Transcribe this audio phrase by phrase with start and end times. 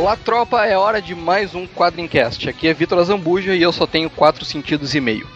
[0.00, 2.48] Olá, tropa, é hora de mais um Quadrincast.
[2.48, 5.28] Aqui é Vitor Azambuja e eu só tenho quatro sentidos e meio.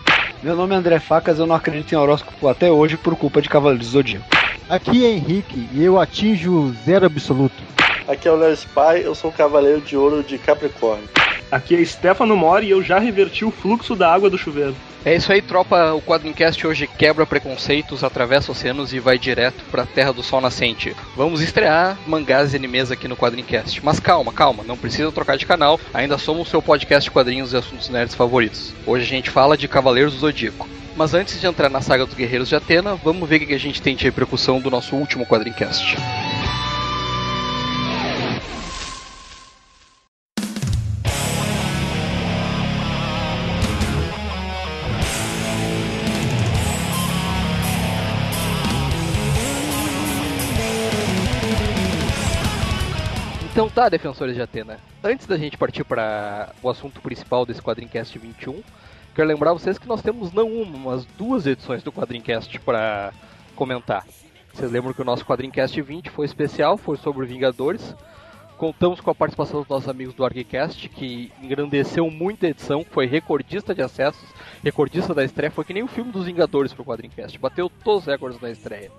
[0.43, 3.49] Meu nome é André Facas, eu não acredito em horóscopo até hoje por culpa de
[3.51, 4.25] Cavaleiros do Zodíaco.
[4.67, 7.63] Aqui é Henrique e eu atinjo zero absoluto.
[8.09, 11.11] Aqui é o Léo Spy, eu sou o Cavaleiro de Ouro de Capricórnio.
[11.53, 14.75] Aqui é Stefano Mori e eu já reverti o fluxo da água do chuveiro.
[15.05, 15.93] É isso aí, tropa.
[15.93, 20.97] O Quadrincast hoje quebra preconceitos, atravessa oceanos e vai direto pra Terra do Sol Nascente.
[21.15, 23.85] Vamos estrear mangás e animes aqui no Quadrincast.
[23.85, 25.79] Mas calma, calma, não precisa trocar de canal.
[25.93, 28.73] Ainda somos o seu podcast de quadrinhos e assuntos nerds favoritos.
[28.87, 30.67] Hoje a gente fala de Cavaleiros do Zodíaco.
[30.97, 33.59] Mas antes de entrar na saga dos Guerreiros de Atena, vamos ver o que a
[33.59, 35.97] gente tem de repercussão do nosso último Quadrincast.
[53.75, 54.79] Tá, defensores de Atena.
[55.03, 58.63] Antes da gente partir para o assunto principal desse Quadrincast 21,
[59.13, 63.13] quero lembrar vocês que nós temos não uma, mas duas edições do Quadrincast para
[63.57, 64.07] comentar.
[64.53, 67.97] Vocês lembram que o nosso Quadrincast 20 foi especial, foi sobre Vingadores.
[68.57, 73.07] Contamos com a participação dos nossos amigos do ArgCast, que engrandeceu muito a edição, foi
[73.07, 74.29] recordista de acessos,
[74.63, 78.07] recordista da estreia, foi que nem o filme dos Vingadores pro Quadrincast, bateu todos os
[78.07, 78.93] recordes na estreia.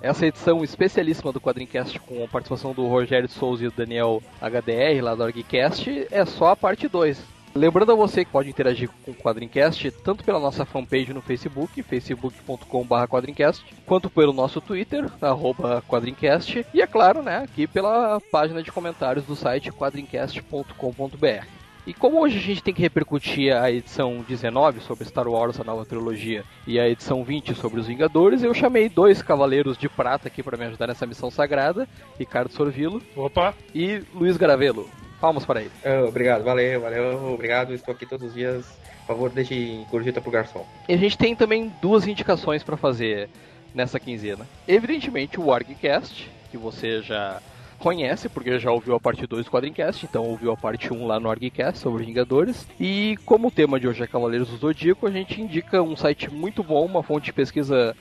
[0.00, 5.02] Essa edição especialíssima do Quadrincast com a participação do Rogério Souza e do Daniel HDR
[5.02, 7.20] lá do ArgCast é só a parte 2.
[7.54, 11.82] Lembrando a você que pode interagir com o Quadrincast tanto pela nossa fanpage no Facebook,
[11.82, 18.62] facebook.com.br quadrincast, quanto pelo nosso Twitter, arroba quadrincast, e é claro, né, aqui pela página
[18.62, 21.57] de comentários do site quadrincast.com.br.
[21.88, 25.64] E como hoje a gente tem que repercutir a edição 19 sobre Star Wars, a
[25.64, 30.28] nova trilogia, e a edição 20 sobre os Vingadores, eu chamei dois cavaleiros de prata
[30.28, 31.88] aqui para me ajudar nessa missão sagrada,
[32.18, 33.54] Ricardo Sorvilo Opa!
[33.74, 34.86] e Luiz Garavelo.
[35.18, 35.70] Palmas para ele.
[35.82, 37.72] Ah, obrigado, valeu, valeu, obrigado.
[37.72, 38.66] Estou aqui todos os dias.
[39.06, 40.66] Por favor, deixe gorjeta pro garçom.
[40.86, 43.30] E a gente tem também duas indicações para fazer
[43.74, 44.46] nessa quinzena.
[44.68, 47.40] Evidentemente o ArgCast, que você já
[47.78, 51.20] conhece, porque já ouviu a parte 2 do Quadrincast, então ouviu a parte 1 lá
[51.20, 52.66] no ArgCast sobre Vingadores.
[52.78, 56.30] E como o tema de hoje é Cavaleiros do Zodíaco, a gente indica um site
[56.30, 57.94] muito bom, uma fonte de pesquisa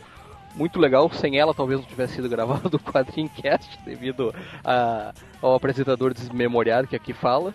[0.56, 1.10] muito legal.
[1.12, 4.34] Sem ela, talvez não tivesse sido gravado o Quadrincast, devido
[4.64, 7.54] a, ao apresentador desmemoriado que aqui fala.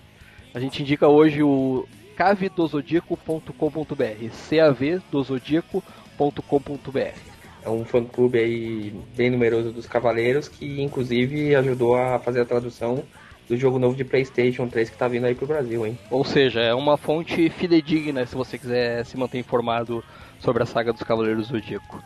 [0.54, 7.31] A gente indica hoje o cavedozodíaco.com.br, cavdozodíaco.com.br.
[7.64, 13.04] É um fã-clube aí bem numeroso dos Cavaleiros, que inclusive ajudou a fazer a tradução
[13.48, 15.98] do jogo novo de PlayStation 3 que tá vindo aí pro Brasil, hein?
[16.10, 20.02] Ou seja, é uma fonte fidedigna se você quiser se manter informado
[20.40, 22.02] sobre a saga dos Cavaleiros do Zodíaco.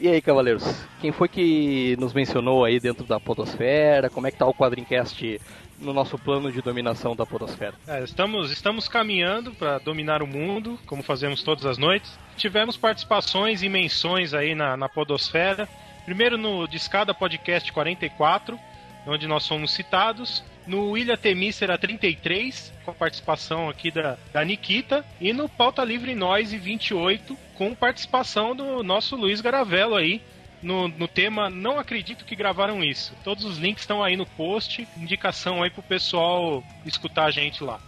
[0.00, 0.64] E aí, Cavaleiros,
[1.00, 4.08] quem foi que nos mencionou aí dentro da Podosfera?
[4.08, 5.40] Como é que tá o Quadrincast
[5.80, 7.74] no nosso plano de dominação da Podosfera?
[7.86, 12.18] É, estamos, estamos caminhando para dominar o mundo, como fazemos todas as noites.
[12.36, 15.68] Tivemos participações e menções aí na, na Podosfera.
[16.04, 18.58] Primeiro no Discada Podcast 44,
[19.06, 20.42] onde nós fomos citados.
[20.66, 25.04] No Ilha Temícera 33, com a participação aqui da, da Nikita.
[25.20, 30.20] E no Pauta Livre Noise 28, com participação do nosso Luiz Garavello aí,
[30.62, 33.14] no, no, tema Não Acredito que Gravaram Isso.
[33.24, 37.80] Todos os links estão aí no post, indicação aí pro pessoal escutar a gente lá.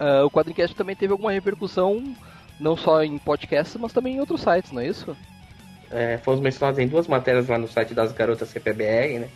[0.00, 2.14] Uh, o Quadrincast também teve alguma repercussão,
[2.60, 5.16] não só em podcasts, mas também em outros sites, não é isso?
[5.90, 9.28] É, fomos mencionados em duas matérias lá no site das garotas CPBR, né?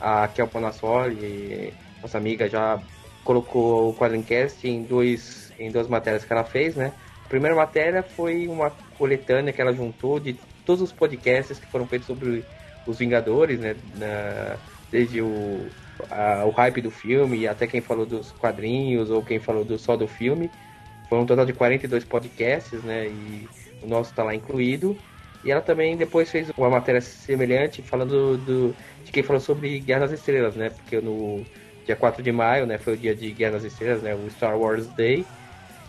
[0.00, 1.72] A Kel Ponassoli,
[2.02, 2.78] nossa amiga, já
[3.24, 6.92] colocou o Quadrincast em, dois, em duas matérias que ela fez, né?
[7.24, 11.86] A primeira matéria foi uma coletânea que ela juntou de todos os podcasts que foram
[11.86, 12.44] feitos sobre
[12.86, 13.76] os Vingadores, né?
[13.96, 14.56] Na,
[14.90, 15.66] desde o,
[16.10, 19.96] a, o hype do filme, até quem falou dos quadrinhos ou quem falou do, só
[19.96, 20.50] do filme.
[21.08, 23.06] Foram um total de 42 podcasts, né?
[23.06, 23.48] E
[23.82, 24.96] o nosso está lá incluído.
[25.44, 28.74] E ela também depois fez uma matéria semelhante falando do,
[29.04, 30.70] de quem falou sobre Guerra nas Estrelas, né?
[30.70, 31.44] Porque no
[31.84, 34.14] dia 4 de maio, né, foi o dia de Guerra nas Estrelas, né?
[34.14, 35.24] O Star Wars Day.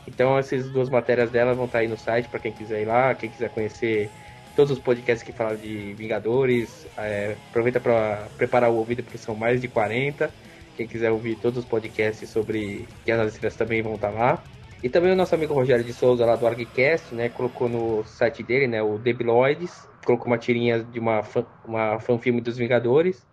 [0.07, 3.13] Então essas duas matérias dela vão estar aí no site para quem quiser ir lá,
[3.15, 4.09] quem quiser conhecer
[4.57, 6.87] todos os podcasts que falam de Vingadores.
[6.97, 10.31] É, aproveita para preparar o ouvido porque são mais de 40.
[10.75, 14.43] Quem quiser ouvir todos os podcasts sobre Guerra nas Estrelas também vão estar lá.
[14.81, 18.43] E também o nosso amigo Rogério de Souza, lá do ArgCast, né, colocou no site
[18.43, 23.25] dele, né, o Debiloides, colocou uma tirinha de uma, fan, uma fanfilme dos Vingadores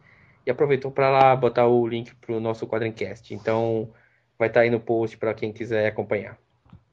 [0.46, 3.34] e aproveitou para lá botar o link pro nosso Quadrincast.
[3.34, 3.90] Então,
[4.38, 6.38] vai estar tá aí no post para quem quiser acompanhar.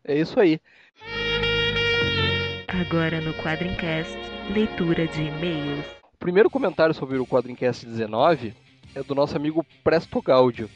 [0.04, 0.60] É isso aí.
[2.82, 4.18] Agora no Quadrincast,
[4.52, 5.86] leitura de e-mails.
[6.16, 8.56] O primeiro comentário sobre o Quadrincast 19
[8.96, 10.68] é do nosso amigo Presto Gaudio.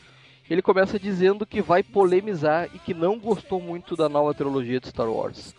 [0.47, 4.87] Ele começa dizendo que vai polemizar e que não gostou muito da nova trilogia de
[4.87, 5.55] Star Wars.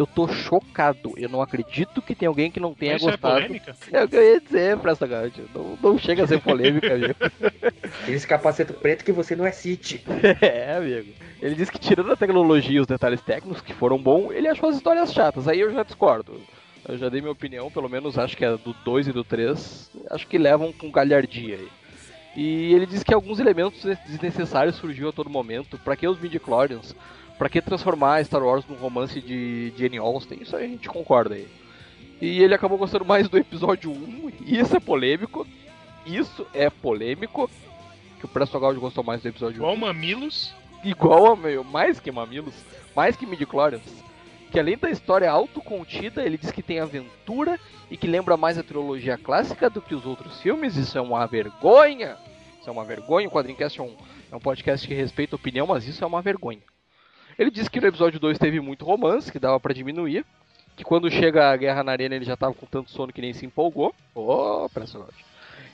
[0.00, 1.12] Eu tô chocado.
[1.14, 3.34] Eu não acredito que tem alguém que não tenha Isso é gostado.
[3.34, 3.76] polêmica?
[3.92, 5.44] É o que eu ia dizer, Presta Gaudio.
[5.54, 7.14] Não, não chega a ser polêmica, amigo.
[8.08, 10.02] Esse capacete preto que você não é City.
[10.40, 11.12] É, amigo.
[11.42, 14.70] Ele disse que tirando a tecnologia e os detalhes técnicos, que foram bons, ele achou
[14.70, 15.46] as histórias chatas.
[15.46, 16.40] Aí eu já discordo.
[16.88, 19.90] Eu já dei minha opinião, pelo menos acho que é do 2 e do 3.
[20.12, 21.68] Acho que levam com galhardia aí.
[22.34, 25.76] E ele diz que alguns elementos desnecessários surgiu a todo momento.
[25.76, 26.96] Pra que os midichlorians?
[27.40, 30.42] Pra que transformar Star Wars num romance de Jane Austen?
[30.42, 31.48] Isso aí a gente concorda aí.
[32.20, 34.32] E ele acabou gostando mais do episódio 1.
[34.44, 35.46] E isso é polêmico.
[36.04, 37.50] Isso é polêmico.
[38.18, 39.76] Que o Presto Gaudio gostou mais do episódio Igual 1.
[39.78, 40.54] Mamilos.
[40.84, 42.52] Igual a meu, mais que Mamilos.
[42.94, 43.90] Mais que midichlorians.
[44.52, 47.58] Que além da história autocontida, ele diz que tem aventura
[47.90, 50.76] e que lembra mais a trilogia clássica do que os outros filmes.
[50.76, 52.18] Isso é uma vergonha.
[52.60, 53.28] Isso é uma vergonha.
[53.28, 53.96] O Quadrincast é um,
[54.30, 56.60] é um podcast que respeita a opinião, mas isso é uma vergonha.
[57.40, 60.26] Ele disse que no episódio 2 teve muito romance, que dava pra diminuir.
[60.76, 63.32] Que quando chega a guerra na arena ele já tava com tanto sono que nem
[63.32, 63.94] se empolgou.
[64.14, 65.24] Ô, oh, personagem.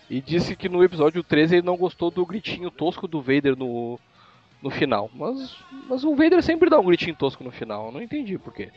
[0.08, 3.98] E disse que no episódio 13 ele não gostou do gritinho tosco do Vader no,
[4.62, 5.10] no final.
[5.12, 5.56] Mas,
[5.88, 7.90] mas o Vader sempre dá um gritinho tosco no final.
[7.90, 8.70] Não entendi por quê.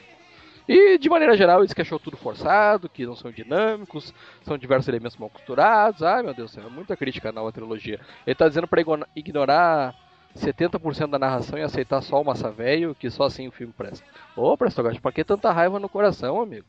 [0.68, 4.12] E de maneira geral, ele disse que achou tudo forçado, que não são dinâmicos,
[4.42, 6.02] são diversos elementos mal costurados.
[6.02, 8.00] Ai meu Deus é muita crítica à nova trilogia.
[8.26, 9.94] Ele tá dizendo igno- ignorar
[10.38, 14.06] 70% da narração e aceitar só o massa velho, que só assim o filme presta.
[14.36, 16.66] Ô, Presto Gato, pra que tanta raiva no coração, amigo?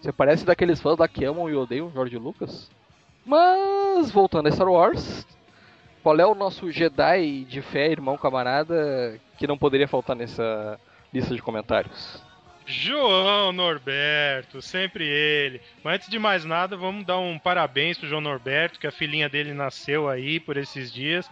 [0.00, 2.70] Você parece daqueles fãs lá que amam e odeiam George Lucas?
[3.24, 5.26] Mas, voltando a Star Wars,
[6.02, 10.78] qual é o nosso Jedi de fé, irmão, camarada, que não poderia faltar nessa
[11.12, 12.22] lista de comentários?
[12.66, 15.60] João Norberto, sempre ele.
[15.82, 19.28] Mas antes de mais nada, vamos dar um parabéns pro João Norberto, que a filhinha
[19.28, 21.28] dele nasceu aí por esses dias.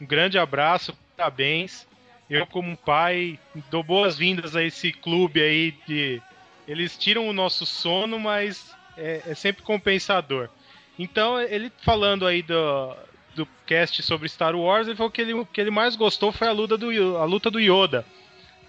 [0.00, 1.86] Um grande abraço, parabéns.
[2.30, 3.38] Eu, como pai,
[3.70, 6.20] dou boas-vindas a esse clube aí de.
[6.66, 10.50] Eles tiram o nosso sono, mas é, é sempre compensador.
[10.98, 12.94] Então, ele falando aí do,
[13.34, 16.52] do cast sobre Star Wars, ele falou que ele, que ele mais gostou foi a
[16.52, 18.04] luta do, a luta do Yoda.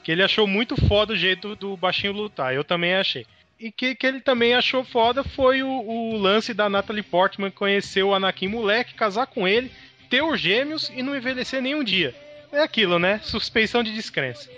[0.03, 2.53] Que ele achou muito foda o jeito do baixinho lutar.
[2.53, 3.25] Eu também achei.
[3.59, 8.03] E que, que ele também achou foda foi o, o lance da Natalie Portman conhecer
[8.03, 9.69] o Anakin moleque, casar com ele,
[10.09, 12.15] ter os gêmeos e não envelhecer nenhum dia.
[12.51, 13.19] É aquilo, né?
[13.23, 14.50] Suspeição de descrença.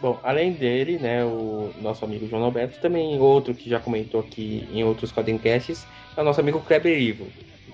[0.00, 4.68] Bom, além dele, né, o nosso amigo João Alberto, também outro que já comentou aqui
[4.70, 5.86] em outros quadrincasts,
[6.16, 7.26] é o nosso amigo Kleber Ivo.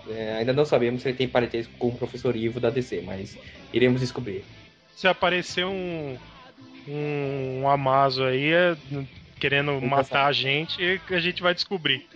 [0.08, 3.36] É, ainda não sabemos se ele tem parentesco com o professor Ivo da DC, mas
[3.72, 4.44] iremos descobrir.
[4.94, 6.16] Se aparecer um,
[6.86, 8.76] um, um Amazo aí é,
[9.40, 12.06] querendo matar a gente, a gente vai descobrir.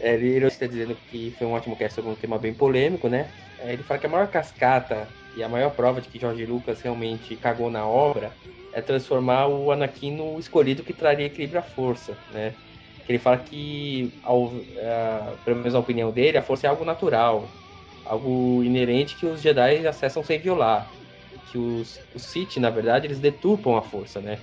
[0.00, 3.30] É, ele está dizendo que foi um ótimo cast sobre um tema bem polêmico, né?
[3.60, 6.80] É, ele fala que a maior cascata e a maior prova de que Jorge Lucas
[6.80, 8.32] realmente cagou na obra
[8.72, 12.54] é transformar o Anakin no escolhido que traria equilíbrio à força, né?
[13.08, 17.48] Ele fala que, ao, é, pelo menos na opinião dele, a força é algo natural,
[18.04, 20.90] algo inerente que os Jedi acessam sem violar.
[21.50, 24.38] Que os, os Sith, na verdade, eles deturpam a força, né?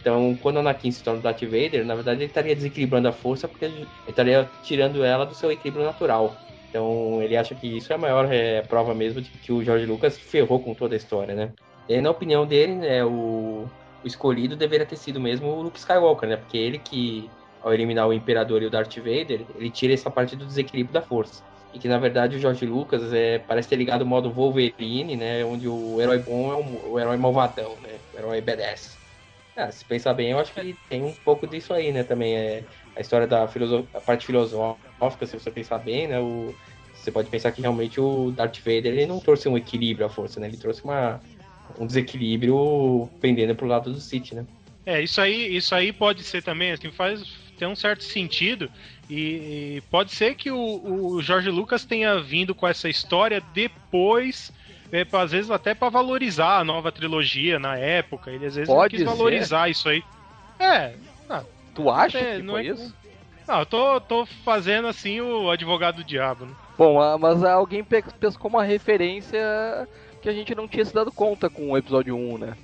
[0.00, 3.66] Então, quando Anakin se torna Darth Vader, na verdade ele estaria desequilibrando a força porque
[3.66, 6.34] ele estaria tirando ela do seu equilíbrio natural.
[6.68, 9.86] Então, ele acha que isso é a maior é, prova mesmo de que o George
[9.86, 11.52] Lucas ferrou com toda a história, né?
[11.88, 13.64] E na opinião dele, né, o,
[14.04, 16.36] o escolhido deveria ter sido mesmo o Luke Skywalker, né?
[16.36, 17.30] Porque ele que,
[17.62, 21.00] ao eliminar o Imperador e o Darth Vader, ele tira essa parte do desequilíbrio da
[21.00, 21.42] força.
[21.72, 25.44] E que, na verdade, o George Lucas é, parece ter ligado o modo Wolverine, né?
[25.44, 27.98] Onde o herói bom é o, o herói malvadão, né?
[28.14, 28.98] O herói badass.
[29.56, 32.04] Ah, se pensar bem, eu acho que tem um pouco disso aí, né?
[32.04, 32.64] Também é
[32.98, 36.18] a história da a parte filosófica, se você pensar bem, né?
[36.18, 36.54] O...
[36.94, 40.40] Você pode pensar que realmente o Darth Vader ele não trouxe um equilíbrio à força,
[40.40, 40.48] né?
[40.48, 41.20] Ele trouxe uma...
[41.78, 44.44] um desequilíbrio pendendo pro lado do Sith, né?
[44.84, 47.22] É, isso aí, isso aí pode ser também, assim, faz
[47.58, 48.70] tem um certo sentido
[49.10, 54.52] e, e pode ser que o, o Jorge Lucas tenha vindo com essa história depois
[54.92, 58.30] é, às vezes até para valorizar a nova trilogia na época.
[58.30, 60.02] Ele às vezes Pode não quis valorizar isso aí.
[60.58, 60.94] É.
[61.28, 61.42] Ah,
[61.78, 62.94] Tu acha é, que não foi é- isso?
[63.46, 66.52] Não, eu tô, tô fazendo assim o advogado do diabo, né?
[66.76, 69.38] Bom, ah, mas alguém pe- pescou uma referência
[70.20, 72.56] que a gente não tinha se dado conta com o episódio 1, né?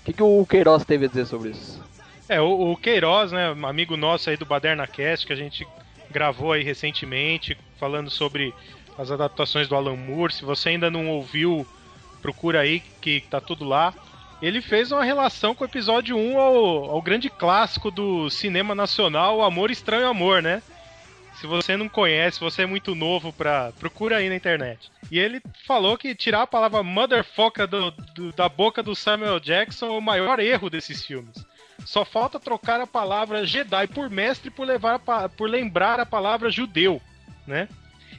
[0.00, 1.84] O que, que o Queiroz teve a dizer sobre isso?
[2.28, 5.66] É, o, o Queiroz, né, amigo nosso aí do Baderna Cast, que a gente
[6.10, 8.54] gravou aí recentemente, falando sobre
[8.96, 10.32] as adaptações do Alan Moore.
[10.32, 11.66] Se você ainda não ouviu,
[12.22, 13.92] procura aí que tá tudo lá.
[14.42, 19.42] Ele fez uma relação com o episódio 1 ao, ao grande clássico do cinema nacional,
[19.42, 20.62] Amor Estranho Amor, né?
[21.34, 24.90] Se você não conhece, você é muito novo, pra, procura aí na internet.
[25.10, 29.86] E ele falou que tirar a palavra motherfucker do, do, da boca do Samuel Jackson
[29.86, 31.44] é o maior erro desses filmes.
[31.84, 36.50] Só falta trocar a palavra Jedi por mestre por, levar a, por lembrar a palavra
[36.50, 37.00] judeu,
[37.46, 37.68] né?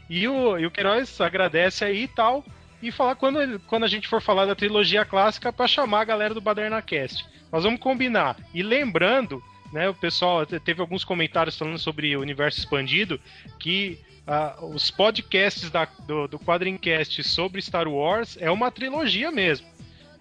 [0.10, 2.44] E o, e o Queiroz agradece aí e tal,
[2.82, 6.34] e falar quando, quando a gente for falar da trilogia clássica para chamar a galera
[6.34, 7.26] do BadernaCast.
[7.52, 8.38] Nós vamos combinar.
[8.54, 13.20] E lembrando né, o pessoal teve alguns comentários falando sobre o universo expandido,
[13.58, 13.98] que
[14.28, 19.68] uh, os podcasts da, do, do Quadrincast sobre Star Wars é uma trilogia mesmo.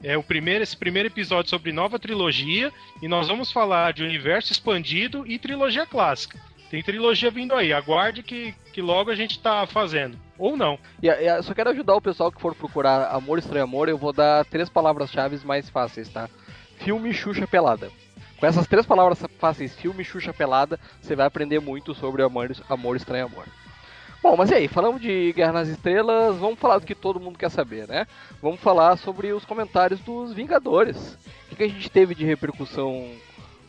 [0.02, 4.52] É o primeiro, esse primeiro episódio sobre nova trilogia, e nós vamos falar de universo
[4.52, 6.40] expandido e trilogia clássica.
[6.70, 10.16] Tem trilogia vindo aí, aguarde que, que logo a gente tá fazendo.
[10.38, 10.78] Ou não.
[11.02, 14.12] E, e só quero ajudar o pessoal que for procurar Amor Estranho Amor, eu vou
[14.12, 16.30] dar três palavras-chave mais fáceis, tá?
[16.78, 17.90] Filme Xuxa Pelada.
[18.38, 22.96] Com essas três palavras fáceis, filme, Xuxa Pelada, você vai aprender muito sobre amor, amor
[22.96, 23.44] estranho amor.
[24.22, 27.38] Bom, mas e aí, falamos de Guerra nas Estrelas, vamos falar do que todo mundo
[27.38, 28.06] quer saber, né?
[28.40, 31.18] Vamos falar sobre os comentários dos Vingadores.
[31.52, 33.10] O que a gente teve de repercussão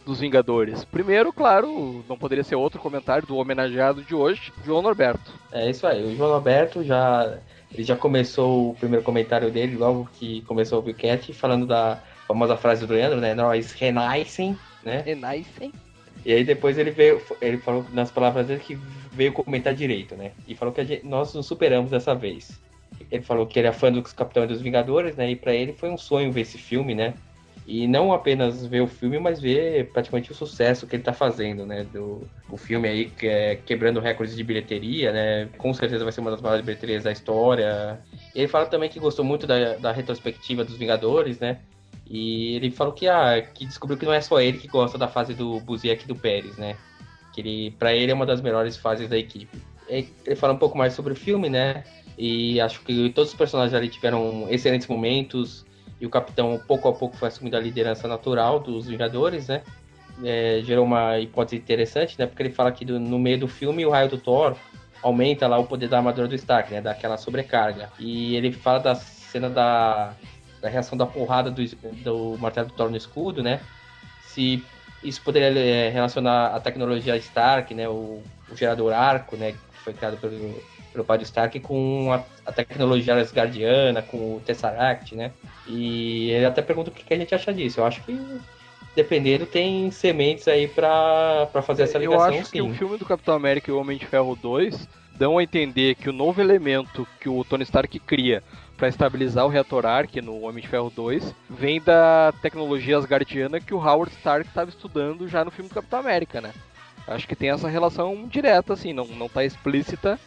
[0.06, 0.84] dos Vingadores?
[0.86, 5.32] Primeiro, claro, não poderia ser outro comentário do homenageado de hoje, João Norberto.
[5.52, 7.38] É isso aí, o João Norberto já,
[7.74, 12.56] ele já começou o primeiro comentário dele logo que começou o Wildcat, falando da famosa
[12.56, 13.34] frase do Leandro, né?
[13.34, 15.04] Nós renascem, né?
[15.06, 15.72] Renascem.
[16.26, 18.78] E aí depois ele veio, ele falou nas palavras dele que
[19.12, 20.32] veio comentar direito, né?
[20.48, 22.60] E falou que gente, nós nos superamos dessa vez.
[23.10, 25.32] Ele falou que ele é fã dos Capitães dos Vingadores, né?
[25.32, 27.16] E para ele foi um sonho ver esse filme, né?
[27.68, 31.66] E não apenas ver o filme, mas ver praticamente o sucesso que ele tá fazendo,
[31.66, 31.84] né?
[31.84, 35.50] Do o filme aí que é quebrando recordes de bilheteria, né?
[35.58, 38.02] Com certeza vai ser uma das maiores bilheterias da história.
[38.36, 41.60] Ele fala também que gostou muito da, da retrospectiva dos Vingadores, né?
[42.10, 45.08] E ele falou que, ah, que descobriu que não é só ele que gosta da
[45.08, 46.76] fase do Buziek e do Pérez, né?
[47.32, 49.58] Que ele, pra ele é uma das melhores fases da equipe.
[49.88, 51.86] Ele fala um pouco mais sobre o filme, né?
[52.18, 55.66] E acho que todos os personagens ali tiveram excelentes momentos.
[56.02, 59.62] E o capitão, pouco a pouco, foi assumindo a liderança natural dos Vingadores, né?
[60.24, 62.26] É, gerou uma hipótese interessante, né?
[62.26, 64.56] Porque ele fala que do, no meio do filme o raio do Thor
[65.02, 66.82] aumenta lá o poder da armadura do Stark, né?
[66.82, 67.92] Daquela sobrecarga.
[68.00, 70.14] E ele fala da cena da
[70.62, 71.64] da reação da porrada do,
[72.04, 73.60] do martelo do Thor no escudo, né?
[74.28, 74.64] Se
[75.04, 77.90] isso poderia é, relacionar a tecnologia Stark, né?
[77.90, 79.54] O, o, gerador arco, né?
[79.54, 85.16] Que foi criado pelo, pelo do Stark com a, a tecnologia Asgardiana, com o Tesseract,
[85.16, 85.32] né?
[85.68, 87.80] E ele até pergunta o que a gente acha disso.
[87.80, 88.18] Eu acho que
[88.96, 92.28] dependendo, tem sementes aí pra, pra fazer essa ligação.
[92.28, 92.52] Eu acho sim.
[92.52, 95.96] que o filme do Capitão América e o Homem de Ferro 2 dão a entender
[95.96, 98.44] que o novo elemento que o Tony Stark cria
[98.76, 103.74] para estabilizar o reator Arc no Homem de Ferro 2 vem da tecnologia asgardiana que
[103.74, 106.52] o Howard Stark estava estudando já no filme do Capitão América, né?
[107.08, 110.20] Acho que tem essa relação direta, assim, não, não tá explícita,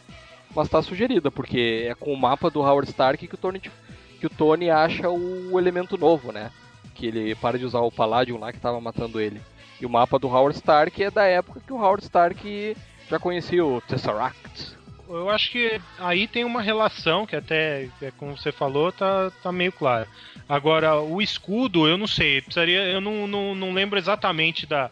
[0.55, 4.27] mas tá sugerida, porque é com o mapa do Howard Stark que o Tony, que
[4.27, 6.51] o Tony acha o elemento novo, né?
[6.95, 9.41] Que ele para de usar o Palladium lá que estava matando ele.
[9.81, 12.77] E o mapa do Howard Stark é da época que o Howard Stark
[13.09, 14.75] já conhecia o Tesseract
[15.09, 19.53] eu acho que aí tem uma relação que até, é, como você falou, tá, tá
[19.53, 20.09] meio claro.
[20.49, 24.91] Agora, o escudo, eu não sei, precisaria, eu não, não, não lembro exatamente da,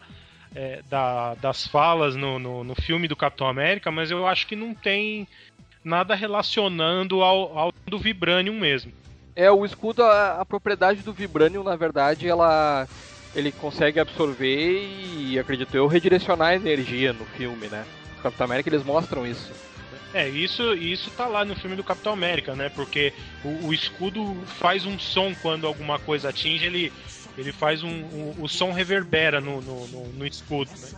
[0.55, 4.55] é, da, das falas no, no, no, filme do Capitão América, mas eu acho que
[4.55, 5.27] não tem
[5.83, 8.91] nada relacionando ao, ao do Vibranium mesmo.
[9.35, 12.87] É, o escudo, a, a propriedade do Vibranium, na verdade, ela
[13.35, 14.87] ele consegue absorver
[15.17, 17.83] e, acredito eu, redirecionar a energia no filme, né?
[18.17, 19.51] No Capitão América eles mostram isso.
[20.13, 22.69] É, isso, isso tá lá no filme do Capitão América, né?
[22.69, 23.11] Porque
[23.43, 26.93] o, o escudo faz um som quando alguma coisa atinge, ele,
[27.35, 27.89] ele faz um.
[27.89, 30.89] um o som reverbera no, no, no, no escudo, né?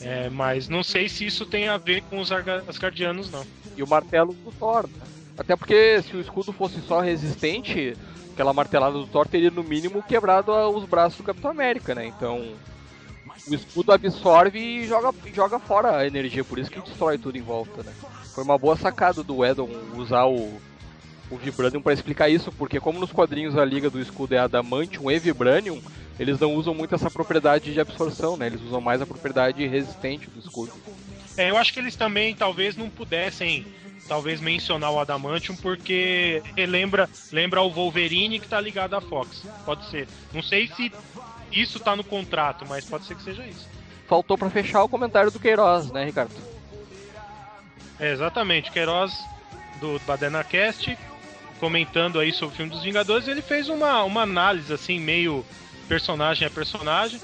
[0.00, 3.44] É, mas não sei se isso tem a ver com os Asgardianos, não.
[3.76, 5.06] E o martelo do Thor, né?
[5.38, 7.96] Até porque se o escudo fosse só resistente,
[8.32, 12.06] aquela martelada do Thor teria no mínimo quebrado os braços do Capitão América, né?
[12.06, 12.54] Então
[13.48, 17.42] o escudo absorve e joga, joga fora a energia, por isso que destrói tudo em
[17.42, 17.92] volta, né?
[18.34, 20.60] Foi uma boa sacada do Edon usar o,
[21.30, 25.10] o Vibranium para explicar isso, porque como nos quadrinhos a liga do escudo é Adamantium
[25.10, 25.80] e Vibranium,
[26.20, 28.48] eles não usam muito essa propriedade de absorção, né?
[28.48, 30.70] Eles usam mais a propriedade resistente do escudo.
[31.34, 33.66] É, eu acho que eles também talvez não pudessem
[34.06, 39.46] talvez mencionar o Adamantium porque lembra, lembra o Wolverine que tá ligado à Fox.
[39.64, 40.06] Pode ser.
[40.30, 40.92] Não sei se
[41.50, 43.66] isso tá no contrato, mas pode ser que seja isso.
[44.06, 46.34] Faltou para fechar o comentário do Queiroz, né, Ricardo?
[47.98, 48.70] É, exatamente.
[48.70, 49.18] Queiroz
[49.80, 50.98] do BadenaCast
[51.58, 55.44] comentando aí sobre o filme dos Vingadores, ele fez uma, uma análise assim, meio
[55.90, 57.20] personagem a personagem.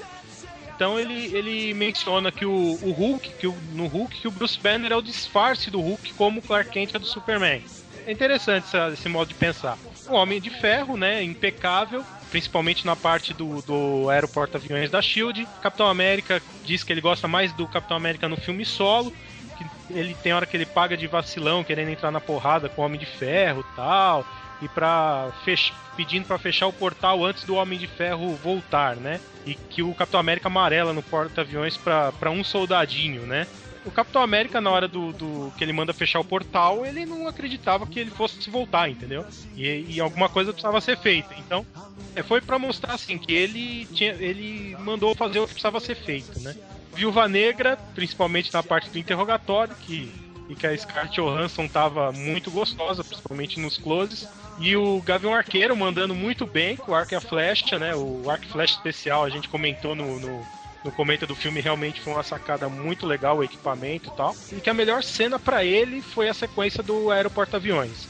[0.75, 4.59] Então ele, ele menciona que o, o Hulk, que o, no Hulk, que o Bruce
[4.59, 7.63] Banner é o disfarce do Hulk como Clark Kent é do Superman.
[8.05, 9.77] É interessante essa, esse modo de pensar.
[10.09, 15.47] Um homem de ferro, né, impecável, principalmente na parte do, do aeroporto aviões da Shield.
[15.61, 19.11] Capitão América diz que ele gosta mais do Capitão América no filme solo.
[19.57, 19.65] Que
[19.97, 22.99] ele tem hora que ele paga de vacilão, querendo entrar na porrada com o Homem
[22.99, 24.25] de Ferro tal.
[24.61, 25.73] E para fech...
[25.95, 29.19] pedindo para fechar o portal antes do Homem de Ferro voltar, né?
[29.45, 33.47] E que o Capitão América amarela no porta-aviões para um soldadinho, né?
[33.85, 37.25] O Capitão América, na hora do, do, que ele manda fechar o portal, ele não
[37.25, 39.25] acreditava que ele fosse voltar, entendeu?
[39.55, 41.33] E, e alguma coisa precisava ser feita.
[41.37, 41.65] Então,
[42.13, 45.95] é, foi para mostrar assim que ele tinha, ele mandou fazer o que precisava ser
[45.95, 46.53] feito, né?
[46.93, 50.11] Viúva Negra, principalmente na parte do interrogatório, que
[50.49, 54.27] e que a Scarlett Johansson tava muito gostosa, principalmente nos closes.
[54.59, 57.95] E o Gavião Arqueiro mandando muito bem com o arco e a flecha, né?
[57.95, 60.45] O arco e flecha especial, a gente comentou no, no,
[60.83, 64.35] no comenta do filme, realmente foi uma sacada muito legal o equipamento e tal.
[64.51, 68.07] E que a melhor cena para ele foi a sequência do aeroporto aviões.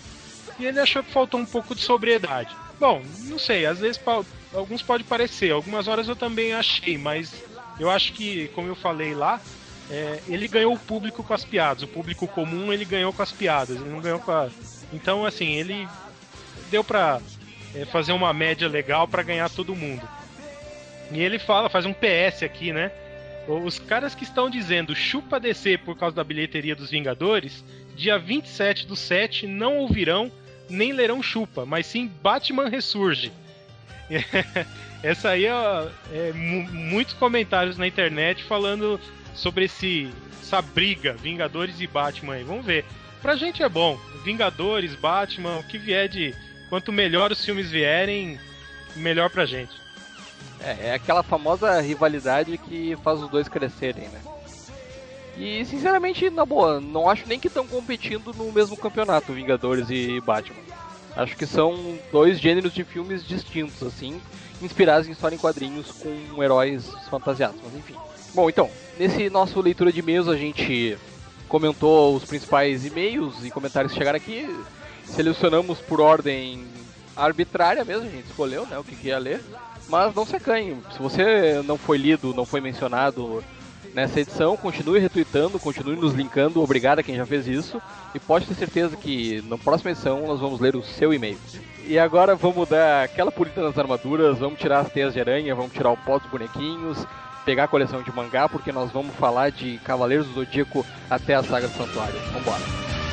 [0.57, 2.55] E ele achou que faltou um pouco de sobriedade.
[2.79, 3.99] Bom, não sei, às vezes
[4.53, 7.33] alguns pode parecer, algumas horas eu também achei, mas
[7.79, 9.41] eu acho que, como eu falei lá,
[9.89, 11.83] é, ele ganhou o público com as piadas.
[11.83, 13.77] O público comum ele ganhou com as piadas.
[13.77, 14.49] Ele não ganhou com a.
[14.91, 15.87] Então, assim, ele
[16.69, 17.21] deu pra
[17.75, 20.07] é, fazer uma média legal para ganhar todo mundo.
[21.11, 22.91] E ele fala, faz um PS aqui, né?
[23.47, 27.63] Os caras que estão dizendo chupa DC por causa da bilheteria dos Vingadores,
[27.95, 30.31] dia 27 do 7 não ouvirão
[30.69, 33.31] nem lerão chupa, mas sim Batman Ressurge.
[35.01, 35.51] Essa aí é,
[36.11, 38.99] é muitos comentários na internet falando
[39.33, 40.09] sobre esse,
[40.41, 42.43] essa briga, Vingadores e Batman aí.
[42.43, 42.83] Vamos ver.
[43.21, 43.99] Pra gente é bom.
[44.23, 46.35] Vingadores, Batman, o que vier de.
[46.69, 48.39] Quanto melhor os filmes vierem,
[48.95, 49.73] melhor pra gente.
[50.59, 54.21] É, é aquela famosa rivalidade que faz os dois crescerem, né?
[55.37, 60.19] E sinceramente, na boa, não acho nem que estão competindo no mesmo campeonato, Vingadores e
[60.21, 60.59] Batman.
[61.15, 64.19] Acho que são dois gêneros de filmes distintos, assim,
[64.61, 67.95] inspirados em história em quadrinhos com heróis fantasiados, mas enfim.
[68.33, 70.97] Bom, então, nesse nosso leitura de e-mails a gente
[71.47, 74.47] comentou os principais e-mails e comentários que chegaram aqui.
[75.07, 76.65] Selecionamos por ordem
[77.15, 79.41] arbitrária mesmo, a gente escolheu né, o que, que ia ler.
[79.89, 83.43] Mas não se acanhe, se você não foi lido, não foi mencionado
[83.93, 87.81] nessa edição, continue retweetando, continue nos linkando, obrigado a quem já fez isso.
[88.13, 91.37] E pode ter certeza que na próxima edição nós vamos ler o seu e-mail.
[91.85, 95.71] E agora vamos dar aquela purita nas armaduras, vamos tirar as teias de aranha, vamos
[95.71, 97.07] tirar o pó dos bonequinhos,
[97.45, 101.41] pegar a coleção de mangá, porque nós vamos falar de Cavaleiros do Zodíaco até a
[101.41, 102.19] saga do Santuário.
[102.33, 103.06] Vambora!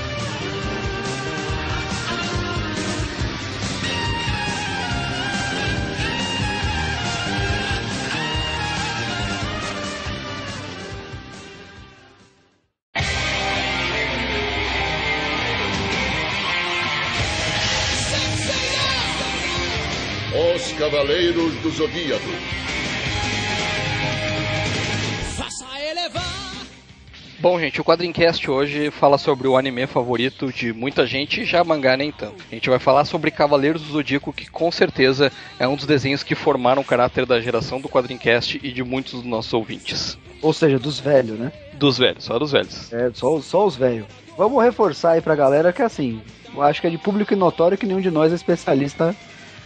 [20.84, 22.22] Cavaleiros do Zodíaco.
[27.40, 31.96] Bom, gente, o Quadrincast hoje fala sobre o anime favorito de muita gente, já mangá
[31.96, 32.44] nem tanto.
[32.52, 36.22] A gente vai falar sobre Cavaleiros do Zodíaco, que com certeza é um dos desenhos
[36.22, 40.18] que formaram o caráter da geração do Quadrincast e de muitos dos nossos ouvintes.
[40.42, 41.50] Ou seja, dos velhos, né?
[41.72, 42.92] Dos velhos, só dos velhos.
[42.92, 44.04] É, só, só os velhos.
[44.36, 46.20] Vamos reforçar aí pra galera que assim,
[46.54, 49.16] eu acho que é de público notório que nenhum de nós é especialista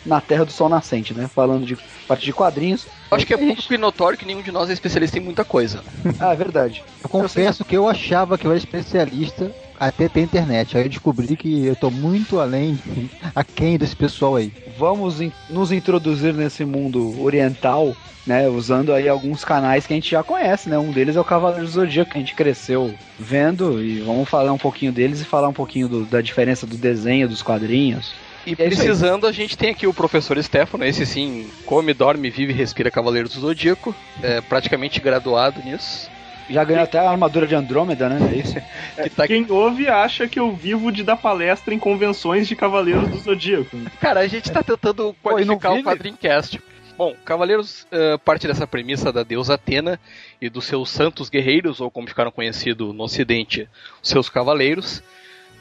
[0.09, 1.29] na Terra do Sol Nascente, né?
[1.29, 2.87] Falando de parte de quadrinhos.
[3.11, 5.83] Acho que é público e notório que nenhum de nós é especialista em muita coisa.
[6.18, 6.83] ah, é verdade.
[7.03, 10.77] Eu confesso que eu achava que eu era especialista até ter internet.
[10.77, 12.79] Aí eu descobri que eu tô muito além,
[13.35, 14.53] aquém desse pessoal aí.
[14.77, 17.94] Vamos in nos introduzir nesse mundo oriental,
[18.27, 18.49] né?
[18.49, 20.79] Usando aí alguns canais que a gente já conhece, né?
[20.79, 23.83] Um deles é o Cavaleiro do Zodíaco, que a gente cresceu vendo.
[23.83, 27.29] E vamos falar um pouquinho deles e falar um pouquinho do, da diferença do desenho,
[27.29, 28.12] dos quadrinhos.
[28.46, 32.53] E é precisando, a gente tem aqui o professor Stefano, esse sim, come, dorme, vive
[32.53, 36.11] e respira Cavaleiro do Zodíaco, é praticamente graduado nisso.
[36.51, 38.31] Já ganhou até a armadura de Andrômeda, né?
[38.33, 38.55] É isso.
[39.03, 39.27] que tá...
[39.27, 43.77] Quem ouve acha que eu vivo de dar palestra em convenções de Cavaleiros do Zodíaco.
[44.01, 46.59] Cara, a gente tá tentando qualificar o Quadrincast.
[46.96, 50.01] Bom, Cavaleiros uh, parte dessa premissa da deusa Atena
[50.40, 53.68] e dos seus santos guerreiros, ou como ficaram conhecidos no ocidente,
[54.03, 55.01] os seus cavaleiros,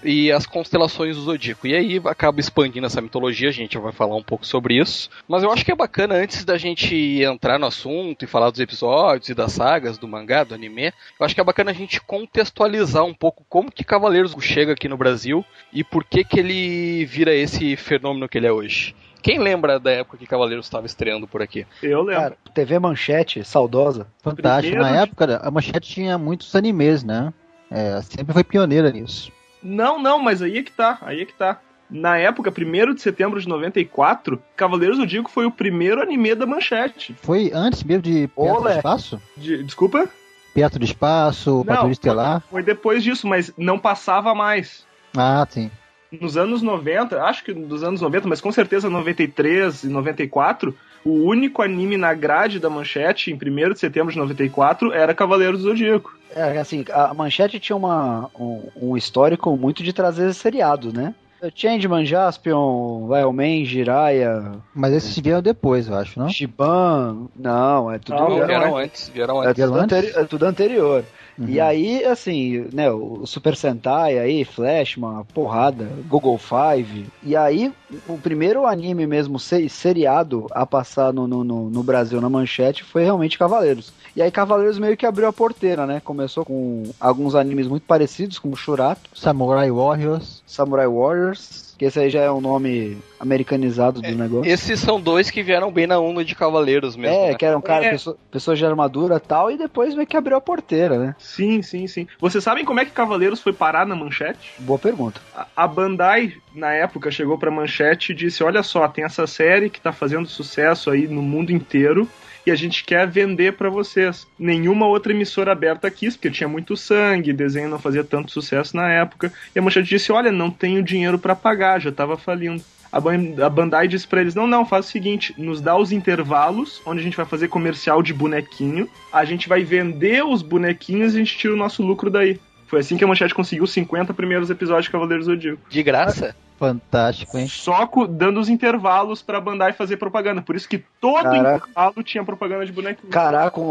[0.04, 1.68] e as constelações do Zodíaco.
[1.68, 5.10] E aí acaba expandindo essa mitologia, a gente vai falar um pouco sobre isso.
[5.28, 8.60] Mas eu acho que é bacana, antes da gente entrar no assunto e falar dos
[8.60, 12.02] episódios e das sagas, do mangá, do anime, eu acho que é bacana a gente
[12.02, 17.06] contextualizar um pouco como que Cavaleiros chega aqui no Brasil e por que que ele
[17.06, 18.96] vira esse fenômeno que ele é hoje.
[19.22, 21.66] Quem lembra da época que Cavaleiros estava estreando por aqui?
[21.82, 22.22] Eu lembro.
[22.22, 24.08] Cara, TV Manchete, saudosa.
[24.22, 24.74] Fantástico.
[24.76, 27.34] Primeiro Na época, a Manchete tinha muitos animes, né?
[27.70, 29.32] É, sempre foi pioneira nisso.
[29.62, 31.60] Não, não, mas aí é que tá, aí é que tá.
[31.90, 36.46] Na época, 1 de setembro de 94, Cavaleiros do Zodíaco foi o primeiro anime da
[36.46, 37.16] Manchete.
[37.22, 38.74] Foi antes mesmo de Perto Olé.
[38.74, 39.22] do Espaço?
[39.38, 40.08] De- desculpa?
[40.54, 42.44] Perto do Espaço, Patrulha Estelar.
[42.50, 44.86] Foi depois disso, mas não passava mais.
[45.16, 45.72] Ah, sim.
[46.12, 51.12] Nos anos 90, acho que dos anos 90, mas com certeza 93 e 94, o
[51.26, 55.70] único anime na grade da Manchete, em 1 de setembro de 94, era Cavaleiros do
[55.70, 56.16] Zodíaco.
[56.36, 61.14] É, assim, a Manchete tinha uma, um, um histórico muito de trazer seriados, né?
[61.56, 66.28] Changeman, Jaspion, Wildman, Jiraiya, Mas esses vieram depois, eu acho, não?
[66.30, 69.64] Shiban, não, é tudo, Não, é, vieram antes, vieram é antes.
[69.64, 69.98] tudo, antes?
[69.98, 71.04] anteri- é tudo anterior.
[71.40, 71.66] E Uhum.
[71.66, 77.06] aí, assim, né, o Super Sentai aí, Flash, uma porrada, Google Five.
[77.22, 77.72] E aí,
[78.08, 82.84] o primeiro anime mesmo se- seriado a passar no, no, no- no Brasil na manchete
[82.84, 83.94] foi realmente Cavaleiros.
[84.16, 86.02] E aí Cavaleiros meio que abriu a porteira, né?
[86.04, 90.42] Começou com alguns animes muito parecidos, como Shurato, Samurai Warriors.
[90.48, 94.50] Samurai Warriors, que esse aí já é um nome americanizado do negócio.
[94.52, 97.16] Esses são dois que vieram bem na onda de Cavaleiros mesmo.
[97.16, 97.36] É, né?
[97.36, 97.90] que era um cara, É.
[97.92, 101.16] pessoa, pessoa de armadura e tal, e depois meio que abriu a porteira, né?
[101.20, 102.08] Sim, sim, sim.
[102.20, 104.54] Vocês sabem como é que Cavaleiros foi parar na Manchete?
[104.60, 105.22] Boa pergunta.
[105.36, 109.70] A- A Bandai, na época, chegou pra Manchete e disse: Olha só, tem essa série
[109.70, 112.08] que tá fazendo sucesso aí no mundo inteiro
[112.48, 114.26] e a gente quer vender pra vocês.
[114.40, 118.90] Nenhuma outra emissora aberta quis, porque tinha muito sangue, desenho não fazia tanto sucesso na
[118.90, 119.34] época.
[119.54, 122.64] E a Manchete disse: Olha, não tenho dinheiro pra pagar, já tava falindo.
[122.90, 127.02] A Bandai disse pra eles: Não, não, faz o seguinte, nos dá os intervalos, onde
[127.02, 131.20] a gente vai fazer comercial de bonequinho, a gente vai vender os bonequinhos e a
[131.20, 132.40] gente tira o nosso lucro daí.
[132.68, 135.62] Foi assim que a Manchete conseguiu os 50 primeiros episódios de Cavaleiros do Zodíaco.
[135.70, 136.34] De graça?
[136.58, 137.48] Fantástico, hein?
[137.48, 140.42] Só dando os intervalos pra Bandai fazer propaganda.
[140.42, 141.66] Por isso que todo Caraca.
[141.66, 143.12] intervalo tinha propaganda de bonequinho.
[143.12, 143.62] Caraca,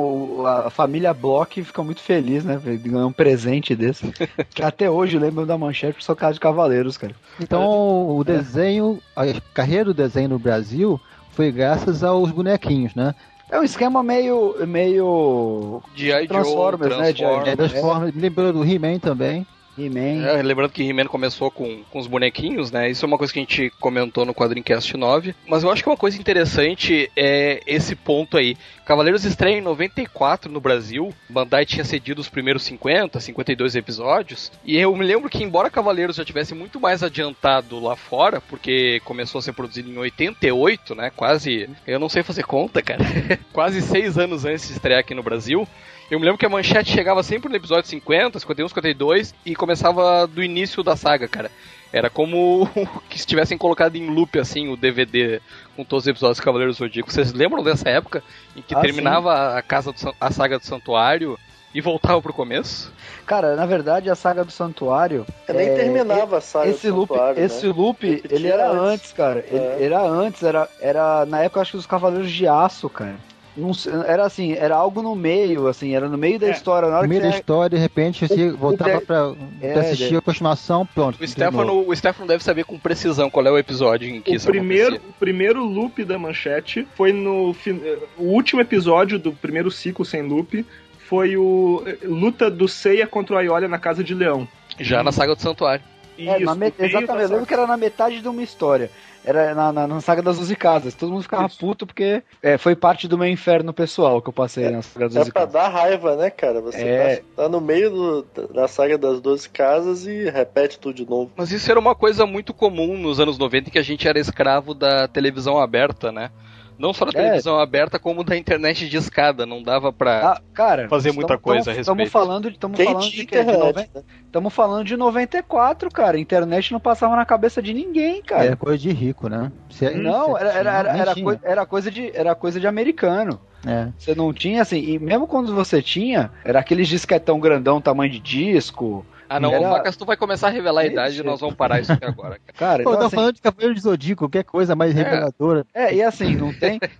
[0.64, 2.56] a família Block fica muito feliz, né?
[2.56, 4.12] de ganhar um presente desse.
[4.54, 7.14] que até hoje lembram da manchete por sua casa de cavaleiros, cara.
[7.40, 13.14] Então, o desenho, a carreira do desenho no Brasil foi graças aos bonequinhos, né?
[13.50, 14.54] É um esquema meio.
[14.66, 15.82] meio.
[15.94, 16.18] G.I.
[16.20, 17.12] Joe, Transformers, né?
[17.12, 17.48] Transformers.
[17.48, 19.46] É, das formas, me lembrou do He-Man também.
[19.78, 20.26] He-Man.
[20.26, 22.90] É, lembrando que He-Man começou com, com os bonequinhos, né?
[22.90, 25.34] Isso é uma coisa que a gente comentou no Quadrincast 9.
[25.46, 28.56] Mas eu acho que uma coisa interessante é esse ponto aí.
[28.84, 31.12] Cavaleiros estreia em 94 no Brasil.
[31.28, 34.52] Bandai tinha cedido os primeiros 50, 52 episódios.
[34.64, 39.00] E eu me lembro que, embora Cavaleiros já tivesse muito mais adiantado lá fora, porque
[39.04, 41.10] começou a ser produzido em 88, né?
[41.14, 41.68] Quase.
[41.86, 43.04] Eu não sei fazer conta, cara.
[43.52, 45.66] Quase seis anos antes de estrear aqui no Brasil.
[46.10, 50.26] Eu me lembro que a manchete chegava sempre no episódio 50, 51, 52 e começava
[50.26, 51.50] do início da saga, cara.
[51.92, 52.68] Era como
[53.10, 55.40] que se tivessem colocado em loop assim o DVD
[55.74, 57.10] com todos os episódios do Cavaleiros do Zodíaco.
[57.12, 58.22] Vocês lembram dessa época
[58.54, 61.36] em que Ah, terminava a casa do, a saga do Santuário
[61.74, 62.92] e voltava pro começo?
[63.26, 65.26] Cara, na verdade, a saga do Santuário.
[65.48, 67.72] Eu nem é, terminava a saga Esse do loop, Santuário, esse né?
[67.76, 68.80] loop, ele era antes.
[68.92, 69.44] antes, cara.
[69.50, 69.82] Ele É.
[69.86, 73.16] era antes, era, era na época acho que os Cavaleiros de Aço, cara.
[73.56, 76.50] Não sei, era assim, era algo no meio, assim, era no meio da É.
[76.50, 76.88] história.
[76.88, 79.32] Na hora No meio que da história, de repente, você o- voltava o de- pra,
[79.62, 81.22] É, pra assistir de- a continuação, pronto.
[81.22, 81.26] O.
[81.26, 84.46] Stefano, o Stefano deve saber com precisão qual é o episódio em que O isso
[84.46, 85.10] primeiro, acontecia.
[85.10, 87.54] o primeiro loop da manchete foi no.
[87.54, 87.80] fin-
[88.18, 90.64] O último episódio do primeiro ciclo sem loop
[91.08, 94.46] foi o eh, luta do Seiya contra o Aiolia na Casa de Leão.
[94.78, 95.82] Já na saga do Santuário.
[96.18, 98.90] É, Isso, me- meio exatamente, eu lembro que era na metade de uma história.
[99.24, 100.94] Era na, na, na saga das 12 casas.
[100.94, 101.58] Todo mundo ficava Isso.
[101.58, 105.16] puto porque é, foi parte do meu inferno pessoal que eu passei na saga das
[105.16, 105.52] É 12 pra casas.
[105.52, 106.60] dar raiva, né, cara?
[106.60, 107.16] Você É.
[107.34, 111.32] tá, tá no meio do- da saga das 12 casas e repete tudo de novo.
[111.36, 114.72] Mas isso era uma coisa muito comum nos anos 90 que a gente era escravo
[114.74, 116.30] da televisão aberta, né?
[116.78, 117.22] Não só da É.
[117.22, 119.46] televisão aberta, como da internet de escada.
[119.46, 120.32] Não dava pra.
[120.32, 122.10] Ah, cara, Fazer muita coisa a Estamos respeito.
[122.10, 124.02] falando de, tamo falando de, de internet, noven- né?
[124.30, 126.18] Tamo falando de 94, cara.
[126.18, 128.44] Internet não passava na cabeça de ninguém, cara.
[128.44, 129.50] Era coisa de rico, né?
[129.70, 131.24] Você- Não, você era, era, era, era, tinha.
[131.24, 133.40] coi- era coisa de, era coisa de americano.
[133.66, 133.88] É.
[133.98, 138.20] Você não tinha assim, e mesmo quando você tinha, era aqueles disquetão grandão, tamanho de
[138.20, 139.04] disco.
[139.28, 141.54] Ah, não, Era- o Facas, tu vai começar a revelar a idade e nós vamos
[141.56, 142.38] parar isso aqui agora.
[142.38, 142.52] cara.
[142.56, 145.66] Cara, Pô, eu então, tô assim, falando de Cavaleiro de Zodíaco, qualquer coisa mais reveladora.
[145.74, 146.78] É, e assim, não tem.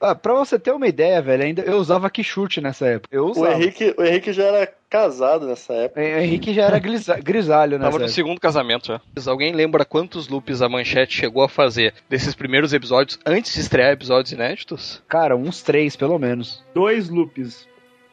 [0.00, 3.14] Ah, pra você ter uma ideia, velho, ainda eu usava quichute nessa época.
[3.14, 3.52] Eu O usava.
[3.52, 6.00] Henrique, o Henrique já era casado nessa época.
[6.00, 8.14] O Henrique já era grisa- grisalho nessa Tava no época.
[8.14, 9.00] segundo casamento já.
[9.30, 13.90] Alguém lembra quantos loops a manchete chegou a fazer desses primeiros episódios antes de estrear
[13.92, 15.02] episódios inéditos?
[15.08, 16.64] Cara, uns três, pelo menos.
[16.72, 17.66] Dois loops.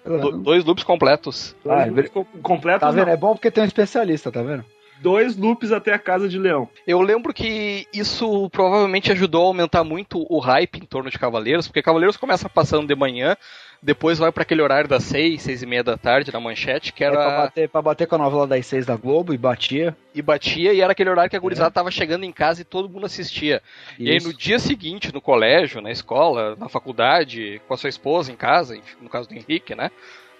[0.06, 1.56] Do- dois loops completos.
[1.64, 3.06] Dois Ah, loops com- completos, Tá vendo?
[3.06, 3.14] não.
[3.14, 4.66] É bom porque tem um especialista, tá vendo?
[5.02, 6.70] Dois loops até a Casa de Leão.
[6.88, 11.68] Eu lembro que isso provavelmente ajudou a aumentar muito o hype em torno de Cavaleiros,
[11.68, 13.36] porque Cavaleiros começa passando de manhã,
[13.84, 17.04] depois vai para aquele horário das seis, seis e meia da tarde na manchete, que
[17.04, 19.96] É pra era bater, pra bater com a novela das seis da Globo e batia.
[20.16, 22.90] e batia e era aquele horário que a gurizada tava chegando em casa e todo
[22.90, 23.62] mundo assistia.
[24.00, 24.30] E aí Isso.
[24.30, 28.80] no dia seguinte, no colégio, na escola, na faculdade, com a sua esposa em casa,
[29.02, 29.92] no caso do Henrique, né?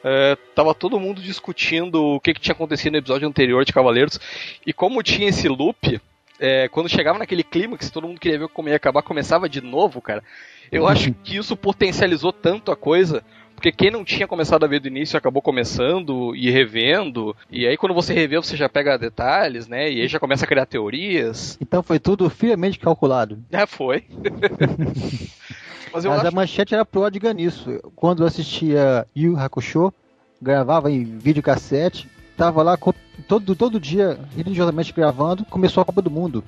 [0.04, 4.20] eh, tava todo mundo discutindo o que, que tinha acontecido no episódio anterior de Cavaleiros.
[4.66, 6.00] E como tinha esse loop,
[6.40, 9.62] eh, quando chegava naquele clima que todo mundo queria ver como ia acabar, começava de
[9.62, 10.24] novo, cara.
[10.72, 13.24] Eu acho que isso potencializou tanto a coisa.
[13.56, 17.34] Porque quem não tinha começado a ver do início acabou começando e revendo.
[17.50, 19.90] E aí quando você revê, você já pega detalhes, né?
[19.90, 21.58] E aí já começa a criar teorias.
[21.62, 23.40] Então foi tudo friamente calculado.
[23.50, 24.04] É, foi.
[25.94, 27.80] Mas eu Mas acho a manchete era pródiga nisso.
[27.96, 29.94] Quando eu assistia Yu Hakusho,
[30.42, 32.78] gravava em videocassete, tava lá
[33.28, 36.44] todo, todo dia, religiosamente gravando, começou a Copa do Mundo.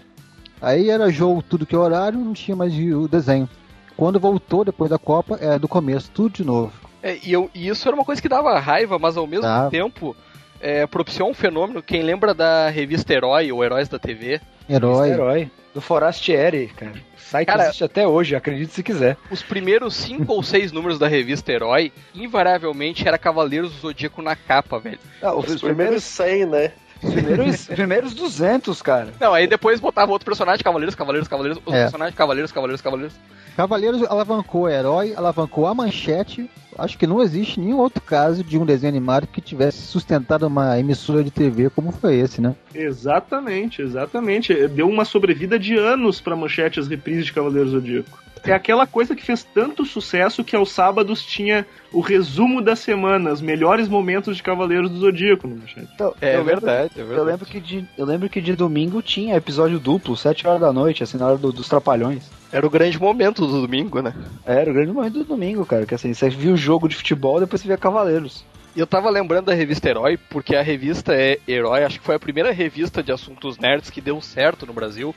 [0.61, 3.47] Aí era jogo tudo que é horário, não tinha mais o desenho.
[3.95, 6.71] Quando voltou depois da Copa, é do começo, tudo de novo.
[7.03, 9.69] É, e, eu- e isso era uma coisa que dava raiva, mas ao mesmo Dava.
[9.69, 10.15] tempo
[10.59, 11.83] é, propiciou um fenômeno.
[11.83, 14.41] Quem lembra da revista Herói, ou Heróis da TV?
[14.67, 15.09] Herói.
[15.11, 15.51] Herói.
[15.73, 16.93] Do Forastieri, cara.
[17.29, 19.17] Sai que Cara- existe até hoje, acredite se quiser.
[19.31, 24.35] Os primeiros cinco ou seis números da revista Herói, invariavelmente era Cavaleiros do Zodíaco na
[24.35, 24.99] capa, velho.
[25.21, 26.71] Ah, Os primeiros 100, né?
[27.01, 29.09] Os primeiros, primeiros 200, cara.
[29.19, 31.81] Não, aí depois botava outro personagem, Cavaleiros, Cavaleiros, Cavaleiros, outro É.
[31.83, 33.15] personagem, Cavaleiros, Cavaleiros, Cavaleiros.
[33.55, 36.49] Cavaleiros alavancou o herói, alavancou a manchete.
[36.77, 40.77] Acho que não existe nenhum outro caso de um desenho animado que tivesse sustentado uma
[40.77, 42.53] emissora de TV como foi esse, né?
[42.73, 44.67] Exatamente, exatamente.
[44.67, 48.25] Deu uma sobrevida de anos pra manchete as reprises de Cavaleiros do Zodíaco.
[48.43, 53.31] É aquela coisa que fez tanto sucesso que aos sábados tinha o resumo da semana,
[53.31, 55.87] os melhores momentos de Cavaleiros do Zodíaco no manchete.
[55.95, 57.19] Então, É eu lembro- verdade, é verdade.
[57.19, 60.71] Eu lembro, que de, eu lembro que de domingo tinha episódio duplo, 7 horas da
[60.73, 62.29] noite, assim, na hora do- dos Trapalhões.
[62.55, 64.13] Era o grande momento do domingo, né?
[64.45, 65.85] Era o grande momento do domingo, cara.
[65.85, 68.45] Que assim, você viu o jogo de futebol, depois você via Cavaleiros.
[68.73, 72.15] E eu tava lembrando da revista Herói, porque a revista é Herói, acho que foi
[72.15, 75.13] a primeira revista de assuntos nerds que deu certo no Brasil,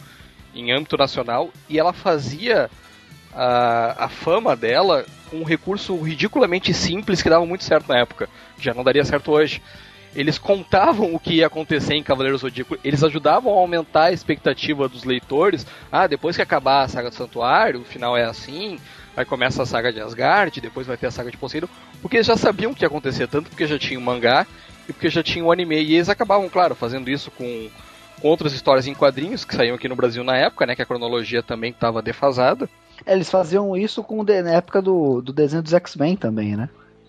[0.53, 2.68] em âmbito nacional, e ela fazia
[3.33, 8.29] a, a fama dela com um recurso ridiculamente simples que dava muito certo na época.
[8.59, 9.62] Já não daria certo hoje.
[10.14, 14.88] Eles contavam o que ia acontecer em Cavaleiros Zodíaco, eles ajudavam a aumentar a expectativa
[14.88, 15.66] dos leitores.
[15.92, 18.78] Ah, depois que acabar a saga do Santuário, o final é assim,
[19.16, 21.68] aí começa a saga de Asgard, depois vai ter a saga de Poseidon,
[22.00, 24.46] porque eles já sabiam o que ia acontecer, tanto porque já tinha o mangá
[24.88, 25.82] e porque já tinha o anime.
[25.82, 27.68] E eles acabavam, claro, fazendo isso com,
[28.20, 30.74] com outras histórias em quadrinhos que saíam aqui no Brasil na época, né?
[30.74, 32.68] Que a cronologia também estava defasada.
[33.06, 36.68] Eles faziam isso com na época do, do desenho dos X-Men também, né?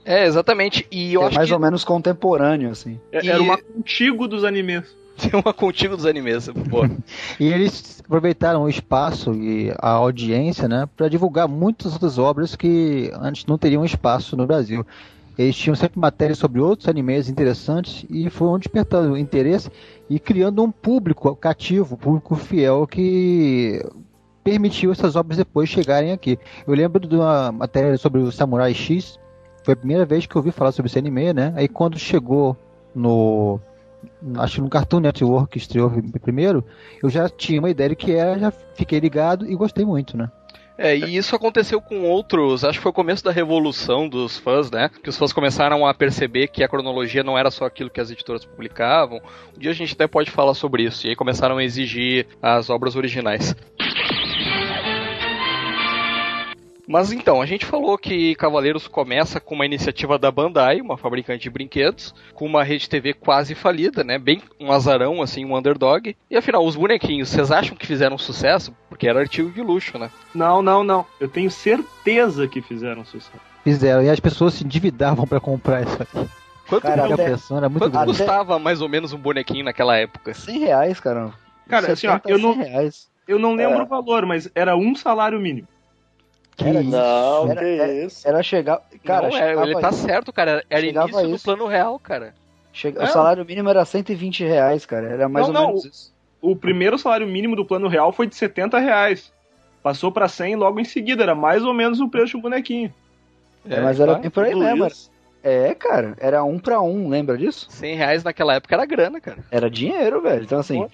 [0.10, 0.88] É, exatamente.
[0.92, 3.00] E eu é acho mais que ou menos contemporâneo, assim.
[3.12, 4.84] É- E- Era uma contigo dos animes.
[5.18, 6.50] tem uma contigo dos animes.
[6.70, 6.82] Pô.
[7.40, 13.12] E eles aproveitaram o espaço e a audiência, né, para divulgar muitas outras obras que
[13.22, 14.84] antes não teriam espaço no Brasil.
[15.38, 19.70] Eles tinham sempre matérias sobre outros animes interessantes e foram despertando interesse
[20.10, 23.82] e criando um público cativo, um público fiel que
[24.44, 26.38] permitiu essas obras depois chegarem aqui.
[26.68, 29.20] Eu lembro de uma matéria sobre o Samurai X,
[29.64, 31.54] foi a primeira vez que eu ouvi falar sobre esse anime, né?
[31.56, 32.58] Aí quando chegou
[32.94, 33.60] no
[34.38, 35.92] acho que no Cartoon Network que estreou
[36.22, 36.64] primeiro,
[37.04, 40.30] eu já tinha uma ideia do que era, já fiquei ligado e gostei muito, né?
[40.82, 44.72] É, e isso aconteceu com outros, acho que foi o começo da revolução dos fãs,
[44.72, 44.90] né?
[45.04, 48.10] Que os fãs começaram a perceber que a cronologia não era só aquilo que as
[48.10, 49.20] editoras publicavam.
[49.54, 51.06] Um dia a gente até pode falar sobre isso.
[51.06, 53.54] E aí começaram a exigir as obras originais.
[56.92, 61.44] Mas então, a gente falou que Cavaleiros começa com uma iniciativa da Bandai, uma fabricante
[61.44, 64.18] de brinquedos, com uma rede TV quase falida, né?
[64.18, 66.16] Bem um azarão, assim, um underdog.
[66.32, 68.76] E afinal, os bonequinhos, vocês acham que fizeram sucesso?
[68.90, 70.10] Porque era artigo de luxo, né?
[70.34, 71.06] Não, não, não.
[71.20, 73.38] Eu tenho certeza que fizeram sucesso.
[73.64, 76.28] Fizeram, e as pessoas se endividavam para comprar isso aqui.
[76.68, 79.96] Quanto, Cara, a até- pressão era muito quanto custava mais ou menos um bonequinho naquela
[79.96, 80.34] época?
[80.34, 81.32] 100 reais, cara.
[81.68, 83.08] Cara, assim, ó, 70, eu não- 100 reais.
[83.28, 83.84] Eu não lembro É.
[83.84, 85.68] o valor, mas era um salário mínimo.
[86.66, 86.90] Era isso.
[86.92, 88.28] Não, Era- que era- isso.
[88.28, 88.82] Era chegar.
[89.04, 90.64] Cara, não, é, chegava ele tá certo, cara.
[90.70, 91.44] Era início do isso.
[91.46, 92.34] plano real, cara.
[92.74, 93.06] Chega- É.
[93.06, 95.08] O salário mínimo era 120 reais, cara.
[95.08, 95.68] Era mais Não, ou não.
[95.70, 96.14] menos isso.
[96.42, 99.32] O primeiro salário mínimo do plano real foi de 70 reais.
[99.84, 102.94] Passou pra 100 logo em seguida, era mais ou menos o preço de um bonequinho.
[103.70, 104.20] É, mas era tá.
[104.20, 104.90] bem por aí mesmo.
[105.44, 107.68] É, cara, era um pra um, lembra disso?
[107.70, 109.38] 100 reais naquela época era grana, cara.
[109.50, 110.44] Era dinheiro, velho.
[110.44, 110.86] Então, assim,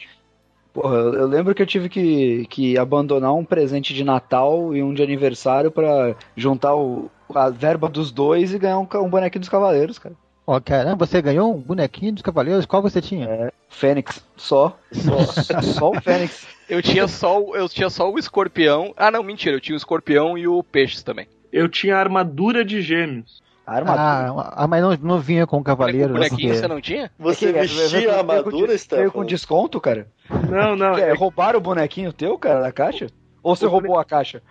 [0.76, 4.94] porra, eu, lembro que eu tive que, que abandonar um presente de Natal e um
[4.94, 9.50] de aniversário pra juntar o, a verba dos dois e ganhar um, um bonequinho dos
[9.50, 10.14] Cavaleiros, cara.
[10.46, 12.66] Ó, caramba, você ganhou um bonequinho dos Cavaleiros?
[12.66, 13.26] Qual você tinha?
[13.26, 14.78] É, Fênix, só.
[14.92, 16.46] Só, só o Fênix.
[16.70, 18.94] Eu tinha só o, eu tinha só o escorpião.
[18.98, 21.28] Ah, não, mentira, eu tinha o escorpião e o peixes também.
[21.52, 23.42] Eu tinha a armadura de gêmeos.
[23.66, 24.02] A armadura.
[24.02, 26.12] Ah, ah, mas não, não vinha com o Cavaleiro.
[26.12, 27.12] o bonequinho porque- você não tinha?
[27.18, 30.08] Você que- vestia a veio com- armadura, Veio com desconto, cara?
[30.50, 30.98] Não, não.
[30.98, 33.08] É, roubaram o bonequinho teu, cara, da caixa?
[33.42, 34.42] Ou você O roubou a caixa?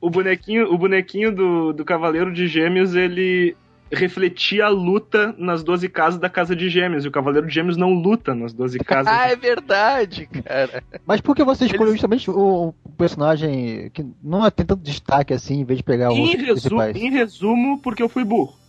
[0.00, 3.56] o bonequinho, o bonequinho do, do Cavaleiro de Gêmeos, ele
[3.90, 7.04] refletia a luta nas 12 casas da Casa de Gêmeos.
[7.04, 9.12] E o Cavaleiro de Gêmeos não luta nas 12 casas.
[9.12, 10.82] Ah, é verdade, cara.
[11.06, 15.60] Mas por que você escolheu justamente o, o personagem que não tem tanto destaque assim,
[15.60, 18.60] em vez de pegar os em, resumo, em resumo, porque eu fui burro.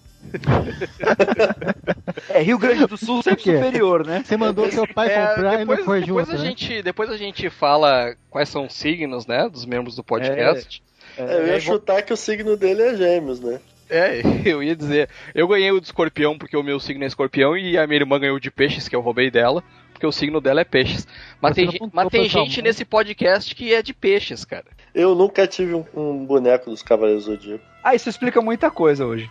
[2.30, 4.24] É, Rio Grande do Sul sempre superior, né?
[4.24, 6.46] Você mandou seu pai É, comprar e não foi depois junto, a né?
[6.46, 10.84] gente, depois a gente fala quais são os signos, né, dos membros do podcast.
[11.18, 13.60] É, eu ia chutar que o signo dele é gêmeos, né?
[13.92, 17.58] É, eu ia dizer, eu ganhei o de escorpião porque o meu signo é escorpião
[17.58, 20.40] e a minha irmã ganhou o de peixes, que eu roubei dela, porque o signo
[20.40, 21.06] dela é peixes.
[21.42, 22.64] Mas Você tem, não mas tem gente mãe?
[22.64, 24.66] nesse podcast que é de peixes, cara.
[24.96, 27.64] Eu nunca tive um, um boneco dos Cavaleiros do Zodíaco.
[27.84, 29.30] Ah, isso explica muita coisa hoje.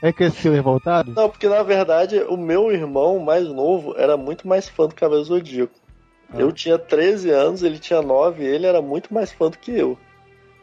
[0.00, 1.12] É cresceu revoltado?
[1.12, 5.26] Não, porque na verdade o meu irmão mais novo era muito mais fã do Cavaleiro
[5.26, 5.74] Zodíaco.
[6.34, 9.70] Eu tinha 13 anos, ele tinha 9 e ele era muito mais fã do que
[9.70, 9.98] eu.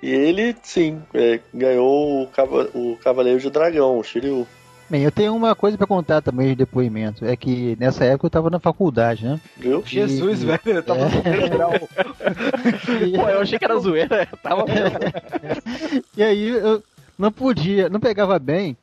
[0.02, 4.48] E ele, sim, é, ganhou o, cava- o Cavaleiro de Dragão, o Shiryu.
[4.90, 7.24] Bem, eu tenho uma coisa pra contar também de depoimento.
[7.24, 9.40] É que nessa época eu tava na faculdade, né?
[9.58, 9.84] Viu?
[9.86, 11.04] Jesus, E- velho, eu tava É.
[11.10, 11.74] no primeiro grau.
[11.76, 14.66] E- Pô, eu achei que era zoeira, tava
[16.18, 16.82] E aí eu
[17.18, 18.76] não podia, não pegava bem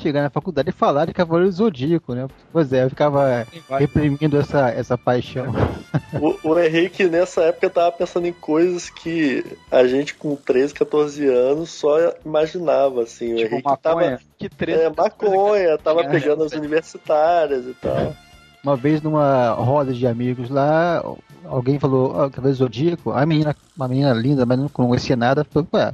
[0.00, 2.26] chegar na faculdade e falar de Cavaleiro Zodíaco, né?
[2.52, 3.46] Pois é, eu ficava
[3.78, 5.46] reprimindo essa, essa paixão.
[6.20, 11.26] O, o Henrique nessa época tava pensando em coisas que a gente com 13, 14
[11.26, 13.32] anos só imaginava, assim.
[13.32, 14.10] O Tipo Henrique maconha.
[14.10, 14.20] tava.
[14.38, 14.82] Que treta.
[14.82, 16.08] É, maconha, tava É.
[16.08, 18.14] pegando as universitárias e tal.
[18.62, 21.02] Uma vez numa roda de amigos lá,
[21.44, 25.68] alguém falou, ó, Cavaleiro Zodíaco, a menina, uma menina linda, mas não conhecia nada, falou,
[25.74, 25.92] ué,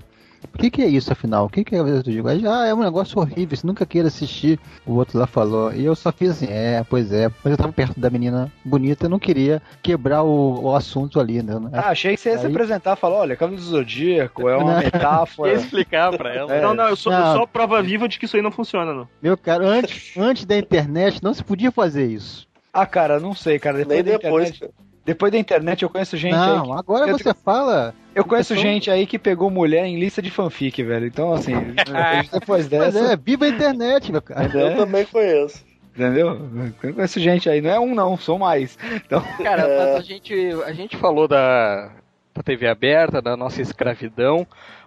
[0.53, 1.47] o que, que é isso afinal?
[1.47, 2.29] O que, que é do Zodíaco?
[2.29, 4.59] Aí, ah, é um negócio horrível, você nunca queira assistir.
[4.87, 7.73] O outro lá falou, e eu só fiz assim, é, pois é, mas eu tava
[7.73, 11.55] perto da menina bonita, eu não queria quebrar o, o assunto ali, né?
[11.73, 14.57] Ah, achei que você ia se Aí- apresentar e falar, olha, Cavaleiro do Zodíaco é
[14.57, 14.79] uma Não.
[14.81, 15.53] Ia metáfora.
[15.55, 16.55] explicar pra ela.
[16.55, 16.61] É.
[16.61, 17.33] Não, não, eu sou, eu Não.
[17.35, 19.09] sou a prova viva de que isso aí não funciona, não.
[19.23, 22.47] Meu cara, antes, antes da internet não se podia fazer isso.
[22.73, 23.79] Ah, cara, não sei, cara.
[23.79, 24.73] Depois Nem da depois, internet, cara.
[25.05, 26.41] Depois da internet eu conheço gente aí.
[26.57, 27.95] não, que- agora eu- você fala.
[28.15, 31.07] Eu conheço pessoal- gente aí que pegou mulher em lista de fanfic, velho.
[31.07, 31.53] Então, assim,
[32.33, 33.13] depois Mas dessa.
[33.13, 34.45] é, viva a internet, meu cara.
[34.53, 34.77] Eu né?
[34.77, 35.65] também conheço.
[35.95, 36.41] Entendeu?
[36.83, 37.61] Eu conheço gente aí.
[37.61, 38.77] Não é um, não, são mais.
[38.95, 39.79] Então, Cara, É.
[39.87, 40.35] mas a gente,
[40.67, 41.91] a gente falou da,
[42.35, 44.45] da TV aberta, da nossa escravidão,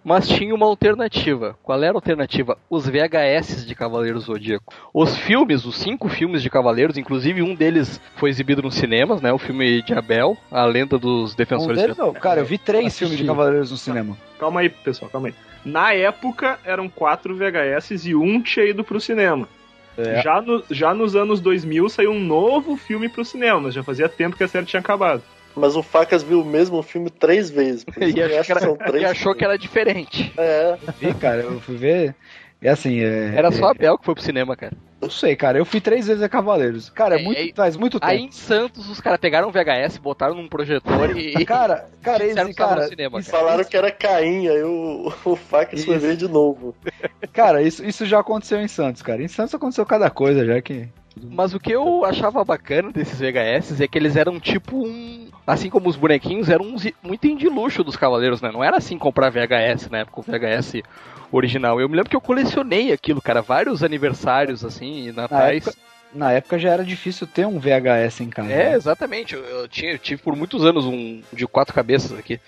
[0.08, 1.58] mas tinha uma alternativa.
[1.62, 2.58] Qual era a alternativa?
[2.70, 4.74] Os VHS de Cavaleiros Zodíaco.
[4.93, 9.34] Os filmes, os cinco filmes de Cavaleiros, inclusive um deles foi exibido nos cinemas, né?
[9.34, 12.13] O filme de Abel, A Lenda dos um Defensores deles, de não.
[12.13, 13.00] Cara, eu vi três Assisti.
[13.04, 14.17] filmes de Cavaleiros no cinema.
[14.39, 15.36] Calma aí, pessoal, calma aí.
[15.65, 19.50] Na época, eram quatro VHS e um tinha ido pro cinema.
[19.98, 20.22] É.
[20.22, 24.08] Já, no- já nos anos 2000 saiu um novo filme pro cinema, mas já fazia
[24.08, 25.22] tempo que a série tinha acabado.
[25.58, 27.86] Mas o Facas viu o mesmo filme três vezes.
[27.98, 30.34] E achou acho que, era, três e achou que era diferente.
[30.38, 32.15] É, Vi, cara, eu fui ver.
[32.62, 33.36] É assim, é.
[33.36, 34.74] Era só é, Abel que foi pro cinema, cara.
[35.00, 35.60] Não sei, cara.
[35.60, 36.89] Eu fui três vezes a Cavaleiros.
[36.89, 38.12] Cara, é É, muito, é- faz muito tempo.
[38.12, 41.34] Aí em Santos, os caras pegaram um VHS, botaram num projetor e.
[41.46, 45.86] Cara, cara, esse, no cara, cinema, isso- falaram que era Caim, aí o, o Facas
[45.86, 46.76] foi ver de novo.
[47.32, 49.22] cara, isso, isso já aconteceu em Santos, cara.
[49.22, 50.88] Em Santos aconteceu cada coisa, já que.
[51.23, 55.27] Mas o que eu achava bacana desses VHS é que eles eram tipo um.
[55.45, 58.51] Assim como os bonequinhos, eram uns, um item de luxo dos cavaleiros, né?
[58.51, 60.82] Não era assim comprar VHS na época, o VHS
[61.32, 61.80] original.
[61.80, 65.65] Eu me lembro que eu colecionei aquilo, cara, vários aniversários, assim, e natais.
[65.67, 65.82] época-
[66.13, 68.49] Na época já era difícil ter um VHS em casa.
[68.51, 68.75] É, né?
[68.75, 69.36] exatamente.
[69.36, 72.39] Eu, eu tinha, eu tive por muitos anos um de quatro cabeças aqui.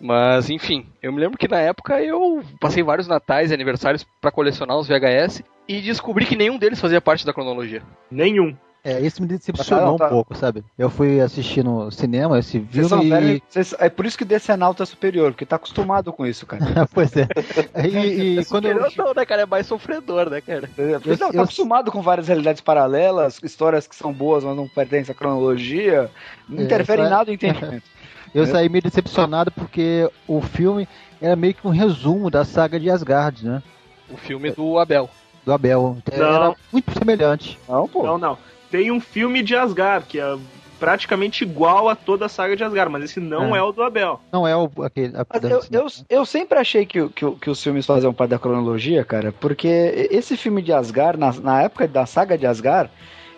[0.00, 4.30] Mas, enfim, eu me lembro que na época eu passei vários natais e aniversários pra
[4.30, 7.82] colecionar os VHS e descobri que nenhum deles fazia parte da cronologia.
[8.10, 8.54] Nenhum.
[8.86, 10.06] É, isso me decepcionou Tá, tá.
[10.10, 10.62] um pouco, sabe?
[10.78, 13.42] Eu fui assistir no cinema esse velhos, e...
[13.48, 16.62] vocês- é por isso que Decenalto é superior, porque tá acostumado com isso, cara.
[16.92, 17.26] pois é.
[17.82, 18.74] E, e quando eu...
[18.94, 19.40] não, né, cara?
[19.42, 20.68] É mais sofredor, né, cara?
[20.76, 24.68] Eu- não, tá eu- acostumado com várias realidades paralelas, histórias que são boas, mas não
[24.68, 26.10] pertencem à cronologia.
[26.46, 27.82] Não É, interfere em só- nada o entendimento.
[28.34, 30.88] Eu saí meio decepcionado porque o filme
[31.22, 33.62] era meio que um resumo da saga de Asgard, né?
[34.10, 35.08] O filme do Abel.
[35.44, 35.98] Do Abel.
[36.16, 36.24] Não.
[36.34, 37.58] Era muito semelhante.
[37.68, 38.02] Não, pô.
[38.04, 38.38] Não, não.
[38.70, 40.36] Tem um filme de Asgard, que é
[40.80, 43.58] praticamente igual a toda a saga de Asgard, mas esse não É.
[43.58, 44.20] é, o do Abel.
[44.32, 45.16] Não é o aquele.
[45.16, 48.30] a- Mas eu, eu, eu sempre achei que, o- que, que os filmes faziam parte
[48.30, 49.68] da cronologia, cara, porque
[50.10, 52.90] esse filme de Asgard, na, na época da saga de Asgard,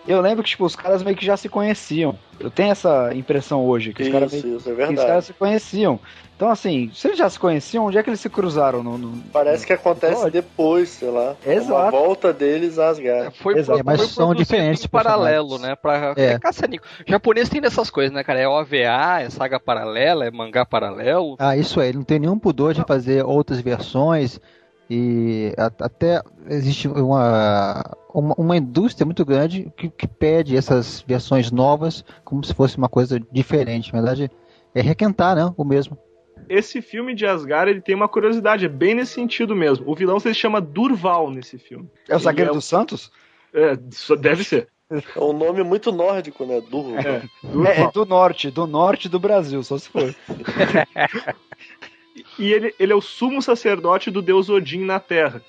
[0.07, 2.17] eu lembro que tipo, os caras meio que já se conheciam.
[2.39, 5.07] Eu tenho essa impressão hoje, que os caras meio Isso, é que os verdade.
[5.07, 5.99] caras se conheciam.
[6.35, 8.83] Então, assim, se eles já se conheciam, onde é que eles se cruzaram?
[8.83, 11.35] No, no- Parece que acontece depois, sei lá.
[11.43, 11.73] Exato.
[11.73, 13.35] Uma volta deles a Asgard.
[13.39, 13.79] Foi, Exato.
[13.79, 15.75] foi mas são produzido diferentes em paralelo, né?
[15.75, 16.33] Pra É.
[16.33, 16.39] é.
[16.39, 16.85] caça-nico.
[17.07, 18.39] O japonês tem dessas coisas, né, cara?
[18.39, 21.35] É OVA, é saga paralela, é mangá paralelo.
[21.39, 24.39] Ah, isso aí, não tem nenhum pudor de fazer outras versões
[24.89, 27.83] e até existe uma,
[28.13, 32.87] uma, uma indústria muito grande que, que pede essas versões novas como se fosse uma
[32.87, 33.93] coisa diferente.
[33.93, 34.31] Na verdade,
[34.73, 35.53] é requentar, né?
[35.57, 35.97] O mesmo.
[36.47, 39.89] Esse filme de Asgard, ele tem uma curiosidade, é bem nesse sentido mesmo.
[39.89, 41.89] O vilão se chama Durval nesse filme.
[42.07, 43.11] É o Zagueiro é dos Santos?
[43.53, 43.75] É,
[44.17, 44.69] deve ser.
[44.89, 46.61] É um nome muito nórdico, né?
[46.61, 46.95] Durro.
[46.97, 47.73] É, É, Durval.
[47.73, 50.15] é do norte, do norte do Brasil, só se for.
[52.37, 55.41] E ele, ele é o sumo sacerdote do deus Odin na Terra.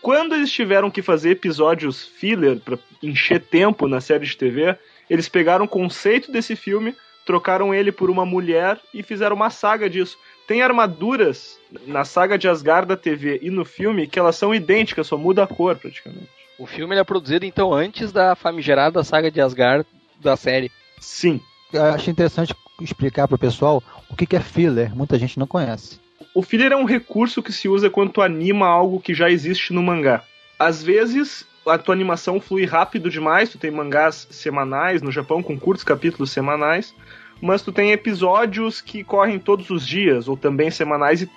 [0.00, 4.76] Quando eles tiveram que fazer episódios filler pra encher tempo na série de TV,
[5.08, 6.94] eles pegaram o conceito desse filme,
[7.26, 10.16] trocaram ele por uma mulher e fizeram uma saga disso.
[10.46, 15.06] Tem armaduras na saga de Asgard da TV e no filme que elas são idênticas,
[15.06, 16.28] só muda a cor praticamente.
[16.58, 19.86] O filme ele é produzido, então, antes da famigerada saga de Asgard
[20.18, 20.70] da série.
[20.98, 21.40] Sim.
[21.72, 24.94] Eu acho interessante explicar para o pessoal o que que é filler.
[24.94, 25.98] Muita gente não conhece.
[26.34, 29.72] O filler é um recurso que se usa quando tu anima algo que já existe
[29.72, 30.22] no mangá.
[30.58, 35.58] Às vezes, a tua animação flui rápido demais, tu tem mangás semanais no Japão com
[35.58, 36.94] curtos capítulos semanais,
[37.40, 41.30] mas tu tem episódios que correm todos os dias ou também semanais e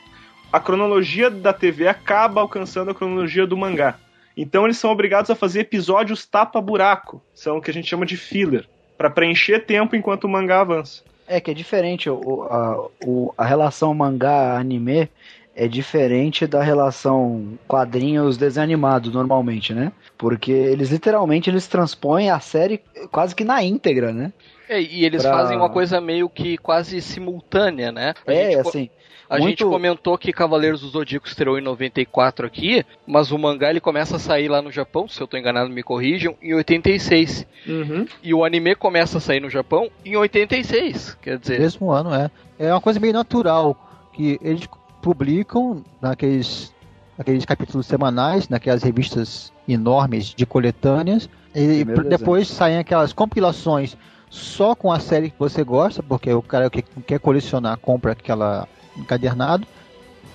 [0.52, 3.98] a cronologia da TV acaba alcançando a cronologia do mangá.
[4.36, 8.18] Então eles são obrigados a fazer episódios tapa-buraco, são o que a gente chama de
[8.18, 8.68] filler,
[8.98, 11.04] para preencher tempo enquanto o mangá avança.
[11.36, 15.10] É que é diferente, o, a, o- a relação mangá-anime
[15.56, 19.92] é diferente da relação quadrinhos-desenho animado, normalmente, né?
[20.18, 22.80] Porque eles literalmente eles transpõem a série
[23.12, 24.32] quase que na íntegra, né?
[24.70, 28.14] É, e eles Pra- fazem uma coisa meio que quase simultânea, né?
[28.28, 28.90] A É, gente assim,
[29.30, 33.70] A muito- gente comentou que Cavaleiros do Zodíaco estreou em 94 aqui, mas o mangá
[33.70, 37.46] ele começa a sair lá no Japão, se eu tô enganado me corrijam, em 86.
[37.68, 38.06] Uhum.
[38.22, 41.18] E o anime começa a sair no Japão em 86.
[41.22, 42.30] Quer dizer, Mesmo ano, é.
[42.60, 44.68] É uma coisa meio natural que eles
[45.02, 46.74] publicam naqueles,
[47.18, 53.96] naqueles capítulos semanais, naquelas revistas enormes de coletâneas, e Primeiro depois saem aquelas compilações
[54.30, 58.68] só com a série que você gosta, porque o cara que quer colecionar compra aquela
[58.98, 59.68] encadernado,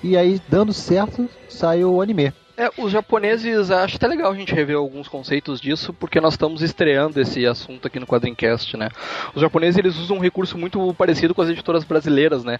[0.02, 2.32] e aí dando certo sai o anime.
[2.56, 6.60] É, os japoneses, acho até legal a gente rever alguns conceitos disso, porque nós estamos
[6.60, 8.88] estreando esse assunto aqui no Quadrincast, né?
[9.32, 12.58] Os japoneses, eles usam um recurso muito parecido com as editoras brasileiras, né?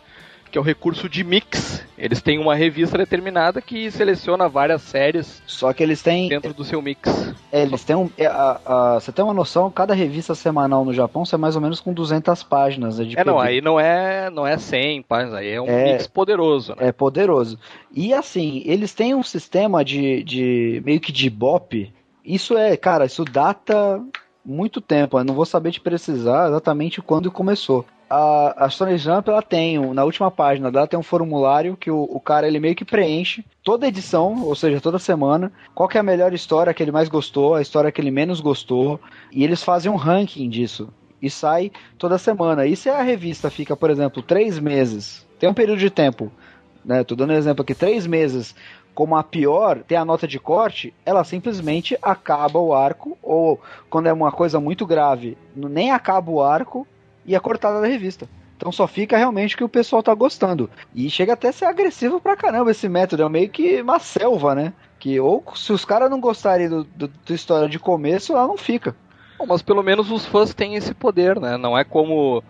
[0.50, 1.84] Que é o recurso de mix.
[1.98, 6.28] Eles têm uma revista determinada que seleciona várias séries Só que eles têm.
[6.28, 7.34] dentro do seu mix.
[7.52, 8.08] é, eles têm um.
[8.16, 11.60] é, a- a- você tem uma noção, cada revista semanal no Japão sai mais ou
[11.60, 15.48] menos com 200 páginas né, É, não, aí não é, não é 100 páginas, aí
[15.50, 15.92] é um É.
[15.92, 16.88] mix poderoso, né?
[16.88, 17.58] É poderoso.
[17.92, 21.92] E assim, eles têm um sistema de, de meio que de bop.
[22.24, 24.00] Isso é, cara, isso data
[24.44, 25.18] muito tempo.
[25.18, 27.84] Eu não vou saber te precisar exatamente quando começou.
[28.08, 32.02] A, a Stone Jump, ela tem, na última página dela tem um formulário que o,
[32.04, 36.02] o cara ele meio que preenche toda edição, ou seja, toda semana, qual é a
[36.02, 38.98] melhor história que ele mais gostou, a história que ele menos gostou,
[39.30, 40.88] e eles fazem um ranking disso.
[41.20, 42.64] E sai toda semana.
[42.64, 46.32] E se a revista fica, por exemplo, três meses, tem um período de tempo
[46.88, 47.04] né?
[47.04, 48.54] Tô dando um exemplo aqui, três meses
[48.94, 54.08] como a pior, tem a nota de corte, ela simplesmente acaba o arco, ou quando
[54.08, 56.84] é uma coisa muito grave, nem acaba o arco
[57.28, 58.26] e é cortada da revista.
[58.56, 60.68] Então só fica realmente que o pessoal tá gostando.
[60.94, 64.54] E chega até a ser agressivo pra caramba esse método, é meio que uma selva,
[64.54, 64.72] né?
[64.98, 68.56] Que ou se os caras não gostarem do, do, da história de começo, ela não
[68.56, 68.96] fica.
[69.38, 71.56] Bom, mas pelo menos os fãs têm esse poder, né?
[71.56, 72.42] Não é como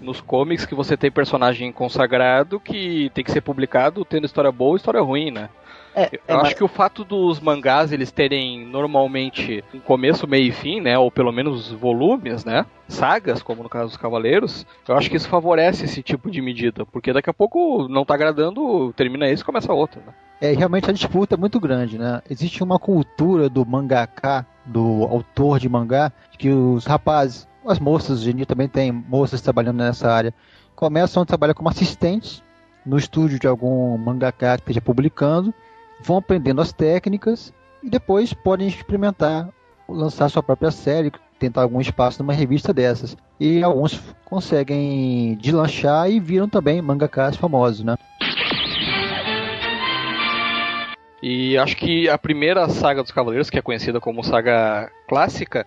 [0.00, 4.74] nos comics que você tem personagem consagrado que tem que ser publicado tendo história boa
[4.74, 5.48] e história ruim, né?
[5.94, 10.52] É, Eu acho que o fato dos mangás eles terem normalmente um começo, meio e
[10.52, 10.98] fim, né?
[10.98, 12.64] Ou pelo menos volumes, né?
[12.88, 16.84] Sagas, como no caso dos Cavaleiros, eu acho que isso favorece esse tipo de medida,
[16.86, 20.12] porque daqui a pouco não tá agradando, termina esse e começa outro, né?
[20.40, 22.20] É, realmente a disputa é muito grande, né?
[22.28, 28.32] Existe uma cultura do mangaka, do autor de mangá, que os rapazes, as moças, hoje
[28.32, 30.34] em dia também tem moças trabalhando nessa área,
[30.74, 32.42] começam a trabalhar como assistentes
[32.84, 35.54] no estúdio de algum mangaka que esteja publicando,
[36.02, 39.48] vão aprendendo as técnicas e depois podem experimentar
[39.88, 43.16] lançar sua própria série, tentar algum espaço numa revista dessas.
[43.38, 47.96] E alguns conseguem deslanchar e viram também mangakas famosos, né?
[51.22, 55.64] E acho que a primeira saga dos Cavaleiros, que é conhecida como saga clássica,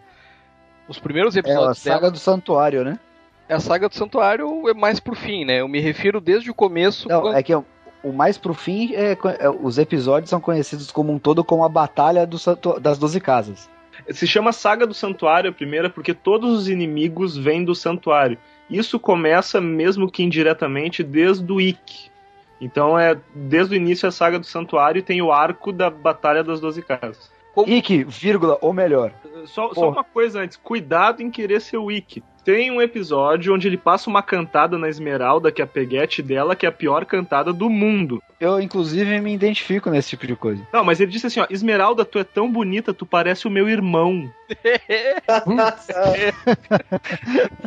[0.87, 2.99] os primeiros É episódios a saga dela- do santuário, né?
[3.47, 5.61] é a saga do Santuário é mais pro fim, né?
[5.61, 7.07] Eu me refiro desde o começo.
[7.07, 7.63] Não, quando- é que o
[8.05, 11.69] o mais pro fim, é, é, os episódios são conhecidos como um todo como a
[11.69, 13.69] Batalha do santu- das Doze Casas.
[14.11, 18.37] Se chama Saga do Santuário a primeira porque todos os inimigos vêm do santuário.
[18.69, 22.11] Isso começa, mesmo que indiretamente, desde o Ikki.
[22.59, 26.43] Então é desde o início a saga do santuário e tem o arco da Batalha
[26.43, 27.31] das Doze Casas.
[27.65, 29.13] Ikki, vírgula, ou melhor.
[29.45, 32.23] Só, só uma coisa antes, cuidado em querer ser o Ikki.
[32.45, 36.55] Tem um episódio onde ele passa uma cantada na Esmeralda, que é a peguete dela,
[36.55, 38.21] que é a pior cantada do mundo.
[38.39, 40.61] Eu, inclusive, me identifico nesse tipo de coisa.
[40.71, 43.67] Não, mas ele disse assim, ó, Esmeralda, tu é tão bonita, tu parece o meu
[43.67, 44.29] irmão.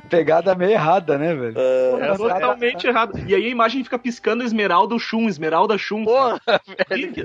[0.08, 1.54] Pegada meio errada, né, velho?
[1.58, 3.18] É totalmente errado.
[3.26, 6.04] E aí a imagem fica piscando Esmeralda Shun, Esmeralda Shun.
[6.04, 6.40] Porra,
[6.88, 7.24] velho, que,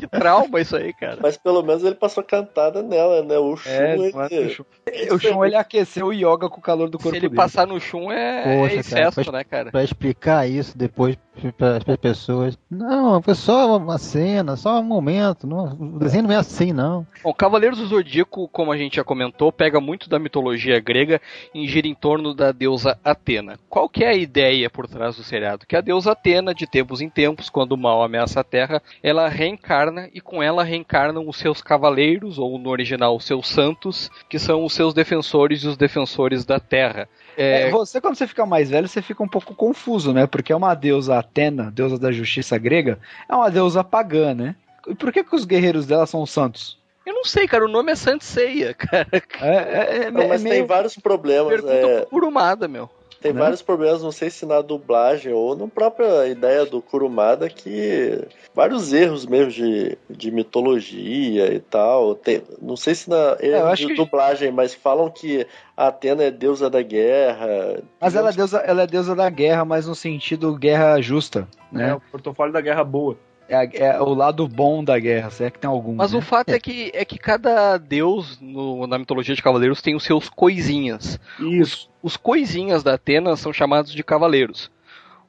[0.00, 1.18] que trauma isso aí, cara.
[1.22, 3.38] Mas pelo menos ele passou cantada nela, né?
[3.38, 4.12] O Shun, É, ele...
[4.86, 5.14] é.
[5.14, 7.36] O Shun, ele aqueceu o Yoga com o calor do corpo Se ele dele.
[7.36, 9.70] passar no chum é, Poxa, é excesso, cara, né, cara?
[9.70, 11.16] Pra explicar isso depois
[11.56, 12.58] para as pessoas.
[12.70, 15.46] Não, foi só uma cena, só um momento.
[15.46, 17.06] Não, o desenho não é assim, não.
[17.22, 21.20] Bom, Cavaleiros do Zodíaco, como a gente já comentou, pega muito da mitologia grega
[21.54, 23.58] e gira em torno da deusa Atena.
[23.68, 25.66] Qual que é a ideia por trás do seriado?
[25.66, 29.28] Que a deusa Atena, de tempos em tempos, quando o mal ameaça a Terra, ela
[29.28, 34.38] reencarna e com ela reencarnam os seus cavaleiros, ou no original, os seus santos, que
[34.38, 37.08] são os seus defensores e os defensores da Terra.
[37.40, 40.26] É, É, você, quando você fica mais velho, você fica um pouco confuso, né?
[40.26, 44.54] Porque é uma deusa Atena, deusa da justiça grega, é uma deusa pagã, né?
[44.86, 46.78] E por que, que os guerreiros dela são santos?
[47.06, 49.08] Eu não sei, cara, o nome é Sanseia, cara.
[49.40, 50.66] É, é, é, Não, mas é tem meio...
[50.66, 51.48] vários problemas.
[51.48, 52.90] Pergunta É, pro Kurumada, meu.
[53.20, 53.40] Tem né?
[53.40, 58.92] vários problemas, não sei se na dublagem ou na própria ideia do Kurumada, que vários
[58.92, 62.14] erros mesmo de, de mitologia e tal.
[62.14, 63.36] Tem, não sei se na
[63.70, 65.46] acho de que- dublagem, mas falam que
[65.76, 67.82] a Atena é deusa da guerra.
[68.00, 71.76] Mas ela é, deusa, ela é deusa da guerra, mas no sentido guerra justa, É,
[71.76, 71.94] né?
[71.94, 73.16] o portfólio da Guerra Boa.
[73.50, 75.94] É, é o lado bom da guerra, se é que tem algum.
[75.96, 76.18] Mas né?
[76.18, 80.04] o fato é que, é que cada deus no- na mitologia de cavaleiros tem os
[80.04, 81.18] seus coisinhas.
[81.40, 81.90] Isso.
[82.02, 84.70] Os coisinhas da Atena são chamados de cavaleiros.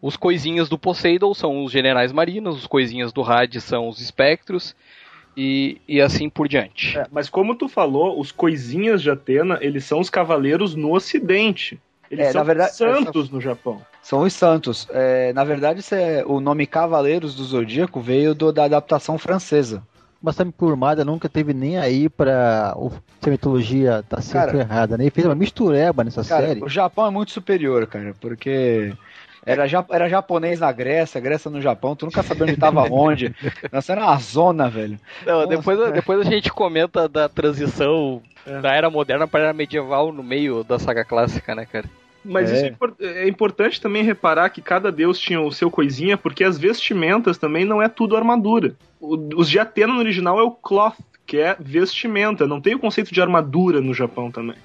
[0.02, 4.76] Os coisinhas do Poseidon são os generais marinos, os coisinhas do Hades são os espectros
[5.36, 6.98] e, e assim por diante.
[6.98, 11.80] É, mas como tu falou, os coisinhas de Atena, eles são os cavaleiros no ocidente.
[12.12, 13.82] Eles É, são na verdade, santos no Japão.
[14.04, 14.86] São os santos.
[14.92, 19.82] É, na verdade, é, o nome Cavaleiros do Zodíaco veio do- da adaptação francesa.
[20.22, 24.58] Mas a Kurumada nunca teve nem aí pra o, se a mitologia tá certa Cara-
[24.58, 25.06] ou errada, né?
[25.06, 26.62] Ele fez uma mistureba nessa Cara, série.
[26.64, 28.94] o Japão é muito superior, cara, porque
[29.44, 33.34] era, ja- era japonês na Grécia, Grécia no Japão, tu nunca sabia onde tava onde.
[33.72, 35.00] Nossa, era uma zona, velho.
[35.26, 35.92] Não, Nossa, depois, cara.
[35.92, 38.60] depois a gente comenta da transição É.
[38.62, 41.86] da era moderna para a era medieval no meio da saga clássica, né, cara?
[42.24, 42.54] Mas É.
[42.56, 46.44] isso é, impor- é importante também reparar que cada deus tinha o seu coisinha, porque
[46.44, 48.76] as vestimentas também não é tudo armadura.
[49.00, 50.96] O- os de Atena no original é o cloth,
[51.26, 52.46] que é vestimenta.
[52.46, 54.56] Não tem o conceito de armadura no Japão também.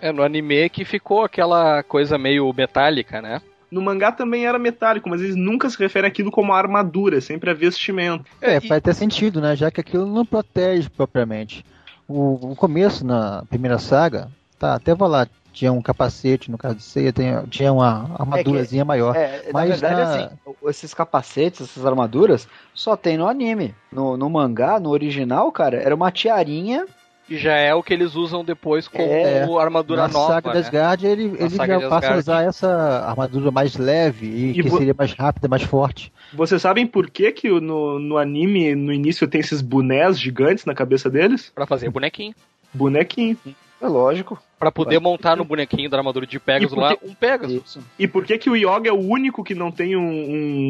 [0.00, 3.42] É, no anime que ficou aquela coisa meio metálica, né?
[3.70, 7.50] No mangá também era metálico, mas eles nunca se referem àquilo como armadura, é sempre
[7.50, 8.24] a vestimenta.
[8.40, 9.54] É, e- faz até sentido, né?
[9.54, 11.64] Já que aquilo não protege propriamente.
[12.08, 16.76] O, o começo na primeira saga, tá, até vou lá, tinha um capacete, no caso
[16.76, 17.12] de ceia,
[17.48, 19.14] tinha uma armadurazinha maior.
[19.16, 20.28] É, na Mas verdade, na- assim,
[20.68, 23.74] esses capacetes, essas armaduras, só tem no anime.
[23.92, 26.86] No, no mangá, no original, cara, era uma tiarinha.
[27.28, 30.54] E já é o que eles usam depois como É, armadura na nova, saga né?
[30.54, 32.68] das Asgard, ele, Na ele saga de já passa a usar essa
[33.06, 36.12] armadura mais leve e, E que vo- seria mais rápida, mais forte.
[36.34, 40.74] Vocês sabem por que, que no, no anime, no início, tem esses bonés gigantes na
[40.74, 41.52] cabeça deles?
[41.54, 42.34] Pra fazer bonequinho.
[42.74, 43.36] Bonequinho.
[43.80, 44.38] É lógico.
[44.58, 47.62] Pra poder montar no bonequinho da armadura de Pegasus E por lá, que- um Pegasus.
[47.64, 47.80] Isso.
[47.98, 50.02] E por que, que o Yoga é o único que não tem um,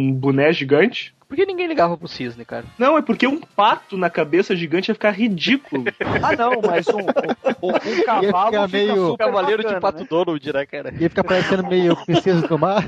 [0.08, 1.12] um boné gigante?
[1.28, 2.64] Por que ninguém ligava pro cisne, cara?
[2.78, 5.84] Não, é porque um pato na cabeça gigante ia ficar ridículo.
[6.22, 10.00] Ah, não, mas um, um, um cavalo ficar fica meio- super Cavaleiro de bacana, Pato
[10.00, 10.06] né?
[10.10, 10.94] Donald, né, cara?
[10.98, 12.86] Ia ficar parecendo meio princesa do mar.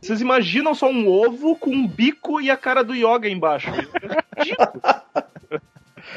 [0.00, 3.68] Vocês imaginam só um ovo com um bico e a cara do Yoga embaixo.
[3.70, 4.82] É ridículo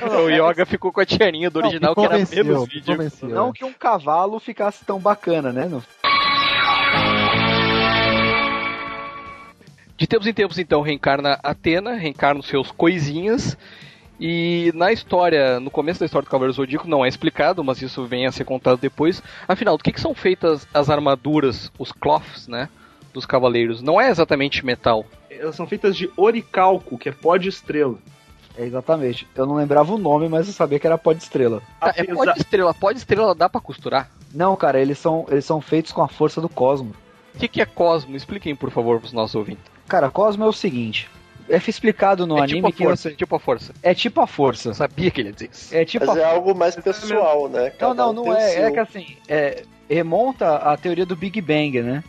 [0.06, 2.98] o Yoga ficou com a tiarinha do original, não, que era menos vídeo.
[3.24, 5.66] Não que um cavalo ficasse tão bacana, né?
[5.66, 5.84] No...
[9.98, 13.56] De tempos em tempos, então, reencarna Atena, reencarna os seus coisinhas.
[14.20, 18.06] E na história, no começo da história do Cavaleiro Zodíaco, não é explicado, mas isso
[18.06, 19.22] vem a ser contado depois.
[19.48, 22.70] Afinal, do que, que são feitas as armaduras, os cloths, né?
[23.14, 23.82] Dos cavaleiros?
[23.82, 25.06] Não é exatamente metal.
[25.30, 27.98] Elas são feitas de oricalco, que é pó de estrela.
[28.58, 29.28] É, exatamente.
[29.36, 31.62] Eu não lembrava o nome, mas eu sabia que era pó de estrela.
[31.80, 32.74] Ah, é pó de estrela.
[32.74, 34.10] Pó de estrela dá pra costurar?
[34.34, 36.94] Não, cara, eles são, eles são feitos com a força do cosmo.
[37.34, 38.16] O que, que é cosmo?
[38.16, 39.64] Expliquem, por favor, pros nossos ouvintes.
[39.88, 41.10] Cara, cosmo é o seguinte.
[41.50, 43.16] É explicado no é anime tipo a que força, você...
[43.16, 43.74] tipo a força.
[43.84, 44.70] É tipo a força.
[44.70, 45.76] Eu sabia que ele ia dizer isso.
[45.76, 47.66] É tipo Mas a é algo mais pessoal, né?
[47.66, 48.50] Não, Cada não, um não tem o é.
[48.50, 48.66] seu.
[48.66, 52.04] É que assim, é, remonta à teoria do Big Bang, né?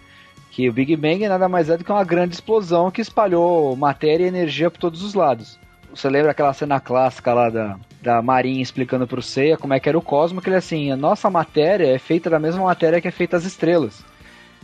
[0.51, 4.25] Que o Big Bang nada mais é do que uma grande explosão que espalhou matéria
[4.25, 5.59] e energia por todos os lados.
[5.95, 9.89] Você lembra aquela cena clássica lá da, da Marinha explicando pro Seiya como é que
[9.89, 13.01] era o cosmo, que ele é assim, a nossa matéria é feita da mesma matéria
[13.01, 14.03] que é feita as estrelas.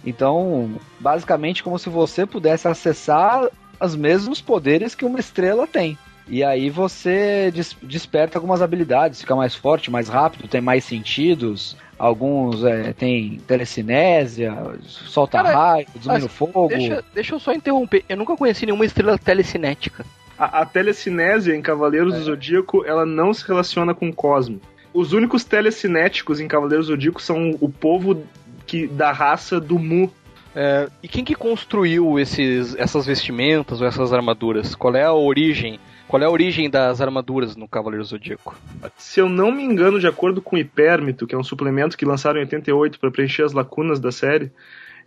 [0.05, 3.49] Então, basicamente como se você pudesse acessar
[3.81, 5.99] os mesmos poderes que uma estrela tem.
[6.31, 11.77] E aí você des desperta algumas habilidades, fica mais forte, mais rápido, tem mais sentidos.
[11.99, 14.55] Alguns é, tem telecinésia,
[14.87, 16.69] solta Cara, raio, mas fogo.
[16.69, 18.05] Deixa, deixa eu só interromper.
[18.09, 20.05] Eu nunca conheci nenhuma estrela telecinética.
[20.39, 24.61] A, a telecinésia em Cavaleiros do Zodíaco, ela não se relaciona com o cosmo.
[24.95, 28.23] Os únicos telecinéticos em Cavaleiros do Zodíaco são o povo
[28.67, 30.13] que, da raça do Mu.
[30.55, 34.75] É, e quem que construiu esses, essas vestimentas ou essas armaduras?
[34.75, 35.79] Qual é a origem?
[36.07, 38.57] Qual é a origem das armaduras no Cavaleiro Zodíaco?
[38.97, 42.05] Se eu não me engano, de acordo com o Hipérmito, que é um suplemento que
[42.07, 44.51] lançaram em 88 para preencher as lacunas da série,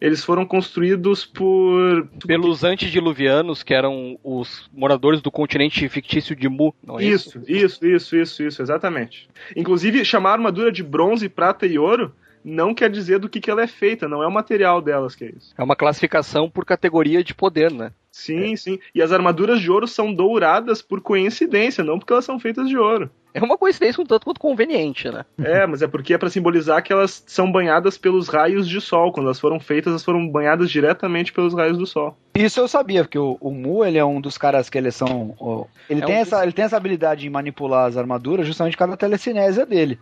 [0.01, 2.07] eles foram construídos por.
[2.25, 7.37] Pelos antediluvianos, que eram os moradores do continente fictício de Mu, não é isso?
[7.47, 9.29] Isso, isso, isso, isso, isso, exatamente.
[9.55, 12.11] Inclusive, chamar a armadura de bronze, prata e ouro
[12.43, 15.25] não quer dizer do que, que ela é feita, não é o material delas que
[15.25, 15.53] é isso.
[15.55, 17.91] É uma classificação por categoria de poder, né?
[18.11, 18.55] Sim, é.
[18.55, 18.79] sim.
[18.95, 22.77] E as armaduras de ouro são douradas por coincidência, não porque elas são feitas de
[22.77, 23.09] ouro.
[23.33, 25.25] É uma coincidência um tanto quanto conveniente, né?
[25.41, 29.11] É, mas é porque é para simbolizar que elas são banhadas pelos raios de sol.
[29.11, 32.17] Quando elas foram feitas, elas foram banhadas diretamente pelos raios do sol.
[32.35, 35.67] Isso eu sabia, porque o, o Mu, ele é um dos caras que eles são.
[35.89, 38.79] ele, É tem um essa, ele tem essa habilidade em manipular as armaduras justamente por
[38.79, 39.99] causa da telecinésia dele.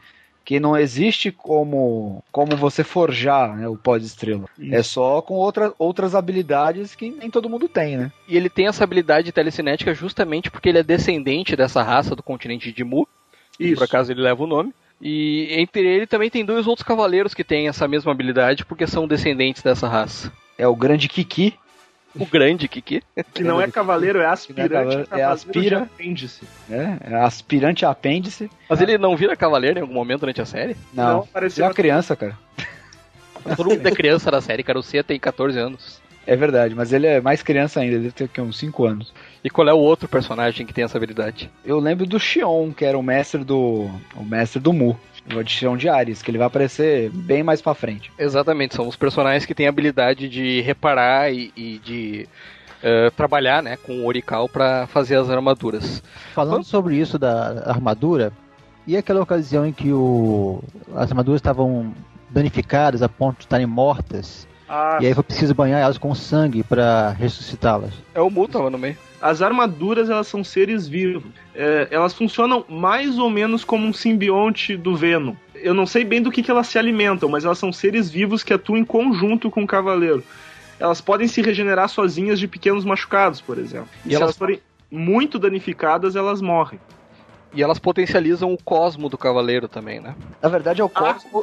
[0.50, 4.46] Que não existe como, como você forjar né, o pó de estrela.
[4.58, 4.74] Isso.
[4.74, 8.12] É só com outra, outras habilidades que nem todo mundo tem, né?
[8.28, 12.72] E ele tem essa habilidade telecinética justamente porque ele é descendente dessa raça do continente
[12.72, 13.08] de Mu.
[13.60, 13.76] Isso.
[13.76, 14.74] Por acaso ele leva o nome.
[15.00, 19.08] E entre ele também tem dois outros cavaleiros que têm essa mesma habilidade porque são
[19.08, 20.34] descendentes dessa raça.
[20.58, 21.54] É o grande Kiki.
[22.16, 23.04] O grande Kiki.
[23.34, 24.70] Que não é cavaleiro, é aspirante.
[24.70, 25.78] cavaleiro, é cavaleiro aspira.
[25.84, 26.42] apêndice.
[26.68, 26.98] né?
[27.02, 28.50] É aspirante a apêndice.
[28.68, 30.76] Mas ele não vira cavaleiro em algum momento durante a série?
[30.94, 32.38] Não, Não, ele é uma criança, cara.
[33.56, 34.80] Todo mundo é criança da série, cara.
[34.80, 36.02] O Cia tem 14 anos.
[36.28, 39.12] É verdade, mas ele é mais criança ainda, ele deve ter aqui, uns 5 anos.
[39.44, 41.50] E qual é o outro personagem que tem essa habilidade?
[41.66, 43.90] Eu lembro do Xion, que era o mestre do.
[44.16, 45.00] o mestre do Mu.
[45.36, 48.12] O de Xion de Ares, que ele vai aparecer bem mais pra frente.
[48.18, 52.28] Exatamente, são os personagens que têm a habilidade de reparar e, e de
[52.82, 56.02] eh, trabalhar né, com o Orical para fazer as armaduras.
[56.34, 58.32] Falando sobre isso da armadura,
[58.88, 60.64] e aquela ocasião em que o,
[60.96, 61.94] as armaduras estavam
[62.30, 66.64] danificadas a ponto de estarem mortas, Ah, e aí foi preciso banhar elas com sangue
[66.64, 67.92] para ressuscitá-las.
[68.16, 68.98] É o Mu tava no meio.
[69.22, 71.24] As armaduras, elas são seres vivos.
[71.54, 75.34] É, elas funcionam mais ou menos como um simbionte do Venom.
[75.56, 78.44] Eu não sei bem do que, que elas se alimentam, mas elas são seres vivos
[78.44, 80.24] que atuam em conjunto com o cavaleiro.
[80.80, 83.90] Elas podem se regenerar sozinhas de pequenos machucados, por exemplo.
[84.06, 86.80] E, E se elas- elas forem muito danificadas, elas morrem.
[87.54, 90.16] E elas potencializam o cosmo do cavaleiro também, né?
[90.42, 91.42] Na verdade, é o cosmo,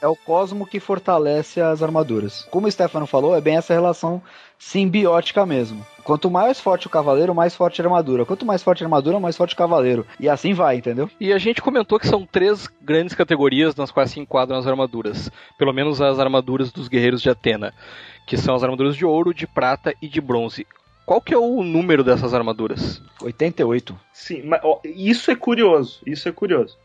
[0.00, 2.46] é o cosmo que fortalece as armaduras.
[2.50, 4.22] Como o Stefano falou, é bem essa relação
[4.58, 5.84] simbiótica mesmo.
[6.04, 8.24] Quanto mais forte o cavaleiro, mais forte a armadura.
[8.24, 10.06] Quanto mais forte a armadura, mais forte o cavaleiro.
[10.20, 11.10] E assim vai, entendeu?
[11.18, 15.30] E a gente comentou que são três grandes categorias nas quais se enquadram as armaduras.
[15.58, 17.72] Pelo menos as armaduras dos guerreiros de Atena.
[18.26, 20.66] Que são as armaduras de ouro, de prata e de bronze.
[21.04, 23.02] Qual que é o número dessas armaduras?
[23.20, 23.98] 88.
[24.12, 26.00] Sim, mas ó, isso é curioso.
[26.06, 26.78] Isso é curioso.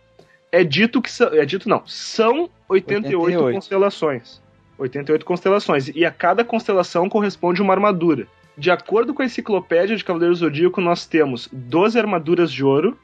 [0.52, 1.28] É dito que são.
[1.34, 1.84] É dito não.
[1.86, 3.56] São 88, 88.
[3.56, 4.42] constelações.
[4.78, 5.88] 88 constelações.
[5.90, 8.28] E a cada constelação corresponde uma armadura.
[8.58, 12.98] De acordo com a enciclopédia de Cavaleiro Zodíaco, nós temos 12 armaduras de ouro.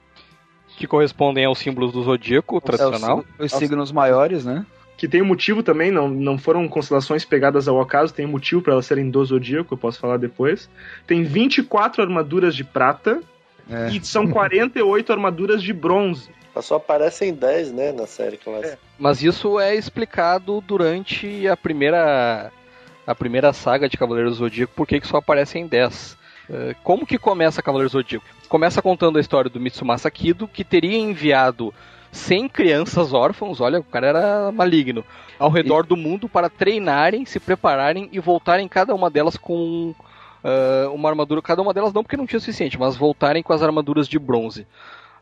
[0.77, 3.23] Que correspondem aos símbolos do zodíaco tradicional.
[3.37, 4.65] É, os, os signos maiores, né?
[5.03, 8.61] Que tem um motivo também, não, não foram constelações pegadas ao acaso, tem um motivo
[8.61, 10.69] para elas serem do zodíaco, eu posso falar depois.
[11.05, 13.21] Tem 24 armaduras de prata
[13.69, 13.89] É.
[13.89, 16.29] e são 48 armaduras de bronze.
[16.55, 18.79] Mas só aparecem 10, né, na série clássica.
[18.97, 22.49] Mas isso é explicado durante a primeira
[23.05, 26.17] a primeira saga de Cavaleiros do Zodíaco, por que que só aparecem 10?
[26.49, 28.25] Eh, como que começa Cavaleiros do Zodíaco?
[28.47, 31.73] Começa contando a história do Mitsumasa Kido, que teria enviado
[32.13, 35.03] 100 crianças órfãos, olha, o cara era maligno,
[35.39, 39.93] ao redor do mundo para treinarem, se prepararem e voltarem cada uma delas com
[40.43, 43.51] ah, uma armadura, cada uma delas não porque não tinha o suficiente, mas voltarem com
[43.51, 44.67] as armaduras de bronze.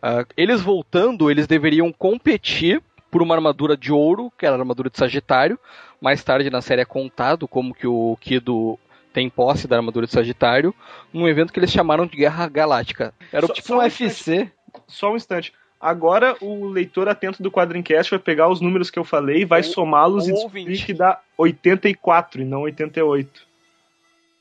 [0.02, 4.90] Ah, eles voltando, eles deveriam competir por uma armadura de ouro, que era a armadura
[4.90, 5.60] de Sagitário.
[6.00, 8.80] Mais tarde na série é contado como que o Kido
[9.14, 10.74] tem posse da armadura de Sagitário,
[11.14, 13.14] num evento que eles chamaram de Guerra Galáctica.
[13.32, 14.50] Era Só- tipo só um um UFC.
[14.88, 15.54] Só um instante.
[15.82, 20.28] Agora o leitor atento do Quadrincast vai pegar os números que eu falei, vai somá-los
[20.28, 23.48] e descobrir que dá 84 e não 88.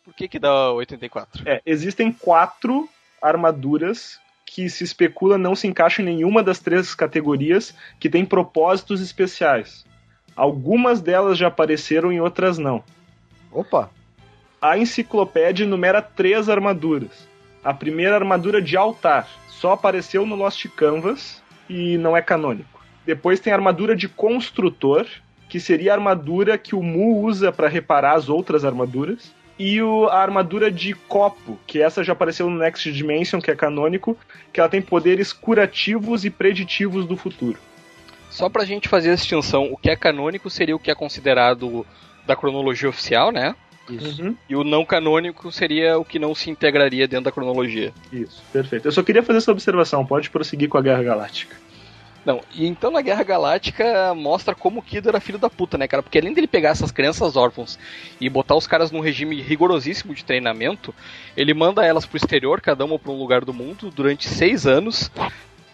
[0.05, 1.43] Por que que dá 84?
[1.47, 2.87] É, existem quatro
[3.23, 9.01] armaduras que se especula não se encaixam em nenhuma das três categorias que têm propósitos
[9.01, 9.87] especiais.
[10.37, 12.85] Algumas delas já apareceram e outras não.
[13.51, 13.91] Opa!
[14.61, 17.27] A enciclopédia enumera três armaduras.
[17.65, 19.27] A primeira armadura de altar
[19.61, 22.81] só apareceu no Lost Canvas e não é canônico.
[23.05, 25.07] Depois tem a armadura de construtor,
[25.51, 29.35] que seria a armadura que o Mu usa para reparar as outras armaduras.
[29.59, 33.55] E o- a armadura de copo, que essa já apareceu no Next Dimension, que é
[33.55, 34.17] canônico,
[34.51, 37.59] que ela tem poderes curativos e preditivos do futuro.
[38.31, 41.85] Só pra gente fazer a distinção, o que é canônico seria o que é considerado
[42.27, 43.55] da cronologia oficial, né?
[43.89, 44.37] Isso.
[44.49, 47.93] E o não canônico seria o que não se integraria dentro da cronologia.
[48.13, 48.87] Isso, perfeito.
[48.87, 51.57] Eu só queria fazer essa observação, pode prosseguir com a Guerra Galáctica.
[52.25, 55.89] Não, e então na Guerra Galáctica mostra como o Kido era filho da puta, né,
[55.89, 56.03] cara?
[56.03, 57.79] Porque além dele pegar essas crianças órfãos
[58.21, 60.95] e botar os caras num regime rigorosíssimo de treinamento,
[61.35, 65.11] ele manda elas pro exterior, cada uma pra um lugar do mundo, durante seis anos,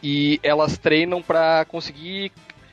[0.00, 2.30] e elas treinam pra conseguir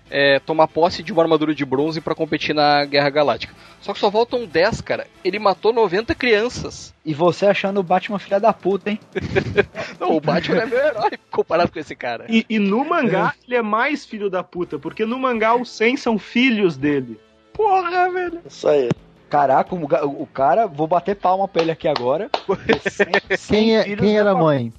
[0.09, 3.53] é, tomar posse de uma armadura de bronze pra competir na Guerra Galáctica.
[3.81, 5.07] Só que só voltam 10, cara.
[5.23, 6.93] Ele matou 90 crianças.
[7.05, 8.99] E você achando o Batman filha da puta, hein?
[9.99, 12.25] Não, o Batman é meu herói comparado com esse cara.
[12.29, 15.97] E, e no mangá ele é mais filho da puta, porque no mangá os 100
[15.97, 17.19] são filhos dele.
[17.51, 18.41] Porra, velho.
[18.47, 18.89] Isso aí.
[19.29, 22.29] Caraca, o, o cara, vou bater palma pra ele aqui agora.
[23.49, 24.71] Quem, é, quem era a mãe?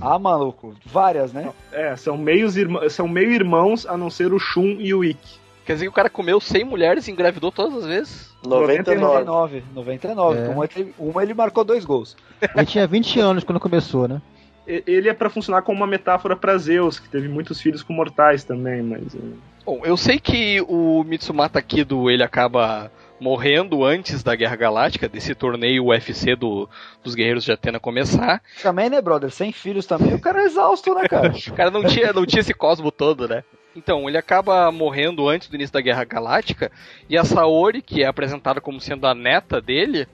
[0.00, 1.50] Ah, maluco, várias, né?
[1.72, 2.54] É, são, meios
[2.90, 5.40] são meio irmãos, a não ser o Shun e o Ikki.
[5.64, 8.32] Quer dizer que o cara comeu 100 mulheres e engravidou todas as vezes?
[8.44, 9.24] 99.
[9.24, 9.62] 99.
[9.74, 10.38] 99.
[10.38, 10.48] É.
[10.48, 12.16] Uma, ele- uma ele marcou dois gols.
[12.56, 14.20] Ele tinha 20 anos quando começou, né?
[14.66, 18.42] Ele é pra funcionar como uma metáfora pra Zeus, que teve muitos filhos com mortais
[18.44, 19.14] também, mas.
[19.14, 19.18] é,
[19.64, 22.90] Bom, eu sei que o Mitsumata Kido ele acaba
[23.22, 26.68] morrendo antes da Guerra Galáctica, desse torneio UFC do,
[27.04, 28.42] dos Guerreiros de Atena começar.
[28.60, 29.30] Também, né, brother?
[29.30, 31.32] Sem filhos também, o cara é exausto, né, cara?
[31.52, 33.44] O cara não tinha, não tinha esse cosmo todo, né?
[33.76, 36.70] Então, ele acaba morrendo antes do início da Guerra Galáctica,
[37.08, 40.06] e a Saori, que é apresentada como sendo a neta dele,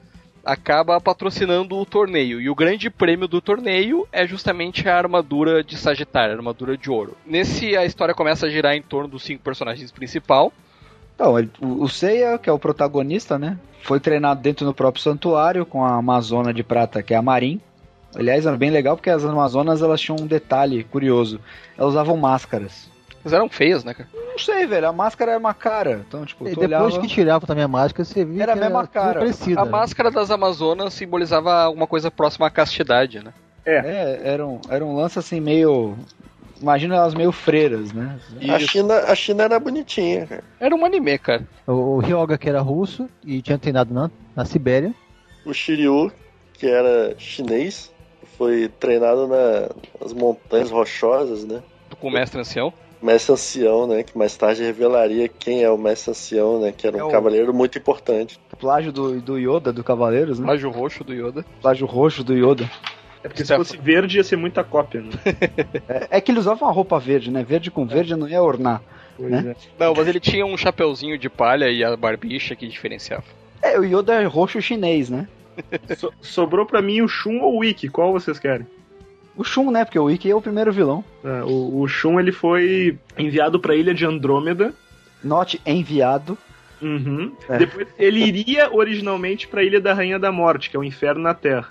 [0.45, 2.41] acaba patrocinando o torneio.
[2.41, 6.91] E o grande prêmio do torneio é justamente a armadura de Sagitário, a armadura de
[6.91, 7.17] ouro.
[7.25, 10.53] Nesse, a história começa a girar em torno dos cinco personagens principal.
[11.19, 13.59] Então, ele- o, Seiya, que é o protagonista, né?
[13.83, 17.61] Foi treinado dentro do próprio santuário com a Amazona de prata, que é a Marin.
[18.14, 21.41] Aliás, era bem legal porque as Amazonas elas tinham um detalhe curioso.
[21.77, 22.89] Elas usavam máscaras.
[23.25, 24.09] Elas eram feias, né, cara?
[24.14, 24.87] Não sei, velho.
[24.89, 26.05] A máscara era uma cara.
[26.07, 27.01] Então, tipo, E tu depois olhava...
[27.01, 29.19] que tirava também a máscara, você via Era a que mesma cara.
[29.19, 29.61] parecida.
[29.61, 33.33] A máscara das Amazonas simbolizava alguma coisa próxima à castidade, né?
[33.66, 35.97] É, era um, era um lance assim meio.
[36.61, 38.19] Imagina elas meio freiras, né?
[38.49, 40.45] A China, a China era bonitinha, cara.
[40.59, 41.47] Era um anime, cara.
[41.67, 44.95] O, o Ryoga, que era russo e tinha treinado na, na Sibéria.
[45.45, 46.11] O Shiryu,
[46.55, 47.93] que era chinês,
[48.37, 49.69] foi treinado na-
[50.01, 51.63] nas montanhas rochosas, né?
[52.01, 52.73] Com o mestre ancião.
[53.01, 54.03] Mestre Ancião, né?
[54.03, 56.73] Que mais tarde revelaria quem é o Mestre Ancião, né?
[56.77, 58.41] Que era um É o- cavaleiro muito importante.
[58.59, 60.45] Plágio do, do Yoda, do Cavaleiros, né?
[60.45, 61.45] Plágio roxo do Yoda.
[61.63, 62.69] Plágio roxo do Yoda.
[63.23, 65.11] É porque se fosse verde ia ser muita cópia, né?
[65.89, 67.43] É, é que ele usava uma roupa verde, né?
[67.43, 68.81] Verde com verde não ia ornar.
[69.16, 69.55] Pois Né?
[69.79, 69.85] é.
[69.85, 73.25] Não, mas ele tinha um chapeuzinho de palha e a barbicha que diferenciava.
[73.61, 75.27] É, o Yoda é roxo chinês, né?
[75.97, 78.64] So- sobrou pra mim o Shun ou o Ikki, qual vocês querem?
[79.37, 79.85] O Shun, né?
[79.85, 81.05] Porque o Ikki é o primeiro vilão.
[81.25, 84.73] É, o, o Shun ele foi enviado pra ilha de Andrômeda.
[85.23, 86.39] Note enviado.
[86.81, 87.33] Uhum.
[87.49, 87.59] É.
[87.59, 91.35] Depois ele iria originalmente pra ilha da Rainha da Morte, que é o inferno na
[91.35, 91.69] Terra.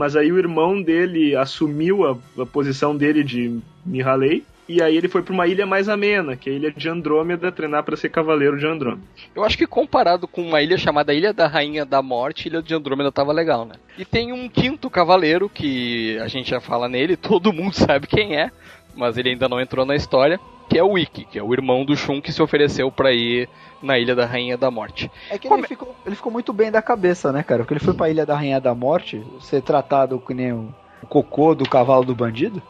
[0.00, 4.42] Mas aí o irmão dele assumiu a, a posição dele de Mihalei.
[4.66, 7.52] E aí ele foi pra uma ilha mais amena, que é a ilha de Andrômeda,
[7.52, 9.02] treinar pra ser cavaleiro de Andrômeda.
[9.36, 12.74] Eu acho que comparado com uma ilha chamada Ilha da Rainha da Morte, Ilha de
[12.74, 13.74] Andrômeda tava legal, né?
[13.98, 18.38] E tem um quinto cavaleiro que a gente já fala nele, todo mundo sabe quem
[18.38, 18.50] é,
[18.96, 20.40] mas ele ainda não entrou na história,
[20.70, 23.50] que é o Ikki, que é o irmão do Shun que se ofereceu pra ir
[23.82, 25.10] na Ilha da Rainha da Morte.
[25.30, 27.62] É que ele ficou, ele ficou muito bem da cabeça, né, cara?
[27.62, 30.68] Porque ele foi pra Ilha da Rainha da Morte, ser tratado que nem o
[31.08, 32.62] cocô do cavalo do bandido.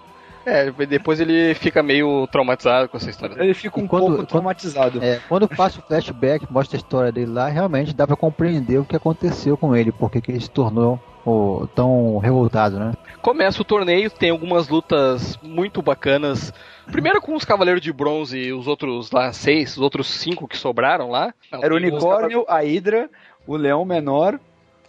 [0.47, 3.37] É, depois ele fica meio traumatizado com essa história.
[3.39, 5.05] Ele fica um quando- pouco quando- traumatizado.
[5.05, 8.85] É, quando passa o flashback, mostra a história dele lá, realmente dá pra compreender o
[8.85, 12.93] que aconteceu com ele, porque que ele se tornou o, tão revoltado, né?
[13.23, 16.53] Começa o torneio, tem algumas lutas muito bacanas.
[16.91, 20.57] Primeiro com os Cavaleiros de Bronze e os outros lá, seis, os outros cinco que
[20.57, 21.35] sobraram lá.
[21.53, 23.11] Era o unicórnio, a hidra,
[23.47, 24.41] o leão menor,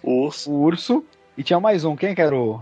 [0.02, 0.52] o urso.
[0.52, 1.06] o urso,
[1.38, 1.96] e tinha mais um.
[1.96, 2.62] Quem que era o...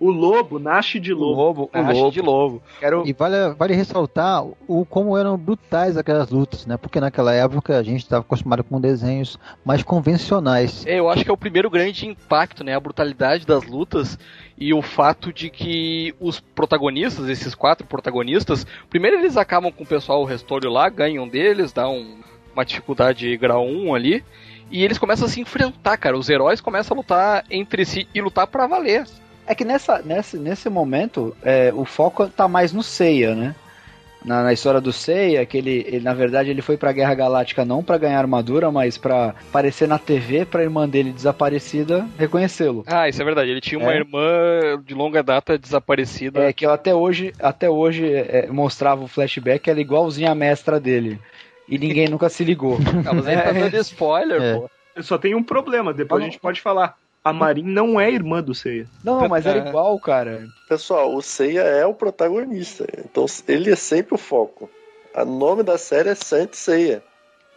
[0.00, 1.34] O lobo, Nash de O lobo.
[1.42, 1.68] lobo.
[1.68, 2.12] Cavaleiros O lobo.
[2.14, 2.62] de Lobo.
[2.80, 3.06] Era o...
[3.06, 6.78] E vale, vale ressaltar o como eram brutais aquelas lutas, né?
[6.78, 10.86] Porque naquela época a gente estava acostumado com desenhos mais convencionais.
[10.86, 12.74] É, eu acho que é o primeiro grande impacto, né?
[12.74, 14.18] A brutalidade das lutas
[14.56, 19.86] e o fato de que os protagonistas, esses quatro protagonistas, primeiro eles acabam com o
[19.86, 22.20] pessoal o restolho lá, ganham deles, dá um-
[22.54, 24.24] uma dificuldade grau 1 ali,
[24.70, 26.16] e eles começam a se enfrentar, cara.
[26.18, 29.04] Os heróis começam a lutar entre si e lutar pra valer.
[29.50, 33.52] É que nessa, nesse, nesse momento, é, o foco tá mais no Seiya, né?
[34.24, 37.64] Na, na história do Seiya, que ele, ele, na verdade, ele foi pra Guerra Galáctica
[37.64, 42.84] não pra ganhar armadura, mas pra aparecer na TV pra irmã dele desaparecida reconhecê-lo.
[42.86, 43.50] Ah, isso é verdade.
[43.50, 43.96] Ele tinha uma É.
[43.96, 46.42] irmã de longa data desaparecida.
[46.44, 50.78] É que eu até hoje, até hoje é, mostrava o flashback, ela igualzinha a mestra
[50.78, 51.18] dele.
[51.68, 52.78] E ninguém nunca se ligou.
[53.04, 54.54] Ah, mas aí tá dando spoiler, É.
[54.54, 54.70] pô.
[55.02, 56.96] Só tem um problema, depois Ah, a gente pode falar.
[57.22, 58.86] A Marin não é irmã do Seiya.
[59.04, 59.68] Não, mas era É.
[59.68, 60.48] igual, cara.
[60.68, 64.70] Pessoal, o Seiya é o protagonista, então ele é sempre o foco.
[65.14, 67.02] O nome da série é Saint Seiya.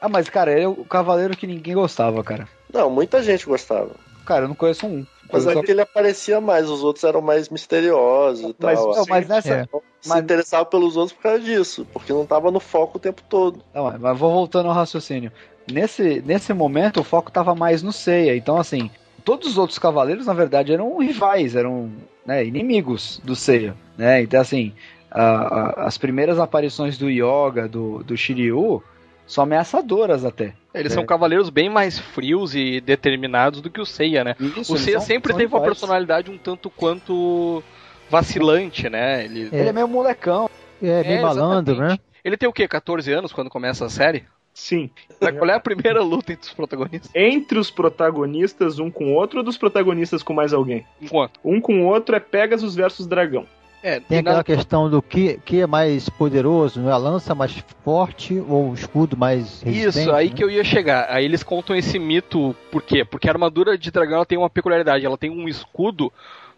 [0.02, 2.48] Ah, mas, cara, ele é o cavaleiro que ninguém gostava, cara.
[2.74, 3.92] Não, muita gente gostava.
[4.26, 5.06] Cara, eu não conheço um.
[5.32, 8.96] Mas é só- que ele aparecia mais, os outros eram mais misteriosos e Mas tal.
[8.96, 9.54] Não, mas nessa.
[9.54, 9.64] É.
[10.02, 13.22] Se mas- interessava pelos outros por causa disso, porque não tava no foco o tempo
[13.30, 13.64] todo.
[13.74, 15.32] Não, mas vou voltando ao raciocínio.
[15.72, 18.36] Nesse, nesse momento, o foco tava mais no Seiya.
[18.36, 18.92] Então, assim,
[19.24, 21.90] todos os outros cavaleiros, na verdade, eram rivais, eram
[22.26, 23.76] né, inimigos do Seiya.
[23.98, 24.22] Né?
[24.24, 24.74] Então, assim,
[25.12, 28.84] a- a- as primeiras aparições do Yoga, do, do Shiryu,
[29.28, 30.54] são ameaçadoras até.
[30.74, 30.96] Eles É.
[30.96, 34.36] são cavaleiros bem mais frios e determinados do que o Seiya, né?
[34.40, 35.78] Isso, o Seiya são- sempre são teve uma rivais.
[35.80, 37.64] personalidade um tanto quanto
[38.10, 39.26] vacilante, né?
[39.26, 40.50] Ele, Ele é meio molecão.
[40.82, 42.00] É, bem É, malandro, exatamente.
[42.02, 42.06] né?
[42.26, 42.68] ele tem o quê?
[42.68, 44.26] 14 anos quando começa a série?
[44.54, 44.90] Sim.
[45.20, 47.12] Qual é a primeira luta entre os protagonistas?
[47.16, 50.86] Entre os protagonistas, um com o outro, ou dos protagonistas com mais alguém?
[51.02, 51.40] Enquanto.
[51.44, 53.46] Um com o outro é Pegasus versus Dragão.
[53.82, 56.90] É, Tem e na- aquela questão do que, que é mais poderoso, né?
[56.92, 57.52] a lança mais
[57.84, 60.00] forte ou o escudo mais resistente.
[60.06, 60.36] Isso, aí né?
[60.36, 61.08] que eu ia chegar.
[61.10, 63.04] Aí eles contam esse mito, por quê?
[63.04, 66.14] Porque a armadura de dragão ela tem uma peculiaridade, ela tem um escudo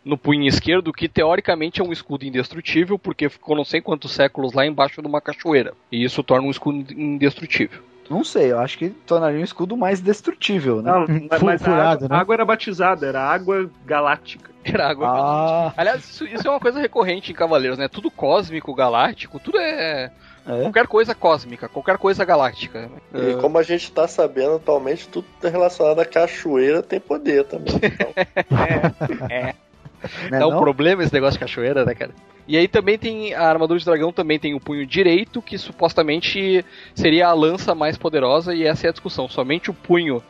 [0.05, 4.53] no punho esquerdo que teoricamente é um escudo indestrutível, porque ficou não sei quantos séculos
[4.53, 5.73] lá embaixo de uma cachoeira.
[5.91, 7.81] E isso torna um escudo indestrutível.
[8.09, 10.91] Não sei, eu acho que tornaria um escudo mais destrutível, né?
[10.91, 12.15] Não, mas, mas a, Furado, água, né?
[12.15, 14.53] a água era batizada, era água galáctica.
[14.65, 15.07] Era água.
[15.07, 17.87] Ah, Aliás, isso, isso é uma coisa recorrente em Cavaleiros, né?
[17.87, 20.11] Tudo cósmico, galáctico, tudo é.
[20.43, 20.61] é.
[20.63, 22.89] Qualquer coisa cósmica, qualquer coisa galáctica.
[23.13, 27.75] E como a gente tá sabendo atualmente, tudo relacionado à cachoeira tem poder também.
[27.75, 29.53] Então,
[30.29, 30.59] Né, Dá um não?
[30.59, 32.11] problema esse negócio de cachoeira, né, cara?
[32.47, 36.63] E aí também tem a armadura de dragão também tem o punho direito, que supostamente
[36.93, 39.27] seria a lança mais poderosa, e essa é a discussão.
[39.27, 40.21] Somente o punho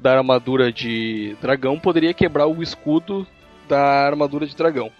[0.00, 3.26] da armadura de dragão poderia quebrar o escudo
[3.68, 4.90] da armadura de dragão.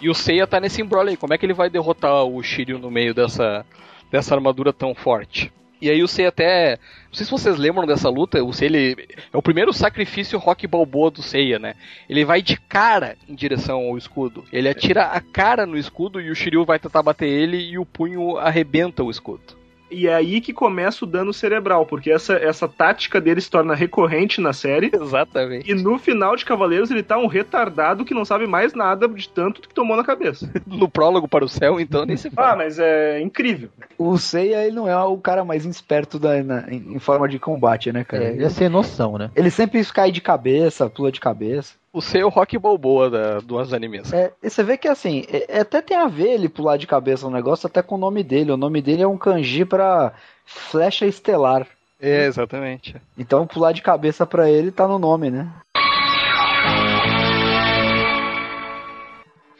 [0.00, 1.16] E o Seiya tá nesse embrolho aí.
[1.16, 3.64] Como é que ele vai derrotar o Shiryu no meio dessa,
[4.10, 5.52] dessa armadura tão forte?
[5.80, 6.78] E aí o Seiya até.
[7.16, 8.44] Sei se vocês lembram dessa luta.
[8.44, 11.72] O ele, é o primeiro sacrifício rock balboa do Seiya, né?
[12.10, 14.44] Ele vai de cara em direção ao escudo.
[14.52, 17.86] Ele atira a cara no escudo e o Shiryu vai tentar bater ele e o
[17.86, 19.55] punho arrebenta o escudo.
[19.90, 23.74] E é aí que começa o dano cerebral, porque essa, essa tática dele se torna
[23.74, 24.90] recorrente na série.
[24.92, 25.70] Exatamente.
[25.70, 29.28] E no final de Cavaleiros ele tá um retardado que não sabe mais nada de
[29.28, 30.50] tanto que tomou na cabeça.
[30.66, 32.52] No prólogo para o céu, então nem se fala.
[32.52, 33.70] Ah, mas é incrível.
[33.96, 37.90] O Seiya, ele não é o cara mais esperto da, na- em, forma de combate,
[37.92, 38.24] né, cara?
[38.24, 39.30] É, ele é sem noção, né?
[39.34, 41.74] Ele sempre cai de cabeça, pula de cabeça.
[41.96, 44.12] O o rock balboa da, dos animes.
[44.12, 46.86] É, e você vê que assim, é- é- até tem a ver ele pular de
[46.86, 48.52] cabeça no negócio, até com o nome dele.
[48.52, 50.12] O nome dele é um kanji pra
[50.44, 51.66] flecha estelar.
[51.98, 52.94] É, exatamente.
[53.16, 55.50] Então pular de cabeça pra ele tá no nome, né?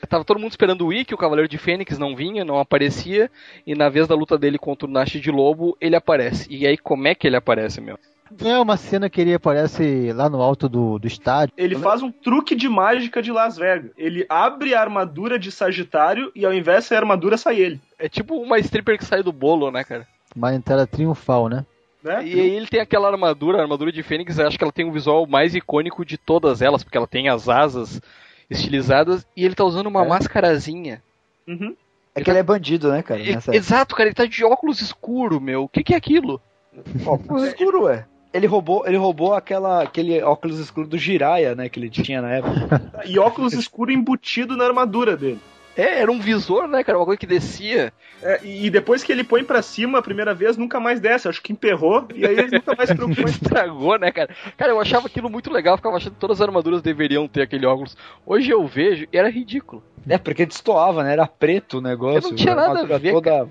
[0.06, 3.30] Tava todo mundo esperando o Ikki, o Cavaleiro de Fênix não vinha, não aparecia,
[3.66, 6.46] e na vez da luta dele contra o Nash de Lobo, ele aparece.
[6.50, 7.98] E aí como é que ele aparece, meu?
[8.40, 11.54] Não é uma cena que ele aparece lá no alto do, do estádio.
[11.56, 13.90] Ele faz um truque de mágica de Las Vegas.
[13.96, 17.80] Ele abre a armadura de Sagitário e ao invés de sair a armadura, sai ele.
[17.98, 20.06] É tipo uma stripper que sai do bolo, né, cara?
[20.34, 21.64] Uma entrada triunfal, né?
[22.02, 22.24] Né?
[22.24, 24.84] E aí ele tem aquela armadura, a armadura de Fênix, eu acho que ela tem
[24.88, 28.00] o visual mais icônico de todas elas, porque ela tem as asas
[28.48, 30.08] estilizadas e ele tá usando uma É.
[30.08, 31.02] mascarazinha.
[31.48, 31.74] Uhum.
[32.14, 33.20] É que ele é bandido, né, cara?
[33.20, 35.64] E- exato, cara, ele tá de óculos escuro, meu.
[35.64, 36.40] O que, que é aquilo?
[37.04, 38.06] Óculos escuro, ué.
[38.36, 42.32] Ele roubou, ele roubou aquela, aquele óculos escuro do Jiraya, né, que ele tinha na
[42.32, 42.92] época.
[43.06, 45.40] E óculos escuro embutido na armadura dele.
[45.76, 46.98] É, era um visor, né, cara?
[46.98, 47.92] Uma coisa que descia.
[48.22, 51.28] É, e depois que ele põe pra cima a primeira vez, nunca mais desce.
[51.28, 53.26] Acho que emperrou e aí ele nunca mais se preocupou.
[53.26, 54.34] Estragou, né, cara?
[54.56, 57.66] Cara, eu achava aquilo muito legal, ficava achando que todas as armaduras deveriam ter aquele
[57.66, 57.94] óculos.
[58.24, 59.84] Hoje eu vejo e era ridículo.
[60.08, 61.12] É, porque destoava, né?
[61.12, 62.28] Era preto o negócio.
[62.28, 63.46] Eu não tinha nada a ver, toda,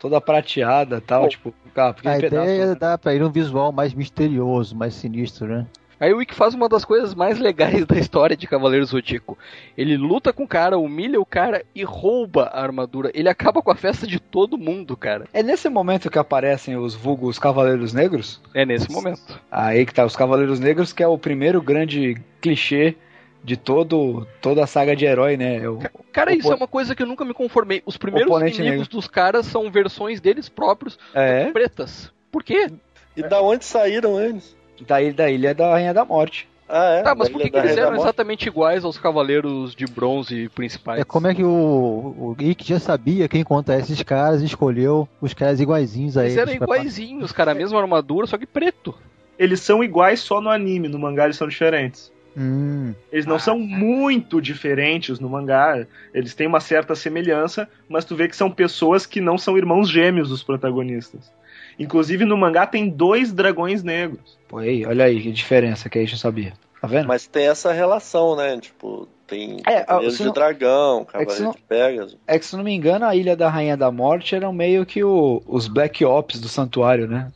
[0.00, 2.74] toda prateada e tal, Bom, tipo, cara, porque A pedaço, ideia é né?
[2.74, 5.66] dar pra ele um visual mais misterioso, mais sinistro, né?
[6.00, 9.36] Aí o Wick faz uma das coisas mais legais da história de Cavaleiro Zodíaco.
[9.76, 13.10] Ele luta com o cara, humilha o cara e rouba a armadura.
[13.12, 15.26] Ele acaba com a festa de todo mundo, cara.
[15.34, 18.40] É nesse momento que aparecem os vulgos Cavaleiros Negros?
[18.54, 19.38] É nesse momento.
[19.52, 22.96] Aí que tá, os Cavaleiros Negros, que é o primeiro grande clichê
[23.42, 25.66] de todo, toda a saga de herói, né?
[25.68, 25.78] O,
[26.12, 27.82] Cara, isso é uma coisa que eu nunca me conformei.
[27.86, 28.88] Os primeiros inimigos negro.
[28.88, 32.12] dos caras são versões deles próprios é, pretas.
[32.30, 32.70] Por quê?
[33.16, 34.56] E da onde saíram eles?
[34.86, 36.48] daí da Ilha da Rainha da Morte.
[36.68, 37.02] Ah, é?
[37.02, 39.74] Tá, mas Da por que, Ilha que da eles da eram exatamente iguais aos cavaleiros
[39.74, 41.00] de bronze principais?
[41.00, 45.08] É como é que o, o Geek já sabia quem contar esses caras e escolheu
[45.20, 46.48] os caras iguaizinhos a Eles eles.
[46.48, 48.94] eram iguaizinhos, cara, a mesma armadura, só que preto.
[49.38, 52.12] Eles são iguais só no anime, no mangá eles são diferentes.
[52.36, 58.14] Hum, Eles não são muito diferentes no mangá, eles têm uma certa semelhança, mas tu
[58.14, 61.32] vê que são pessoas que não são irmãos gêmeos dos protagonistas.
[61.78, 64.38] Inclusive no mangá tem dois dragões negros.
[64.48, 66.52] Pô, aí, olha aí que diferença que a gente sabia.
[66.80, 67.08] Tá vendo?
[67.08, 68.58] Mas tem essa relação, né?
[68.58, 72.16] Tipo, tem É, de não- Dragão, se Cavaleiro não- de Pegasus.
[72.26, 75.04] É que se não me engano, a Ilha da Rainha da Morte eram meio que
[75.04, 77.30] o- os Black Ops do santuário, né?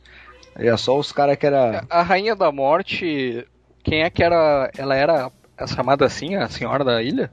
[0.55, 1.83] Era só os caras que era.
[1.89, 3.45] A Rainha da Morte,
[3.85, 4.69] quem é que era.
[4.77, 5.31] Ela era
[5.67, 7.31] chamada assim, a Senhora da Ilha?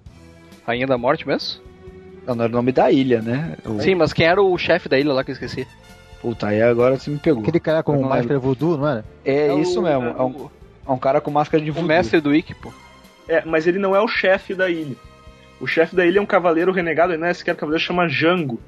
[0.64, 1.60] Rainha da Morte mesmo?
[2.24, 3.56] Não, não era o nome da ilha, né?
[3.66, 5.66] O- Sim, mas quem era o chefe da ilha lá que eu esqueci?
[6.20, 7.42] Puta, aí agora você me pegou.
[7.42, 9.04] aquele cara com máscara voodoo, não era?
[9.24, 10.04] É, isso o- mesmo.
[10.04, 10.48] é É um,
[10.86, 11.88] é um cara com máscara de O voodoo.
[11.88, 12.72] mestre do Ikki, pô.
[13.26, 14.94] É, mas ele não é o chefe da ilha.
[15.60, 18.60] O chefe da ilha é um cavaleiro renegado, ele não é sequer cavaleiro, chama Jango.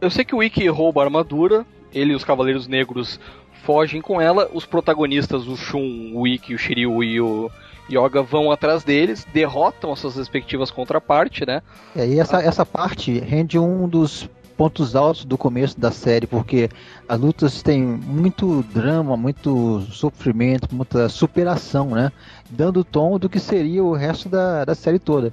[0.00, 3.18] Eu sei que o Ikki rouba a armadura, ele e os Cavaleiros Negros
[3.64, 7.50] fogem com ela, os protagonistas, o Shun, o Ikki, o Shiryu e o
[7.90, 11.62] Yoga vão atrás deles, derrotam as suas respectivas contrapartes, né?
[11.94, 16.68] E aí essa, essa parte rende um dos pontos altos do começo da série, porque
[17.08, 22.12] as lutas têm muito drama, muito sofrimento, muita superação, né?
[22.50, 25.32] Dando tom do que seria o resto da, da série toda.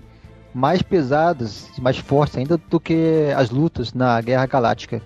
[0.54, 5.02] Mais pesadas, mais fortes ainda do que as lutas na Guerra Galáctica.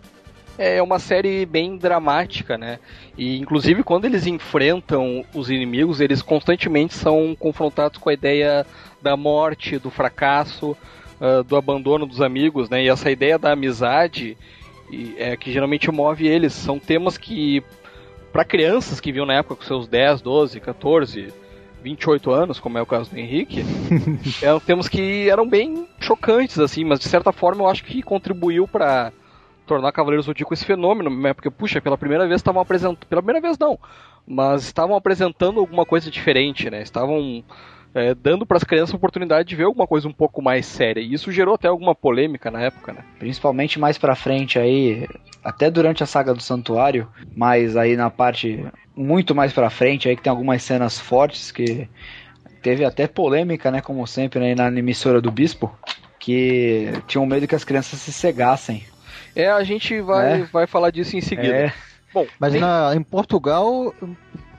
[0.64, 2.78] É uma série bem dramática, né?
[3.18, 8.64] E inclusive quando eles enfrentam os inimigos, eles constantemente são confrontados com a ideia
[9.02, 10.78] da morte, do fracasso,
[11.20, 12.84] ah, do abandono dos amigos, né?
[12.84, 14.38] E essa ideia da amizade
[14.92, 16.54] e- é que geralmente move eles.
[16.54, 17.64] São temas que,
[18.32, 21.34] para crianças que viam na época com seus 10, 12, 14,
[21.82, 23.64] 28 anos, como é o caso do Henrique,
[24.44, 28.68] eram temas que eram bem chocantes, assim, mas de certa forma eu acho que contribuiu
[28.68, 29.12] para
[29.72, 31.34] tornar Cavaleiros do Zodíaco esse fenômeno, né?
[31.34, 33.06] Porque, puxa, pela primeira vez estavam apresentando.
[33.08, 33.80] Pela primeira vez não,
[34.28, 36.82] mas estavam apresentando alguma coisa diferente, né?
[36.82, 37.42] Estavam
[37.96, 41.00] é, dando para as crianças a oportunidade de ver alguma coisa um pouco mais séria.
[41.00, 43.06] E isso gerou até alguma polêmica na época, né?
[43.18, 45.08] Principalmente mais pra frente aí,
[45.42, 50.18] até durante a saga do Santuário, mas aí na parte muito mais pra frente aí
[50.18, 51.88] que tem algumas cenas fortes que
[52.62, 55.74] teve até polêmica, né, como sempre né, na emissora do Bispo,
[56.20, 58.84] que tinham medo que as crianças se cegassem.
[59.36, 60.44] É, a gente vai, É.
[60.46, 61.56] vai falar disso em seguida.
[61.56, 61.74] É.
[62.14, 63.94] Bom, Mas tem- na- em Portugal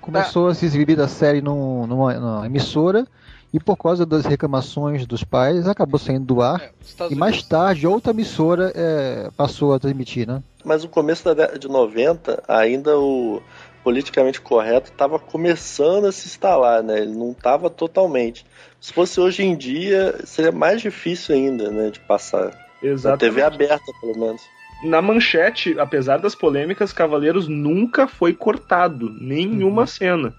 [0.01, 3.07] começou a se exibir a série num- numa, numa emissora
[3.53, 6.71] e por causa das reclamações dos pais acabou saindo do ar.
[6.81, 10.43] Estados E mais Unidos- tarde outra emissora é, passou a transmitir, né?
[10.65, 13.43] Mas no começo da década de 90, ainda o
[13.85, 16.99] politicamente correto estava começando a se instalar, né?
[17.01, 18.47] Ele não estava totalmente.
[18.81, 21.91] Se fosse hoje em dia, seria mais difícil ainda, né?
[21.91, 22.47] De passar.
[22.83, 23.21] Na Exatamente.
[23.21, 24.43] TV aberta, pelo menos.
[24.83, 30.35] Na manchete, apesar das polêmicas, Cavaleiros nunca foi cortado, nenhuma cena.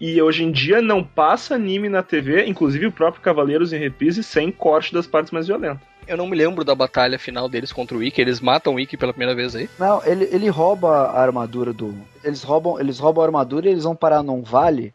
[0.00, 4.22] E hoje em dia não passa anime na TV, inclusive o próprio Cavaleiros em reprise,
[4.22, 5.86] sem corte das partes mais violentas.
[6.06, 8.20] Eu não me lembro da batalha final deles contra o Ikki.
[8.20, 9.70] Eles matam o Ikki pela primeira vez aí.
[9.78, 11.94] Não, ele, ele rouba a armadura do.
[12.22, 14.92] Eles roubam, eles roubam a armadura e eles vão parar num vale.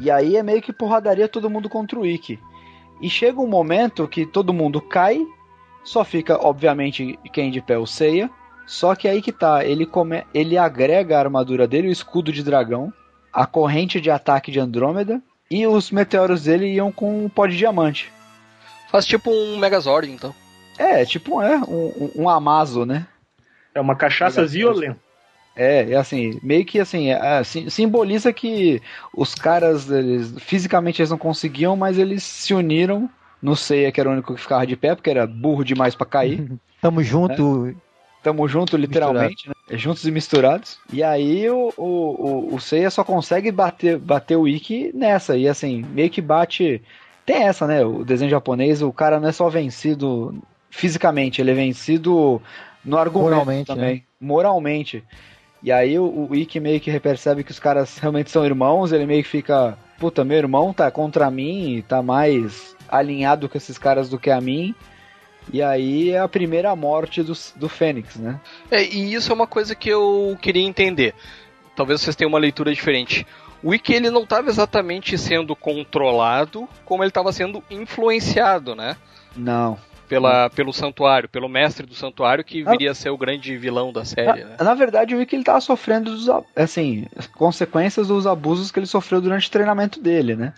[0.00, 2.38] E aí é meio que porradaria todo mundo contra o Ikki.
[3.02, 5.24] E chega um momento que todo mundo cai,
[5.88, 8.30] só fica, obviamente, quem de pé o Seiya.
[8.66, 12.42] Só que aí que tá, ele, come, ele agrega a armadura dele, o escudo de
[12.42, 12.92] dragão,
[13.32, 17.56] a corrente de ataque de Andrômeda, e os meteoros dele iam com o pó de
[17.56, 18.12] diamante.
[18.90, 20.34] Faz tipo um Megazord, então.
[20.78, 23.06] É, tipo é, um, um, um Amazo, né?
[23.74, 24.98] É uma cachaça violenta.
[25.56, 28.80] É, é assim, meio que assim, é, sim- simboliza que
[29.12, 33.10] os caras, eles, fisicamente eles não conseguiam, mas eles se uniram
[33.42, 36.06] no Seiya, que era o único que ficava de pé, porque era burro demais pra
[36.06, 36.50] cair.
[36.80, 37.74] Tamo junto.
[38.22, 39.54] Tamo junto, literalmente, né?
[39.70, 40.78] Juntos e misturados.
[40.92, 45.36] E aí o, o, o, o Seiya só consegue bater, bater o Ikki nessa.
[45.36, 46.82] E assim, meio que bate.
[47.24, 47.84] Tem essa, né?
[47.84, 50.34] O desenho japonês, o cara não é só vencido
[50.70, 52.40] fisicamente, ele é vencido
[52.84, 53.94] no argumento Moralmente, também.
[53.94, 54.02] né?
[54.20, 55.04] Moralmente.
[55.62, 59.06] E aí o, o Ikki meio que percebe que os caras realmente são irmãos, ele
[59.06, 64.08] meio que fica, puta, meu irmão tá contra mim, tá mais alinhado com esses caras
[64.08, 64.74] do que a mim.
[65.52, 68.38] E aí é a primeira morte do, do Fênix, né?
[68.70, 71.14] É, e isso é uma coisa que eu queria entender.
[71.74, 73.26] Talvez vocês tenham uma leitura diferente.
[73.62, 78.96] O Ikki ele não estava exatamente sendo controlado, como ele estava sendo influenciado, né?
[79.36, 79.78] Não.
[80.08, 82.70] Pela, pelo santuário, pelo mestre do santuário, que Ah.
[82.70, 84.56] viria a ser o grande vilão da série, né?
[84.58, 88.86] Na, na verdade, o Ikki ele tava sofrendo dos, assim, consequências dos abusos que ele
[88.86, 90.54] sofreu durante o treinamento dele, né?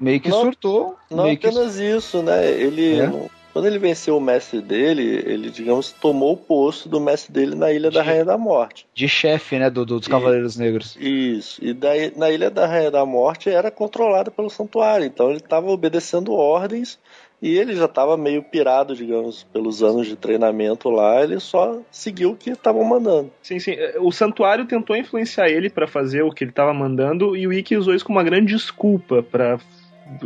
[0.00, 0.96] Meio que Não- surtou.
[1.10, 2.50] Não meio que apenas isso, né?
[2.50, 2.96] Ele.
[3.00, 3.06] É?
[3.06, 7.54] não- quando ele venceu o mestre dele, ele, digamos, tomou o posto do mestre dele
[7.54, 8.84] na Ilha da Rainha da Morte.
[8.92, 10.96] de chefe, né, do, do- dos E- Cavaleiros Negros.
[10.98, 11.64] Isso.
[11.64, 15.06] E daí, na Ilha da Rainha da Morte era controlada pelo santuário.
[15.06, 16.98] Então ele estava obedecendo ordens
[17.40, 21.22] e ele já estava meio pirado, digamos, pelos anos de treinamento lá.
[21.22, 23.30] Ele só seguiu o que estavam mandando.
[23.40, 23.74] Sim, sim.
[23.74, 27.52] É, O santuário tentou influenciar ele pra fazer o que ele tava mandando e o
[27.52, 29.60] Ikki usou isso como uma grande desculpa pra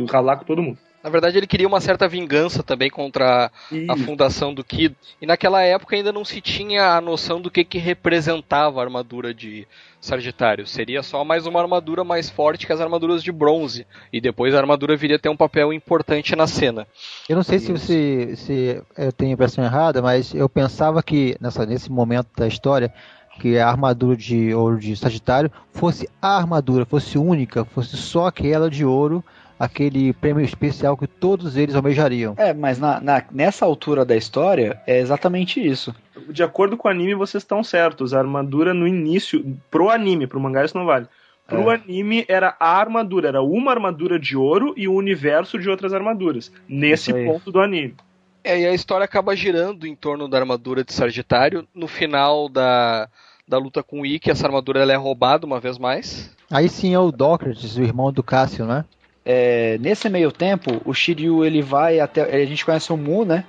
[0.09, 0.77] ralar com todo mundo.
[1.01, 4.03] Na verdade, ele queria uma certa vingança também contra a Isso.
[4.03, 4.93] fundação do Kid.
[5.21, 9.33] E naquela época ainda não se tinha a noção do que, que representava a armadura
[9.33, 9.65] de
[10.01, 10.67] Sagitário.
[10.67, 13.87] Seria só mais uma armadura mais forte que as armaduras de bronze.
[14.11, 16.85] E depois a armadura viria a ter um papel importante na cena.
[17.29, 21.37] Eu não sei se você se eu tenho a impressão errada, mas eu pensava que
[21.39, 22.93] nessa, nesse momento da história
[23.39, 28.69] que a armadura de ouro de Sagitário fosse a armadura, fosse única, fosse só aquela
[28.69, 29.23] de ouro,
[29.59, 32.33] aquele prêmio especial que todos eles almejariam.
[32.37, 35.93] É, mas na, na- nessa altura da história é exatamente isso.
[36.29, 38.13] De acordo com o anime, vocês estão certos.
[38.13, 41.07] A armadura no início, pro anime, pro mangá isso não vale.
[41.45, 41.75] Pro É.
[41.75, 46.51] anime era a armadura, era uma armadura de ouro e o universo de outras armaduras.
[46.67, 47.95] Nesse ponto do anime.
[48.43, 51.67] É, e a história acaba girando em torno da armadura de Sagitário.
[51.75, 53.09] No final da,
[53.47, 56.33] da luta com o Ikki, essa armadura ela é roubada uma vez mais.
[56.49, 58.85] Aí sim é o Docrates, o irmão do Cássio, né?
[59.31, 62.21] É, nesse meio tempo, o Shiryu ele vai até.
[62.23, 63.43] A gente conhece o Mu, né?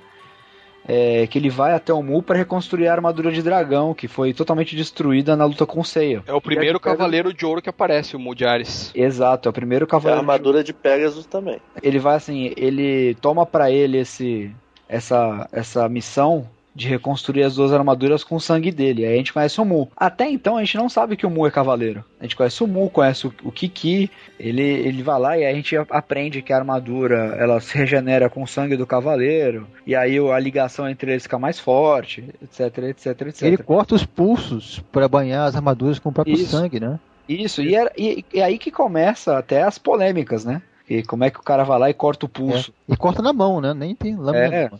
[0.87, 4.31] É, que ele vai até o Mu para reconstruir a armadura de dragão, que foi
[4.33, 6.23] totalmente destruída na luta com o Seiya.
[6.27, 8.91] É o primeiro E aí pega- cavaleiro de ouro que aparece, o Mudiares.
[8.93, 10.19] Exato, é o primeiro E a cavaleiro.
[10.21, 11.59] armadura de Pegasus também.
[11.81, 14.51] Ele vai assim, ele toma pra ele esse
[14.89, 19.05] essa essa missão de reconstruir as duas armaduras com o sangue dele.
[19.05, 19.89] Aí a gente conhece o Mu.
[19.95, 22.03] Até então a gente não sabe que o Mu é cavaleiro.
[22.19, 24.09] A gente conhece o Mu, conhece o, o Kiki.
[24.39, 28.43] Ele, ele vai lá e a gente aprende que a armadura ela se regenera com
[28.43, 29.67] o sangue do cavaleiro.
[29.85, 33.41] E aí a ligação entre eles fica mais forte, etc, etc, etc.
[33.43, 36.57] Ele corta os pulsos para banhar as armaduras com o próprio Isso.
[36.57, 36.99] sangue, né?
[37.27, 40.61] Isso, e, era, e, e aí que começa até as polêmicas, né?
[40.89, 42.73] E como é que o cara vai lá e corta o pulso.
[42.89, 43.73] E corta na mão, né?
[43.73, 44.55] Nem tem lâmina.
[44.55, 44.71] É.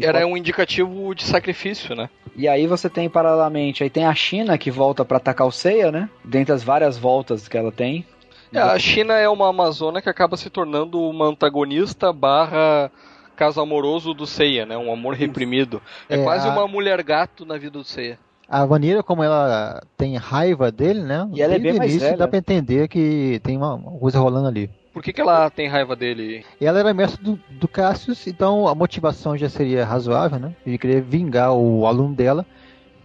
[0.00, 2.08] Era um indicativo de sacrifício, né?
[2.36, 5.90] E aí você tem paralelamente, aí tem a China que volta pra atacar o Seiya,
[5.90, 6.08] né?
[6.24, 8.06] Dentre as várias voltas que ela tem.
[8.52, 12.90] É, a China é uma amazona que acaba se tornando uma antagonista barra
[13.36, 14.76] caso amoroso do Seiya, né?
[14.76, 15.80] Um amor reprimido.
[16.08, 18.18] É, É, quase a- uma mulher gato na vida do Seiya.
[18.48, 21.28] A maneira como ela tem raiva dele, né?
[21.32, 22.18] E ela é bem mais início velha.
[22.18, 24.68] dá pra entender que tem uma coisa rolando ali.
[24.92, 26.44] Por que, que ela tem raiva dele?
[26.60, 30.54] E ela era mestre do, do Cassius, então a motivação já seria razoável, né?
[30.66, 32.44] De querer vingar o aluno dela,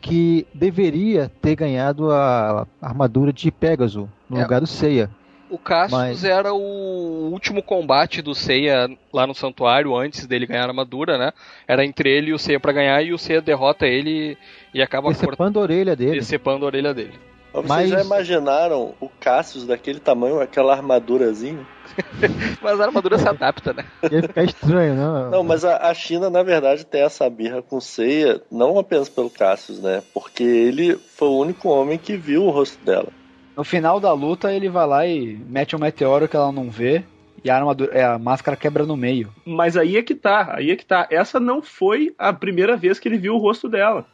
[0.02, 4.44] que deveria ter ganhado a armadura de Pégaso no É.
[4.44, 5.10] lugar do Seiya.
[5.48, 10.64] O Cassius Mas- era o último combate do Seiya lá no santuário antes dele ganhar
[10.64, 11.32] a armadura, né?
[11.68, 14.36] Era entre ele e o Seiya pra ganhar e o Seiya derrota ele
[14.74, 16.20] e acaba cortando, Decepando a orelha dele.
[16.20, 17.14] decepando a orelha dele.
[17.56, 21.66] Mas Mas- vocês já imaginaram o Cassius daquele tamanho, aquela armadurazinha?
[22.62, 23.86] Mas a armadura se adapta, né?
[24.12, 25.30] Ia ficar estranho, né?
[25.32, 29.30] Não, mas a, a China, na verdade, tem essa birra com Seiya, não apenas pelo
[29.30, 30.02] Cassius, né?
[30.14, 33.08] Porque ele foi o único homem que viu o rosto dela.
[33.56, 37.04] No final da luta, ele vai lá e mete um meteoro que ela não vê.
[37.44, 39.32] E a, armadura, é, a máscara quebra no meio.
[39.46, 41.08] Mas aí é que tá, aí é que tá.
[41.12, 44.06] Essa não foi a primeira vez que ele viu o rosto dela.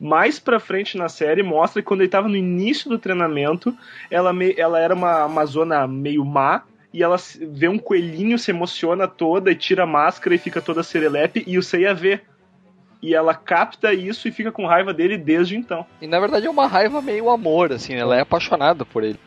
[0.00, 3.76] Mais pra frente na série mostra que quando ele tava no início do treinamento,
[4.10, 6.62] ela, me- ela era uma amazona meio má,
[6.92, 7.16] e ela
[7.52, 11.58] vê um coelhinho, se emociona toda e tira a máscara e fica toda serelepe, e
[11.58, 12.20] o Seiya vê.
[13.02, 15.86] E ela capta isso e fica com raiva dele desde então.
[16.02, 19.18] E na verdade é uma raiva meio amor, assim, ela é apaixonada por ele.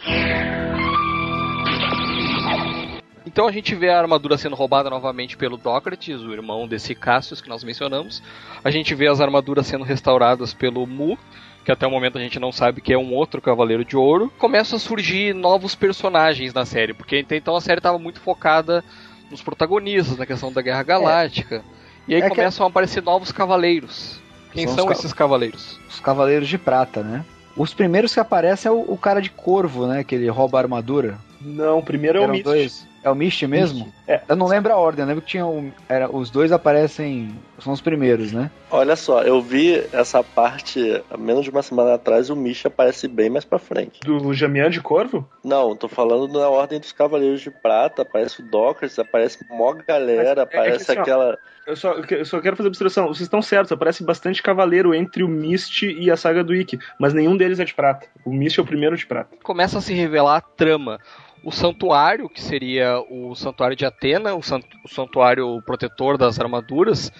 [3.33, 7.41] Então a gente vê a armadura sendo roubada novamente pelo Dócrates, o irmão desse Cassius
[7.41, 8.21] que nós mencionamos.
[8.63, 11.17] A gente vê as armaduras sendo restauradas pelo Mu,
[11.65, 14.31] que até o momento a gente não sabe que é um outro Cavaleiro de Ouro.
[14.37, 18.83] Começam a surgir novos personagens na série, porque até então a série estava muito focada
[19.31, 21.63] nos protagonistas, na questão da Guerra Galáctica.
[22.07, 24.21] E aí É que- começam a aparecer novos cavaleiros.
[24.51, 25.79] Quem São são, ca- esses cavaleiros?
[25.89, 27.25] Os Cavaleiros de Prata, né?
[27.57, 30.03] Os primeiros que aparecem é o, o cara de corvo, né?
[30.03, 31.17] Que ele rouba a armadura.
[31.43, 32.43] Não, o primeiro é o Eram Mist.
[32.43, 32.93] dois.
[33.03, 33.91] É o Mist mesmo?
[34.07, 34.21] É.
[34.29, 37.35] Eu não lembro a ordem, eu lembro que tinha um, era, os dois aparecem.
[37.59, 38.49] São os primeiros, né?
[38.71, 43.07] Olha só, eu vi essa parte há menos de uma semana atrás, o Misha aparece
[43.09, 43.99] bem mais pra frente.
[44.05, 45.27] Do Jamian de Corvo?
[45.43, 50.15] Não, tô falando na Ordem dos Cavaleiros de Prata, aparece o Dócrates, aparece mó galera,
[50.17, 51.37] Mas é que aparece assim, aquela...
[51.65, 53.07] Eu só, eu só quero fazer observação.
[53.07, 57.13] Vocês estão certos, aparece bastante cavaleiro entre o Mist e a saga do Ikki, mas
[57.13, 58.05] nenhum deles é de prata.
[58.25, 59.35] O Mist é o primeiro de prata.
[59.43, 60.99] começa a se revelar a trama.
[61.43, 67.11] O santuário, que seria o santuário de Atena, o, sant- o santuário protetor das armaduras,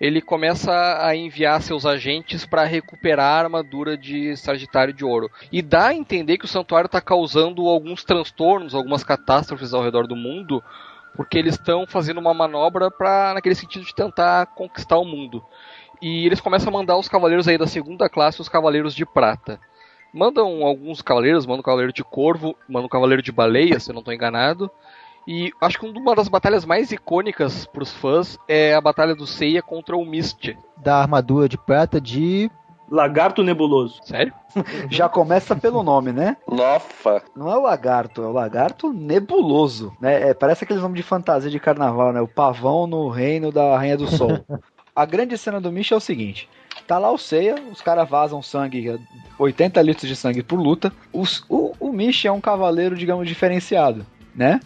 [0.00, 0.72] ele começa
[1.04, 5.28] a enviar seus agentes para recuperar a armadura de Sagitário de Ouro.
[5.50, 10.06] E dá a entender que o santuário está causando alguns transtornos, algumas catástrofes ao redor
[10.06, 10.62] do mundo,
[11.16, 15.42] porque eles estão fazendo uma manobra para naquele sentido de tentar conquistar o mundo.
[16.00, 19.58] E eles começam a mandar os cavaleiros aí da segunda classe, os cavaleiros de prata.
[20.14, 23.94] Mandam alguns cavaleiros, mandam um cavaleiro de corvo, mandam um cavaleiro de baleia, se eu
[23.94, 24.70] não estou enganado.
[25.26, 29.26] E acho que uma das batalhas mais icônicas para os fãs é a batalha do
[29.26, 30.56] Seiya contra o Mist.
[30.76, 32.48] Da armadura de prata de.
[32.88, 34.00] Lagarto nebuloso.
[34.04, 34.32] Sério?
[34.88, 36.36] Já começa pelo nome, né?
[36.46, 37.20] Nofa.
[37.34, 39.96] Não é o lagarto, é o lagarto nebuloso.
[40.00, 40.28] Né?
[40.28, 42.20] É, parece aqueles nomes de fantasia de carnaval, né?
[42.20, 44.44] O pavão no reino da Rainha do Sol.
[44.94, 46.48] A grande cena do Misha é o seguinte:
[46.86, 48.98] tá lá o Seiya, os caras vazam sangue,
[49.38, 50.92] 80 litros de sangue por luta.
[51.12, 54.06] Os- o, o Misha é um cavaleiro, digamos, diferenciado.
[54.34, 54.58] Né?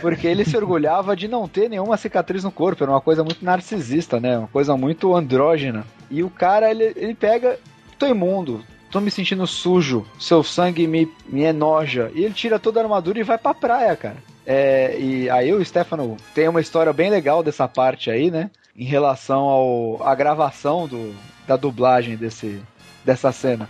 [0.00, 3.44] Porque ele se orgulhava de não ter nenhuma cicatriz no corpo, era uma coisa muito
[3.44, 4.38] narcisista, né?
[4.38, 5.84] Uma coisa muito andrógena.
[6.08, 7.58] E o cara, ele, ele pega,
[7.98, 12.08] tô imundo, tô me sentindo sujo, seu sangue me, me enoja.
[12.14, 14.16] E ele tira toda a armadura e vai pra praia, cara.
[14.46, 18.48] É, e aí o Stefano tem uma história bem legal dessa parte aí, né?
[18.76, 21.12] Em relação ao, à gravação do,
[21.50, 22.62] da dublagem desse,
[23.04, 23.68] dessa cena.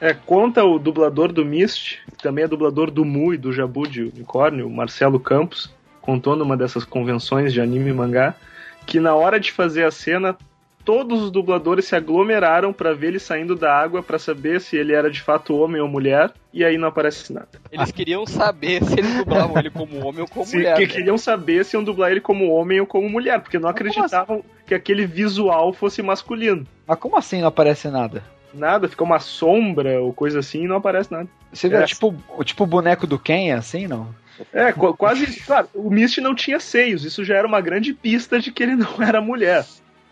[0.00, 3.86] É, conta o dublador do Mist, que também é dublador do Mu e do Jabu
[3.86, 8.34] de Unicórnio, Marcelo Campos, contou numa dessas convenções de anime e mangá,
[8.84, 10.36] que na hora de fazer a cena,
[10.84, 14.92] todos os dubladores se aglomeraram pra ver ele saindo da água pra saber se ele
[14.92, 17.48] era de fato homem ou mulher, e aí não aparece nada.
[17.70, 20.76] Eles queriam saber se eles dublavam ele como homem ou como Se, mulher.
[20.76, 20.92] que né?
[20.92, 24.74] queriam saber se iam dublar ele como homem ou como mulher, porque não acreditavam que
[24.74, 26.66] aquele visual fosse masculino.
[26.86, 28.22] Mas como assim não aparece nada?
[28.52, 31.28] Nada, fica uma sombra ou coisa assim e não aparece nada.
[31.52, 31.84] Você vê, É.
[31.84, 34.08] tipo, o tipo o boneco do Ken, assim, não?
[34.52, 35.40] É, qu- quase.
[35.42, 38.74] Claro, o Mist não tinha seios, isso já era uma grande pista de que ele
[38.74, 39.64] não era mulher.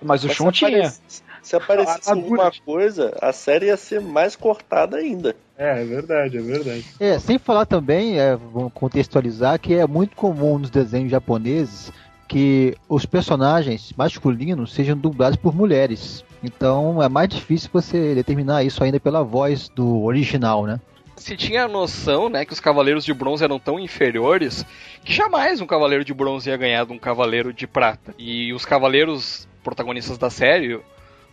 [0.03, 0.70] Mas o Shun se tinha.
[0.70, 5.35] aparecesse- Se aparecesse A armadura alguma coisa, a série ia ser mais cortada ainda.
[5.57, 6.85] É, é verdade, é verdade.
[7.01, 11.91] É, sem falar também, é, vamos contextualizar, que é muito comum nos desenhos japoneses
[12.27, 16.23] que os personagens masculinos sejam dublados por mulheres.
[16.45, 20.79] Então é mais difícil você determinar isso ainda pela voz do original, né?
[21.16, 24.65] Se tinha a noção, né, que os cavaleiros de bronze eram tão inferiores
[25.03, 28.15] que jamais um cavaleiro de bronze ia ganhar de um cavaleiro de prata.
[28.19, 30.80] E os cavaleiros protagonistas da série,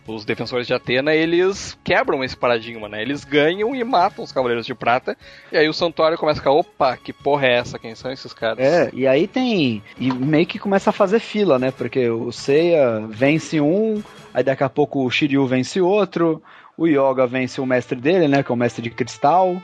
[0.06, 3.02] os defensores de Atena, eles quebram esse paradigma, né?
[3.02, 5.16] Eles ganham e matam os cavaleiros de prata.
[5.50, 7.78] E aí o santuário começa a ficar, opa, que porra é essa?
[7.78, 8.64] Quem são esses caras?
[8.64, 9.82] É, e aí tem.
[9.98, 11.70] E meio que começa a fazer fila, né?
[11.70, 16.42] Porque o Seiya vence um, aí daqui a pouco o Shiryu vence outro,
[16.76, 18.42] o Yoga vence o mestre dele, né?
[18.42, 19.60] Que é o mestre de cristal.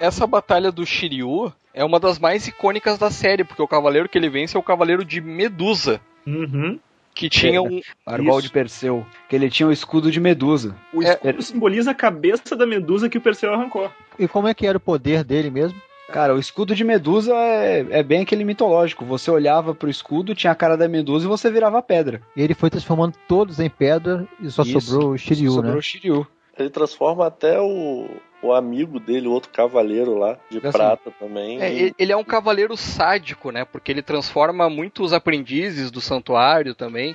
[0.00, 4.18] Essa batalha do Shiryu é uma das mais icônicas da série, porque o cavaleiro que
[4.18, 6.78] ele vence é o cavaleiro de Medusa, Uhum.
[7.14, 8.48] Que tinha um, Argol Isso.
[8.48, 9.06] de Perseu.
[9.28, 10.74] Que ele tinha o escudo de Medusa.
[10.92, 11.10] O É.
[11.12, 13.90] escudo simboliza a cabeça da medusa que o Perseu arrancou.
[14.18, 15.80] e como é que era o poder dele mesmo?
[16.12, 19.06] Cara, o escudo de Medusa é, é bem aquele mitológico.
[19.06, 22.20] Você olhava pro escudo, tinha a cara da Medusa e você virava pedra.
[22.36, 25.72] E ele foi transformando todos em pedra e só Isso, sobrou o Shiryu, só sobrou
[25.72, 25.78] né?
[25.78, 26.26] o Shiryu.
[26.58, 28.06] Ele transforma até o,
[28.44, 31.60] o amigo dele, o outro cavaleiro lá, de Assim, prata também.
[31.60, 33.64] É, em- ele- é um cavaleiro sádico, né?
[33.64, 37.14] Porque ele transforma muitos aprendizes do santuário também.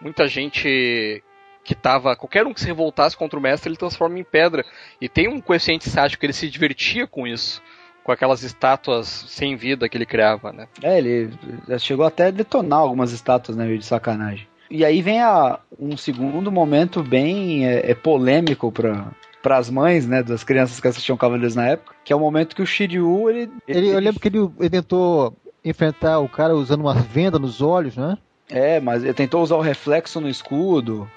[0.00, 1.22] Muita gente
[1.64, 2.14] que tava.
[2.16, 4.64] Qualquer um que se revoltasse contra o mestre, ele transforma em pedra.
[5.00, 7.62] E tem um coeficiente sádico, ele se divertia com isso.
[8.04, 10.66] Com aquelas estátuas sem vida que ele criava, né?
[10.82, 11.30] É, ele
[11.78, 14.46] chegou até a detonar algumas estátuas, né, meio de sacanagem.
[14.70, 19.06] E aí vem a, um segundo momento bem é, é, polêmico para
[19.48, 22.54] para as mães, né, das crianças que assistiam Cavaleiros na época, que é o momento
[22.54, 23.50] que o Shiryu, ele...
[23.66, 25.34] Ele, eu lembro que ele, ele tentou
[25.64, 28.18] enfrentar o cara usando uma venda nos olhos, né?
[28.50, 31.10] É, mas ele tentou usar o reflexo no escudo.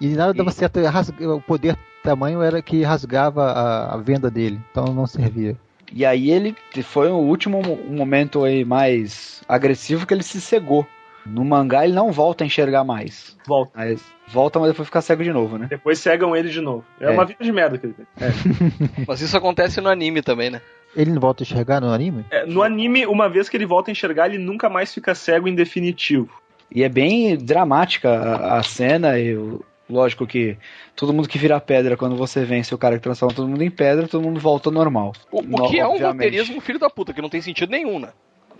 [0.00, 0.80] E nada dava certo.
[0.84, 5.56] rasga- O poder tamanho era que rasgava a, a venda dele, então não servia.
[5.92, 10.84] E aí ele foi o último mo- momento aí mais agressivo que ele se cegou.
[11.26, 13.36] No mangá ele não volta a enxergar mais.
[13.46, 13.72] Volta.
[13.74, 15.66] Mas volta, mas depois fica cego de novo, né?
[15.68, 16.84] Depois cegam ele de novo.
[17.00, 17.10] É, É.
[17.10, 18.06] uma vida de merda que ele tem.
[19.06, 20.60] Mas isso acontece no anime também, né?
[20.96, 22.24] Ele não volta a enxergar no anime?
[22.30, 25.46] É, no anime, uma vez que ele volta a enxergar, ele nunca mais fica cego
[25.48, 26.30] em definitivo.
[26.72, 30.56] E é bem dramática a, a cena e o- lógico que
[30.94, 33.70] todo mundo que vira pedra quando você vence o cara que transforma todo mundo em
[33.70, 35.12] pedra, todo mundo volta ao normal.
[35.32, 37.98] O, o No- que é um roteirismo filho da puta, que não tem sentido nenhum,
[37.98, 38.08] né?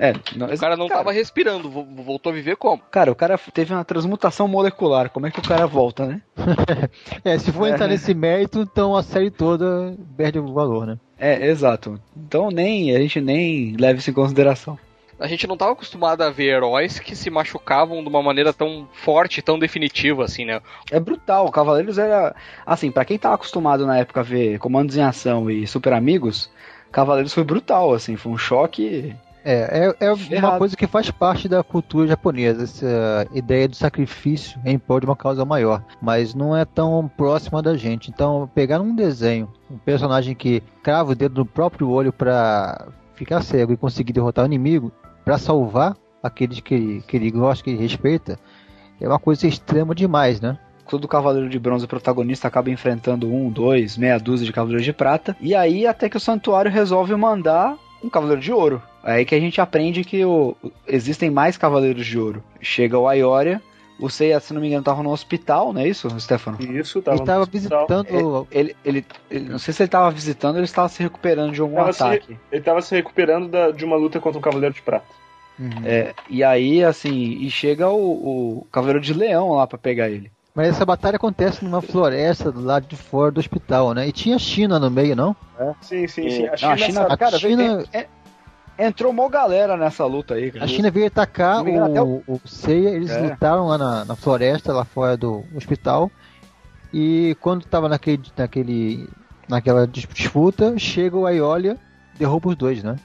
[0.03, 2.81] É, não- O cara não cara, tava respirando, vo- voltou a viver como?
[2.91, 5.11] Cara, o cara teve uma transmutação molecular.
[5.11, 6.23] Como é que o cara volta, né?
[7.23, 7.73] É, se for É.
[7.73, 10.99] entrar nesse mérito, então a série toda perde o valor, né?
[11.19, 12.01] É, exato.
[12.17, 14.79] Então nem a gente nem leva isso em consideração.
[15.19, 18.89] A gente não tava acostumado a ver heróis que se machucavam de uma maneira tão
[18.91, 20.63] forte, tão definitiva, assim, né?
[20.91, 21.45] É brutal.
[21.45, 22.35] O Cavaleiros era.
[22.65, 26.51] Assim, pra quem tava acostumado na época a ver Comandos em Ação e Super Amigos,
[26.91, 28.17] Cavaleiros foi brutal, assim.
[28.17, 29.15] Foi um choque.
[29.45, 34.61] É, é, é uma coisa que faz parte da cultura japonesa, essa ideia do sacrifício
[34.65, 38.11] em prol de uma causa maior, mas não é tão próxima da gente.
[38.11, 43.43] Então, pegar um desenho, um personagem que crava o dedo no próprio olho pra ficar
[43.43, 44.93] cego e conseguir derrotar o inimigo,
[45.25, 48.39] pra salvar aqueles que, que ele gosta, que ele respeita,
[49.01, 50.59] é uma coisa extrema demais, né?
[50.89, 55.37] Todo Cavaleiro de Bronze protagonista acaba enfrentando um, dois, meia dúzia de Cavaleiros de Prata.
[55.41, 58.83] E aí, até que o Santuário resolve mandar um Cavaleiro de Ouro.
[59.03, 60.57] Aí que a gente aprende que o-
[60.87, 62.43] existem mais Cavaleiros de Ouro.
[62.61, 63.61] Chega o Aioria.
[63.99, 66.57] O Seiya, se não me engano, tava no hospital, não é isso, Stefano?
[66.59, 67.87] Isso, tava Ele estava no hospital.
[67.87, 68.49] visitando.
[68.51, 71.61] Ele, ele, ele- não sei se ele tava visitando ou ele estava se recuperando de
[71.61, 72.39] algum Tava se- ataque.
[72.51, 75.05] Ele tava se recuperando da- de uma luta contra um Cavaleiro de Prata.
[75.59, 75.69] Uhum.
[75.85, 77.13] É, e aí, assim,
[77.43, 80.33] e chega o, o Cavaleiro de Leão lá pra pegar ele.
[80.55, 84.09] Mas essa batalha acontece numa floresta do lado de fora do hospital, né?
[84.09, 85.35] E tinha China no meio, não?
[85.81, 86.47] Sim, sim, E- sim.
[86.47, 87.99] A Não, China, a China, a cara, China- é-
[88.79, 90.51] é- entrou mó galera nessa luta aí.
[90.51, 90.65] cara.
[90.65, 93.21] A China veio atacar não até o, o Seiya, eles É.
[93.21, 96.11] lutaram lá na, na floresta, lá fora do hospital.
[96.93, 99.09] E quando tava naquele, naquele,
[99.49, 101.79] naquela disputa, chega o Aiolia,
[102.19, 102.97] derruba os dois, né?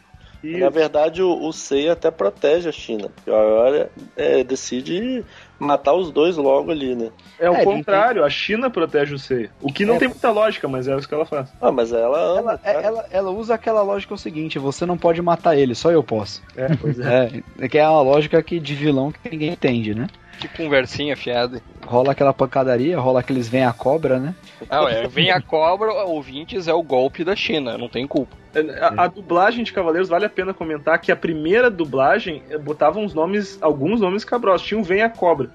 [0.44, 3.10] E- Na verdade, o, o Seiya até protege a China.
[3.10, 5.24] Porque a Aioria é, decide
[5.60, 7.10] matar os dois logo ali, né?
[7.40, 9.52] É o É, contrário, a China protege o Seiya.
[9.62, 10.00] O que não É.
[10.00, 11.50] tem muita lógica, mas é isso que ela faz.
[11.62, 12.60] Ah, mas ela ama.
[12.64, 15.92] Ela, é- ela, ela usa aquela lógica o seguinte: você não pode matar ele, só
[15.92, 16.42] eu posso.
[16.56, 17.44] É, pois é.
[17.60, 20.08] É, que é uma lógica que, de vilão que ninguém entende, né?
[20.40, 21.62] Que conversinha fiada.
[21.86, 24.36] Rola aquela pancadaria, rola aqueles vem a cobra, né?
[24.70, 28.36] Ah, é, vem a cobra, ouvintes, é o golpe da China, não tem culpa.
[28.82, 33.00] A, a dublagem de Cavaleiros vale a pena comentar que a primeira dublagem eh, botava
[33.00, 34.66] uns nomes, alguns nomes cabrosos.
[34.66, 35.50] Tinha um Vem a Cobra.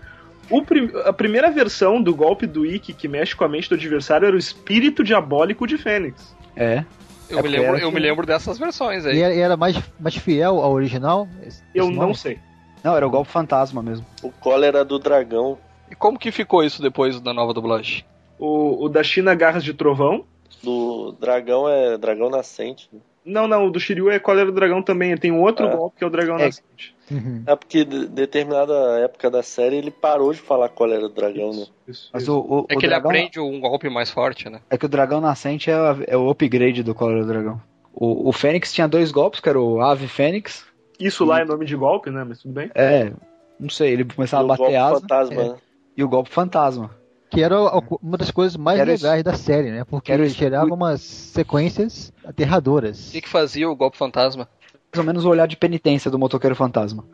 [0.50, 3.74] O prim- a primeira versão do golpe do Ikki que mexe com a mente do
[3.76, 6.34] adversário era o espírito diabólico de Fênix.
[6.56, 6.84] É.
[7.28, 9.16] Eu, É me, lembro, eu me lembro dessas versões aí.
[9.16, 11.28] E era, e era mais, mais fiel ao original?
[11.46, 12.38] esse- Eu esse não sei.
[12.82, 14.04] Não, era o golpe fantasma mesmo.
[14.22, 15.56] O cólera do dragão.
[15.90, 18.04] E como que ficou isso depois da nova dublagem?
[18.38, 20.24] O, o da China Garras de Trovão.
[20.62, 22.88] Do dragão é dragão nascente.
[22.92, 23.00] né?
[23.24, 25.14] Não, não, o do Shiryu é Cólera do Dragão também.
[25.16, 25.76] Tem um outro É.
[25.76, 26.46] golpe que é o Dragão É.
[26.46, 26.94] Nascente.
[27.10, 27.42] Uhum.
[27.46, 31.66] É porque de determinada época da série ele parou de falar cólera do dragão, né?
[31.88, 32.32] Isso, Mas isso.
[32.32, 34.60] o, o, É o que ele dragão, aprende um golpe mais forte, né?
[34.70, 37.60] É que o dragão nascente é, a- é o upgrade do Cólera do Dragão.
[37.92, 40.64] O, o Fênix tinha dois golpes, que era o Ave Fênix.
[41.00, 42.24] Isso lá é nome de golpe, né?
[42.26, 42.70] Mas tudo bem.
[42.76, 43.12] É,
[43.58, 45.00] não sei, ele E começava o a bater golpe asa.
[45.00, 45.56] fantasma, é, né?
[45.96, 46.90] E o golpe fantasma.
[47.30, 48.88] Que era o- uma das coisas mais isso.
[49.04, 49.84] legais da série, né?
[49.84, 50.36] Porque isso.
[50.36, 53.10] gerava umas sequências O aterradoras.
[53.12, 54.48] que, que fazia o golpe fantasma?
[54.92, 57.04] Mais ou menos o olhar de penitência do motoqueiro fantasma.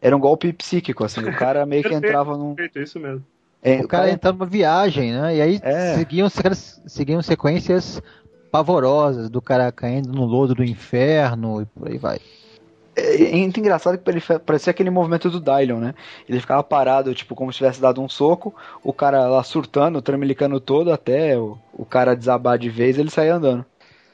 [0.00, 1.20] Era um golpe psíquico, assim.
[1.20, 2.54] O cara meio que entrava num.
[2.54, 3.24] Perfeito, é isso mesmo.
[3.62, 5.36] É, O cara entrava numa viagem, né?
[5.36, 5.94] E aí É.
[5.94, 6.28] seguiam,
[6.86, 8.02] seguiam sequências
[8.50, 12.18] pavorosas do cara caindo no lodo do inferno e por aí vai.
[12.94, 15.94] É, é muito engraçado que parecia aquele movimento do Dylion, né?
[16.28, 20.60] Ele ficava parado, tipo, como se tivesse dado um soco, o cara lá surtando, tremelicando
[20.60, 23.64] todo, até o, o cara desabar de vez, ele saía andando.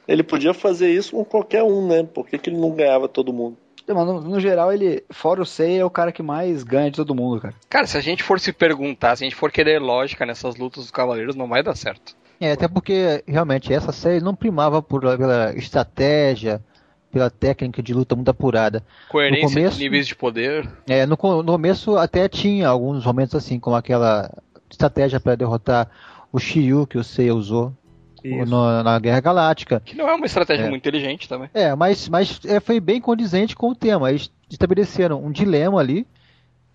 [0.07, 2.03] Ele podia fazer isso com qualquer um, né?
[2.03, 3.57] Por que, que ele não ganhava todo mundo?
[3.87, 6.97] Mas no, no geral, ele, fora o Seiya, é o cara que mais ganha de
[6.97, 7.55] todo mundo, cara.
[7.67, 10.83] Cara, se a gente for se perguntar, se a gente for querer lógica nessas lutas
[10.83, 12.15] dos cavaleiros, não vai dar certo.
[12.39, 16.63] É, até porque realmente essa série não primava por, pela estratégia,
[17.11, 18.83] pela técnica de luta muito apurada.
[19.09, 20.69] Coerência No começo- de níveis de poder.
[20.87, 24.29] É, no, no começo até tinha alguns momentos assim, como aquela
[24.69, 25.89] estratégia para derrotar
[26.31, 27.73] o Shiryu que o Seiya usou
[28.23, 29.79] no- na Guerra Galáctica.
[29.79, 30.69] Que não é uma estratégia É.
[30.69, 31.49] muito inteligente também.
[31.53, 34.09] É, mas, mas é, foi bem condizente com o tema.
[34.09, 36.05] Eles estabeleceram um dilema ali,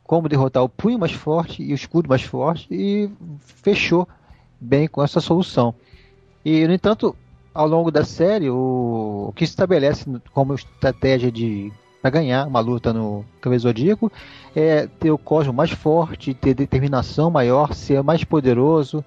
[0.02, 3.08] como derrotar o punho mais forte e o escudo mais forte, e
[3.62, 4.08] fechou
[4.60, 5.74] bem com essa solução.
[6.44, 7.14] E, no entanto,
[7.54, 11.72] ao longo da série, o, o que se estabelece como estratégia de
[12.02, 14.12] para ganhar uma luta no Cavaleiro Zodíaco
[14.54, 19.02] é ter o cosmo mais forte, ter determinação maior, ser mais poderoso,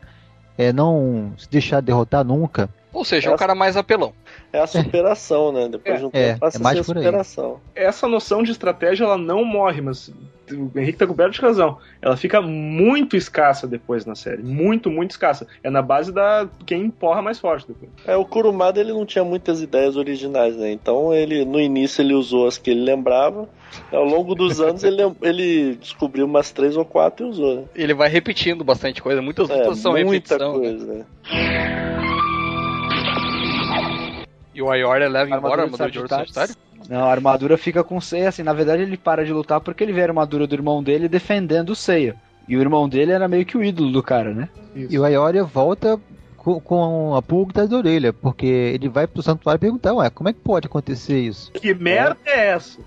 [0.57, 2.67] é, não se deixar derrotar nunca.
[2.93, 4.13] Ou seja, é o cara mais apelão.
[4.51, 5.67] É a superação, né?
[5.69, 7.59] Depois de um É, tempo passa é mais a superação.
[7.75, 10.07] Essa noção de estratégia ela não morre, mas
[10.49, 11.77] o Henrique tá coberto de razão.
[12.01, 14.41] Ela fica muito escassa depois na série.
[14.41, 15.45] Muito, muito escassa.
[15.61, 17.91] É na base da quem empurra mais forte depois.
[18.07, 20.71] É, o Kurumada ele não tinha muitas ideias originais, né?
[20.71, 23.47] Então ele no início ele usou as que ele lembrava.
[23.91, 27.63] Ao longo dos anos ele, ele descobriu umas três ou quatro e usou, né?
[27.75, 29.21] Ele vai repetindo bastante coisa.
[29.21, 30.53] Muitas É, lutas são muita repetição.
[30.53, 30.59] né?
[30.59, 31.05] coisa, né?
[34.57, 36.55] E o Aioria leva embora a Armadura ouro Sagitário?
[36.89, 39.83] Não, a armadura fica com o Seiya, assim, na verdade ele para de lutar porque
[39.83, 42.15] ele vê a armadura do irmão dele defendendo o Seiya.
[42.47, 44.49] E o irmão dele era meio que o ídolo do cara, né?
[44.75, 45.99] E o Aioria volta
[46.37, 50.29] com, com a pulga atrás da orelha, porque ele vai pro santuário perguntar, ué, como
[50.29, 51.51] é que pode acontecer isso?
[51.51, 52.79] Que merda é essa?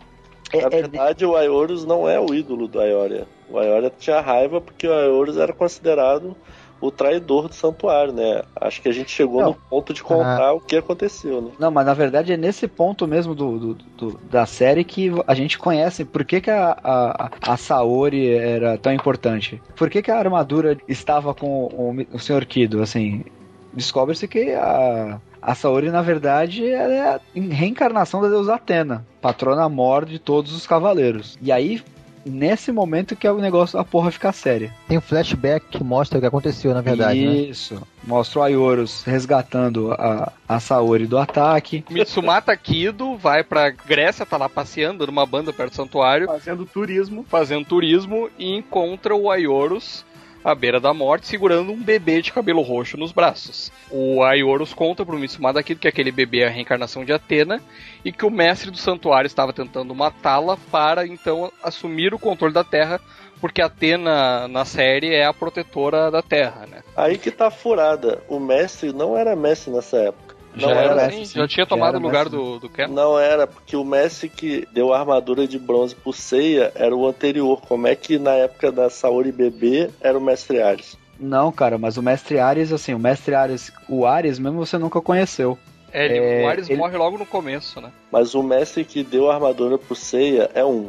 [0.52, 3.28] Na verdade, o Aiorus não é o ídolo do Aioria.
[3.48, 6.36] O Aioria tinha raiva porque o Aiorus era considerado
[6.80, 8.42] o traidor do santuário, né?
[8.60, 9.48] Acho que a gente chegou Não.
[9.50, 10.52] no ponto de contar Ah.
[10.54, 11.50] o que aconteceu, né?
[11.58, 15.34] Não, mas na verdade é nesse ponto mesmo do, do- do- da série que a
[15.34, 19.60] gente conhece por que, que a, a, a Saori era tão importante.
[19.76, 22.46] Por que, que a armadura estava com o, o Sr.
[22.46, 23.24] Kido, assim...
[23.72, 30.04] Descobre-se que a, a Saori, na verdade, é a reencarnação da deusa Atena, patrona mor
[30.04, 31.38] de todos os cavaleiros.
[31.40, 31.80] E aí,
[32.24, 34.72] nesse momento que é o negócio, a porra fica séria.
[34.88, 37.32] Tem um flashback que mostra o que aconteceu, na verdade, né?
[37.34, 37.80] Isso.
[38.04, 41.84] Mostra o Ayorus resgatando a, a Saori do ataque.
[41.90, 46.26] Mitsumata Kido vai pra Grécia, tá lá passeando numa banda perto do santuário.
[46.26, 47.24] Fazendo turismo.
[47.28, 50.04] Fazendo turismo e encontra o Aiorus
[50.44, 53.70] à beira da morte, segurando um bebê de cabelo roxo nos braços.
[53.90, 57.60] O Aiorus conta pro Mitsumata Kido que aquele bebê é a reencarnação de Atena
[58.04, 62.64] e que o mestre do santuário estava tentando matá-la para então assumir o controle da
[62.64, 63.00] Terra,
[63.40, 66.82] porque Atena na série é a protetora da Terra, né?
[66.96, 68.22] Aí que tá furada.
[68.28, 70.29] O mestre não era mestre nessa época.
[70.54, 72.88] Não Já era, mestre, sim, já tinha tomado o lugar do, do Ken.
[72.88, 77.06] Não era, porque o mestre que deu a armadura de bronze pro Seiya era o
[77.06, 77.60] anterior.
[77.60, 80.96] Como é que na época da Saori bebê era o mestre Ares?
[81.18, 85.00] Não, cara, mas o mestre Ares, assim, o mestre Ares, o Ares mesmo você nunca
[85.00, 85.56] conheceu.
[85.92, 87.90] É, ele, É, o Ares ele- morre logo no começo, né?
[88.10, 90.88] Mas o mestre que deu a armadura pro Seiya é um.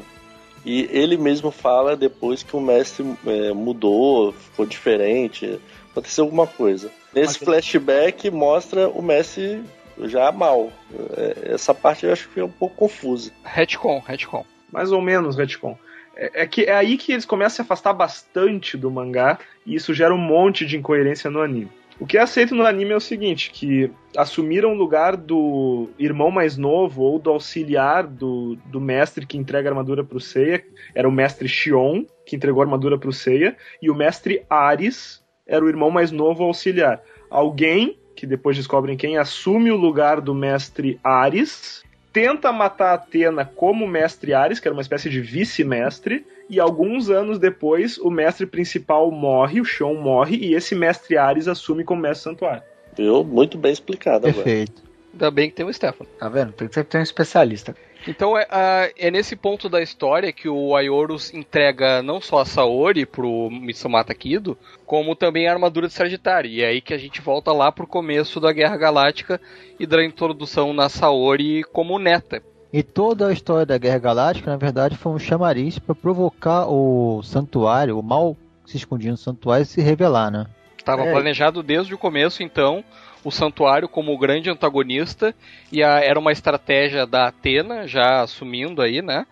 [0.65, 5.59] E ele mesmo fala depois que o mestre é, mudou, ficou diferente,
[5.91, 6.89] aconteceu alguma coisa.
[7.13, 9.63] Nesse flashback mostra o mestre
[10.03, 10.71] já mal.
[11.17, 13.31] É, Essa parte eu acho que é um pouco confusa.
[13.43, 14.45] Retcon, retcon.
[14.71, 15.77] Mais ou menos, retcon.
[16.15, 19.75] É, é que é aí que eles começam a se afastar bastante do mangá e
[19.75, 21.69] isso gera um monte de incoerência no anime.
[21.99, 26.31] O que é aceito no anime é o seguinte, que assumiram o lugar do irmão
[26.31, 30.63] mais novo ou do auxiliar do, do mestre que entrega a armadura pro Seiya,
[30.95, 35.20] era o mestre Shion, que entregou a armadura pro Seiya, e o mestre Ares
[35.51, 37.03] era o irmão mais novo auxiliar.
[37.29, 41.83] Alguém, que depois descobrem quem, assume o lugar do mestre Ares,
[42.13, 47.37] tenta matar Atena como mestre Ares, que era uma espécie de vice-mestre, e alguns anos
[47.37, 52.23] depois o mestre principal morre, o Shon morre, e esse mestre Ares assume como mestre
[52.23, 52.63] santuário.
[52.97, 53.23] Viu?
[53.23, 54.43] Muito bem explicado agora.
[54.43, 54.81] Perfeito.
[55.13, 56.09] Ainda bem que tem o Stefano.
[56.17, 56.53] Tá vendo?
[56.53, 57.75] Tem que sempre ter um especialista.
[58.07, 63.05] Então é, é nesse ponto da história que o Aiorus entrega não só a Saori
[63.05, 66.49] pro Mitsumata Kido, como também a armadura de Sagitário.
[66.49, 69.39] E é aí que a gente volta lá pro começo da Guerra Galáctica
[69.79, 72.41] e da introdução na Saori como neta.
[72.73, 77.21] E toda a história da Guerra Galáctica, na verdade, foi um chamariz para provocar o
[77.21, 80.45] santuário, o mal que se escondia no santuário, se revelar, né?
[80.77, 81.11] Estava É.
[81.11, 82.83] planejado desde o começo, então,
[83.23, 85.33] o santuário como o grande antagonista
[85.71, 89.25] e a, era uma estratégia da Atena, já assumindo aí, né?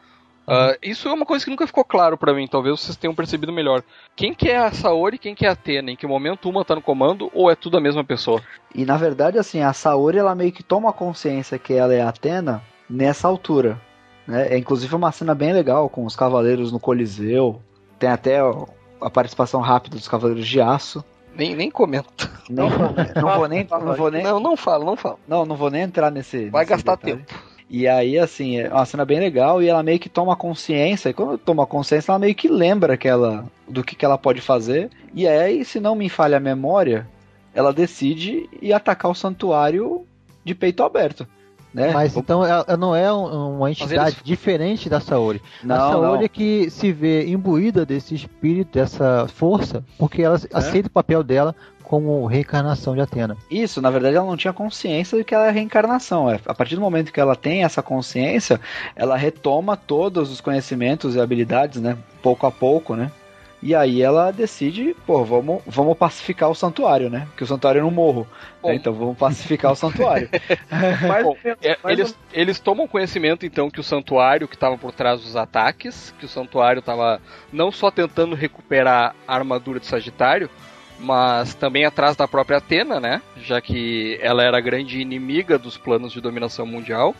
[0.49, 3.53] Uh, isso é uma coisa que nunca ficou claro para mim, talvez vocês tenham percebido
[3.53, 3.83] melhor.
[4.15, 5.91] Quem que é a Saori e quem que é a Atena?
[5.91, 8.41] Em que momento uma tá no comando ou é tudo a mesma pessoa?
[8.73, 12.09] E na verdade, assim, a Saori ela meio que toma consciência que ela é a
[12.09, 13.79] Atena nessa altura.
[14.25, 14.47] Né?
[14.55, 17.61] É inclusive uma cena bem legal com os cavaleiros no Coliseu.
[17.99, 21.05] Tem até a participação rápida dos cavaleiros de aço.
[21.39, 22.29] Nem, nem comento.
[22.49, 22.69] Não,
[23.15, 23.65] não vou nem.
[23.69, 25.19] Não, vou nem não, não falo, não falo.
[25.27, 26.49] Não, não vou nem entrar nesse.
[26.49, 27.23] Vai nesse gastar detalhe.
[27.23, 27.43] tempo.
[27.69, 31.09] E aí, assim, é uma cena bem legal e ela meio que toma consciência.
[31.09, 34.41] E quando toma consciência, ela meio que lembra que ela, do que, que ela pode
[34.41, 34.89] fazer.
[35.13, 37.07] E aí, se não me falha a memória,
[37.53, 40.05] ela decide ir atacar o santuário
[40.43, 41.27] de peito aberto.
[41.73, 41.91] Né?
[41.93, 45.41] Mas então ela não é um- uma entidade eles- diferente da Saori.
[45.63, 46.25] a Não, Saori não.
[46.25, 51.55] é que se vê imbuída desse espírito, dessa força, porque ela aceita o papel dela
[51.83, 53.35] como reencarnação de Atena.
[53.49, 56.29] Isso, na verdade, ela não tinha consciência de que ela é reencarnação.
[56.29, 58.59] É, A partir do momento que ela tem essa consciência,
[58.95, 61.97] ela retoma todos os conhecimentos e habilidades, né?
[62.21, 63.11] Pouco a pouco, né?
[63.61, 67.27] E aí ela decide, pô, vamos, vamos pacificar o santuário, né?
[67.35, 68.25] Que o santuário é no morro.
[68.63, 68.75] Né?
[68.75, 70.29] Então vamos pacificar o santuário.
[71.05, 74.93] Mais Bom, É, mais eles, eles tomam conhecimento então que o santuário que estava por
[74.93, 77.21] trás dos ataques, que o santuário estava
[77.51, 80.49] não só tentando recuperar a armadura de Sagitário,
[80.97, 83.21] mas também atrás da própria Atena, né?
[83.37, 87.13] Já que ela era a grande inimiga dos planos de dominação mundial,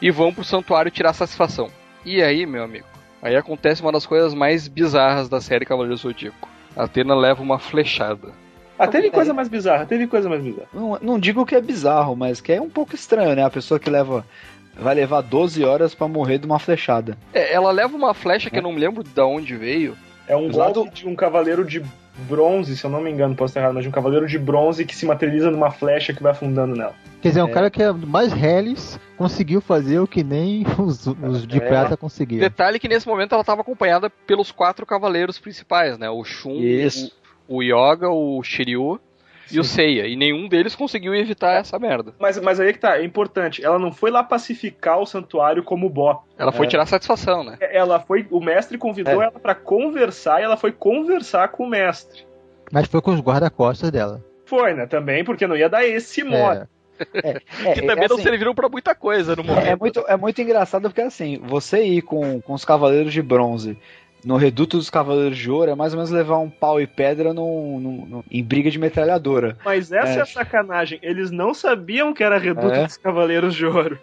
[0.00, 1.70] e vão pro santuário tirar satisfação.
[2.04, 2.86] E aí, meu amigo,
[3.24, 6.48] aí acontece uma das coisas mais bizarras da série Cavaleiro Zodíaco.
[6.76, 8.28] A Atena leva uma flechada.
[8.78, 10.68] Ah, teve coisa mais bizarra, teve coisa mais bizarra.
[10.72, 13.44] não, não digo que é bizarro, mas que é um pouco estranho, né?
[13.44, 14.24] A pessoa que leva.
[14.76, 17.16] Vai levar 12 horas pra morrer de uma flechada.
[17.32, 19.96] É, ela leva uma flecha que eu não me lembro de onde veio.
[20.26, 21.80] É um golpe de um cavaleiro de
[22.28, 24.84] bronze, se eu não me engano, posso estar errado, mas de um cavaleiro de bronze
[24.84, 26.94] que se materializa numa flecha que vai afundando nela.
[27.20, 27.52] Quer dizer, um É.
[27.52, 31.60] cara que é mais reles conseguiu fazer o que nem os, os de É.
[31.60, 32.40] prata conseguiram.
[32.42, 36.08] Detalhe que nesse momento ela estava acompanhada pelos quatro cavaleiros principais, né?
[36.10, 37.12] O Shun, Isso.
[37.48, 39.00] o, o Yoga, o Shiryu
[39.50, 40.06] e o Seiya.
[40.06, 42.14] E nenhum deles conseguiu evitar essa merda.
[42.18, 45.88] Mas, mas aí que tá, é importante, ela não foi lá pacificar o santuário como
[45.88, 46.24] Bó.
[46.38, 46.68] Ela foi É.
[46.70, 47.56] tirar satisfação, né?
[47.60, 49.26] Ela foi, o mestre convidou É.
[49.26, 52.22] ela pra conversar e ela foi conversar com o mestre.
[52.72, 54.24] Mas foi com os guarda-costas dela.
[54.46, 54.86] Foi, né?
[54.86, 56.60] Também, porque não ia dar esse modo.
[56.60, 56.74] É.
[57.14, 57.40] É,
[57.74, 59.66] Que é também não assim, serviram pra muita coisa no momento.
[59.66, 63.76] É muito, é muito engraçado porque assim, você ir com, com os Cavaleiros de Bronze
[64.24, 67.32] no reduto dos Cavaleiros de Ouro é mais ou menos levar um pau e pedra
[67.34, 69.56] num, num- num- em briga de metralhadora.
[69.64, 70.18] Mas essa é.
[70.18, 70.20] É.
[70.22, 70.98] a sacanagem.
[71.02, 72.84] Eles não sabiam que era reduto É.
[72.84, 73.98] dos Cavaleiros de Ouro.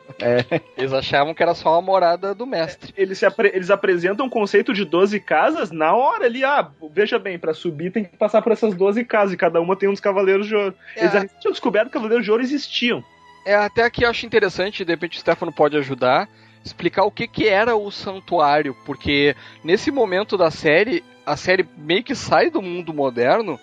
[0.78, 2.94] Eles achavam que era só uma morada do mestre.
[2.96, 6.44] Eles, se apre- eles apresentam o conceito de 12 casas na hora ali.
[6.44, 9.76] Ah, veja bem, pra subir tem que passar por essas 12 casas e cada uma
[9.76, 10.74] tem uns Cavaleiros de Ouro.
[10.96, 11.22] Eles É.
[11.22, 13.04] já tinham descoberto que Cavaleiros de Ouro existiam.
[13.46, 16.30] É, até aqui eu acho interessante, de repente o Stefano pode ajudar,
[16.64, 22.04] explicar o que, que era o santuário, porque nesse momento da série, a série meio
[22.04, 23.60] que sai do mundo moderno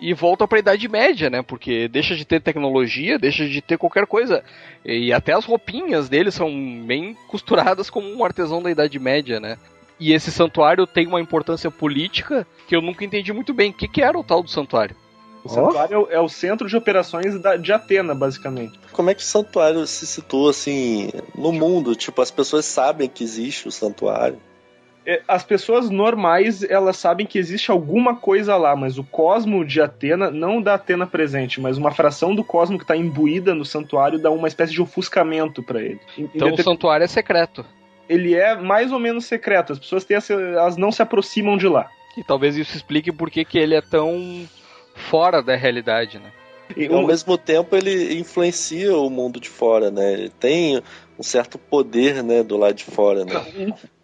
[0.00, 1.42] e volta pra Idade Média, né?
[1.42, 4.44] Porque deixa de ter tecnologia, deixa de ter qualquer coisa.
[4.84, 6.50] E até as roupinhas deles são
[6.84, 9.56] bem costuradas como um artesão da Idade Média, né?
[9.98, 13.70] E esse santuário tem uma importância política que eu nunca entendi muito bem.
[13.70, 14.94] O que, que era o tal do santuário?
[15.46, 18.78] O santuário é o- é o centro de operações da- de Atena, basicamente.
[18.92, 21.94] Como é que o santuário se situa assim no mundo?
[21.94, 24.38] Tipo, as pessoas sabem que existe o santuário.
[25.08, 29.80] É, As pessoas normais, elas sabem que existe alguma coisa lá, mas o cosmo de
[29.80, 34.18] Atena, não da Atena presente, mas uma fração do cosmo que está imbuída no santuário
[34.18, 36.00] dá uma espécie de ofuscamento para ele.
[36.18, 37.64] Então o deter- santuário é secreto.
[38.08, 41.68] Ele é mais ou menos secreto, as pessoas têm essa- elas não se aproximam de
[41.68, 41.88] lá.
[42.16, 44.48] E talvez isso explique por que que ele é tão
[44.96, 46.32] fora da realidade, né?
[46.76, 50.12] E ao mesmo tempo ele influencia o mundo de fora, né?
[50.14, 50.82] Ele tem
[51.18, 53.32] um certo poder, né, do lado de fora, né?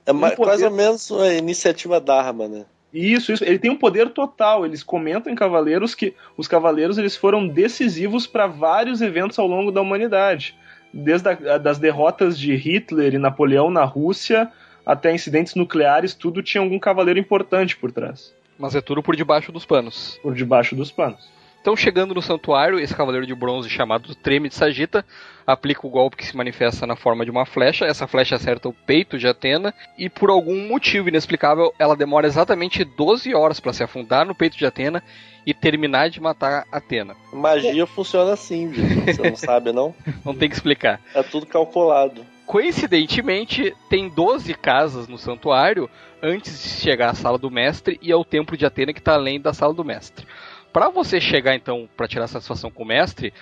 [0.07, 2.65] É ma- um poder- quase ou menos a iniciativa Dharma, né?
[2.95, 3.43] Isso, isso.
[3.43, 4.65] Ele tem um poder total.
[4.67, 9.73] Eles comentam em Cavaleiros que os Cavaleiros eles foram decisivos para vários eventos ao longo
[9.73, 10.55] da humanidade.
[10.93, 14.51] Desde a, das derrotas de Hitler e Napoleão na Rússia
[14.85, 18.33] até incidentes nucleares, tudo tinha algum cavaleiro importante por trás,
[18.63, 20.21] Mas é tudo por debaixo dos panos.
[20.23, 21.29] por debaixo dos panos.
[21.61, 25.05] Então, chegando no santuário, esse cavaleiro de bronze chamado Treme de Sagita
[25.45, 27.85] aplica o golpe que se manifesta na forma de uma flecha.
[27.85, 32.85] Essa flecha acerta o peito de Atena e, por algum motivo inexplicável, ela demora exatamente
[32.85, 35.03] 12 horas para se afundar no peito de Atena
[35.45, 37.17] e terminar de matar Atena.
[37.33, 38.85] Magia funciona assim, viu?
[39.13, 39.93] Você não sabe, não?
[40.25, 41.01] Não tem que explicar.
[41.15, 42.25] É tudo calculado.
[42.53, 45.89] Coincidentemente, tem 12 casas no santuário
[46.23, 49.41] antes de chegar à sala do mestre e ao templo de Atena que está além
[49.41, 50.27] da sala do mestre.
[50.71, 53.33] Para você chegar então para tirar satisfação com o mestre,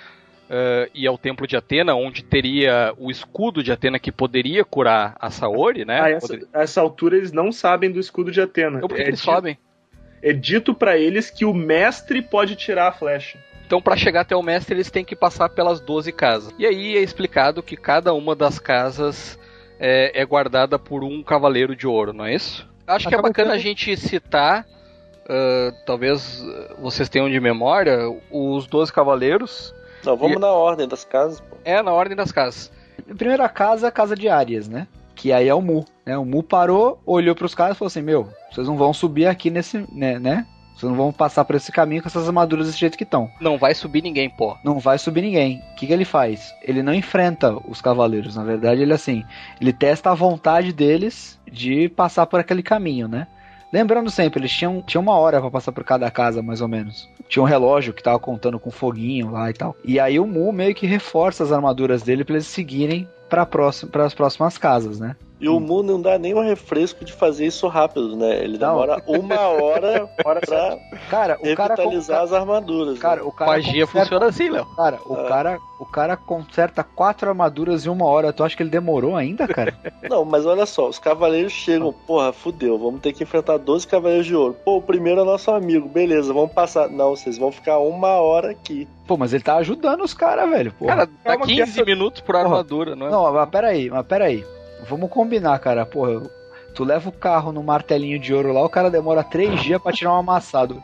[0.49, 5.15] uh, e ao Templo de Atena, onde teria o escudo de Atena que poderia curar
[5.19, 6.01] a Saori, né?
[6.01, 8.77] A essa, Poderia- a essa altura eles não sabem do escudo de Atena.
[8.77, 9.57] Então por que é, eles di- sabem?
[10.23, 13.37] é dito pra eles que o mestre pode tirar a flecha.
[13.71, 16.53] Então, para chegar até o mestre, eles têm que passar pelas 12 casas.
[16.59, 19.39] E aí é explicado que cada uma das casas
[19.79, 22.67] é, é guardada por um cavaleiro de ouro, não é isso?
[22.85, 24.67] Acho que é Acaba bacana a gente citar,
[25.25, 26.43] ah, talvez
[26.81, 27.97] vocês tenham de memória,
[28.29, 29.73] os 12 cavaleiros.
[30.03, 31.55] Não, vamos E- na ordem das casas, pô.
[31.63, 32.69] É na ordem das casas.
[33.09, 34.85] A primeira casa é a casa de Arias, né?
[35.15, 35.85] Que aí é o Mu.
[36.05, 36.17] Né?
[36.17, 39.49] O Mu parou, olhou pros caras e falou assim: Meu, vocês não vão subir aqui
[39.49, 39.77] nesse.
[39.93, 40.19] né?
[40.19, 40.45] né?
[40.81, 43.29] Vocês não vão passar por esse caminho com essas armaduras desse jeito que estão.
[43.39, 44.57] Não vai subir ninguém, pô.
[44.63, 45.61] Não vai subir ninguém.
[45.71, 46.55] O que, que ele faz?
[46.63, 48.35] Ele não enfrenta os cavaleiros.
[48.35, 49.23] Na verdade, ele assim.
[49.61, 53.27] Ele testa a vontade deles de passar por aquele caminho, né?
[53.71, 57.07] Lembrando sempre, eles tinham, tinham uma hora pra passar por cada casa, mais ou menos.
[57.29, 59.75] Tinha um relógio que tava contando com foguinho lá e tal.
[59.85, 63.47] E aí o Mu meio que reforça as armaduras dele pra eles seguirem para
[64.03, 65.15] as próximas casas, né?
[65.41, 68.43] E o Mu não dá nem um refresco de fazer isso rápido, né?
[68.43, 68.69] Ele Não.
[68.79, 70.39] demora uma hora pra
[71.09, 72.99] Cara, o cara revitalizar as armaduras.
[72.99, 73.27] Cara, né?
[73.27, 74.65] o cara Magia conserta- funciona assim, Léo.
[74.75, 75.23] Cara, o Ah.
[75.27, 78.31] cara, o cara conserta quatro armaduras em uma hora.
[78.31, 79.73] Tu acha que ele demorou ainda, cara?
[80.07, 84.27] Não, mas olha só, os cavaleiros chegam, porra, fudeu, vamos ter que enfrentar 12 cavaleiros
[84.27, 84.55] de ouro.
[84.63, 86.87] Pô, o primeiro é nosso amigo, beleza, vamos passar.
[86.87, 88.87] Não, vocês vão ficar uma hora aqui.
[89.07, 90.71] Pô, mas ele tá ajudando os caras, velho.
[90.73, 90.95] Porra.
[90.97, 93.09] Cara, dá que 15 essa- minutos por armadura, não é?
[93.09, 94.45] Não, mas peraí, mas peraí.
[94.87, 95.85] Vamos combinar, cara.
[95.85, 96.21] Porra,
[96.73, 99.91] tu leva o carro no martelinho de ouro lá, o cara demora três dias pra
[99.91, 100.81] tirar um amassado.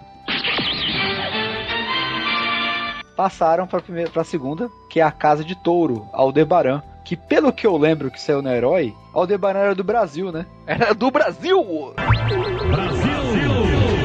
[3.15, 6.83] Passaram pra, primeira, pra segunda, que é a casa de touro, Aldebaran.
[7.03, 10.45] Que pelo que eu lembro que saiu no herói, Aldebaran era do Brasil, né?
[10.67, 11.93] Era do Brasil!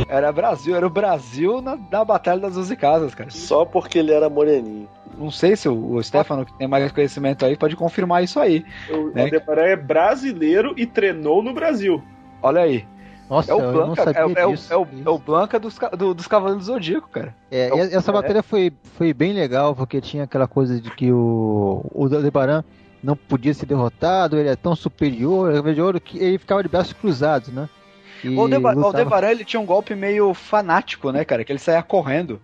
[0.08, 3.30] Era Brasil, era o Brasil na, na Batalha das 12 Casas, cara.
[3.30, 4.88] Só porque ele era moreninho.
[5.18, 8.64] Não sei se o, o Stefano, que tem mais conhecimento aí, pode confirmar isso aí.
[8.90, 9.22] O Né?
[9.24, 12.02] Aldebaran é brasileiro e treinou no Brasil.
[12.42, 12.84] Olha aí.
[13.30, 14.72] Nossa, É o eu não Blanca, sabia é, é o- disso.
[14.72, 17.34] é o, é o Blanca dos, do- dos Cavaleiros do Zodíaco, cara.
[17.50, 18.14] É, É o- essa é.
[18.14, 22.62] matéria foi, foi bem legal, porque tinha aquela coisa de que o, o Aldebaran
[23.02, 26.62] não podia ser derrotado, ele é tão superior, ele é de ouro, que ele ficava
[26.62, 27.68] de braços cruzados, né?
[28.22, 28.40] E O
[28.84, 31.42] Aldebaran ele tinha um golpe meio fanático, né, cara?
[31.44, 32.40] Que ele saía correndo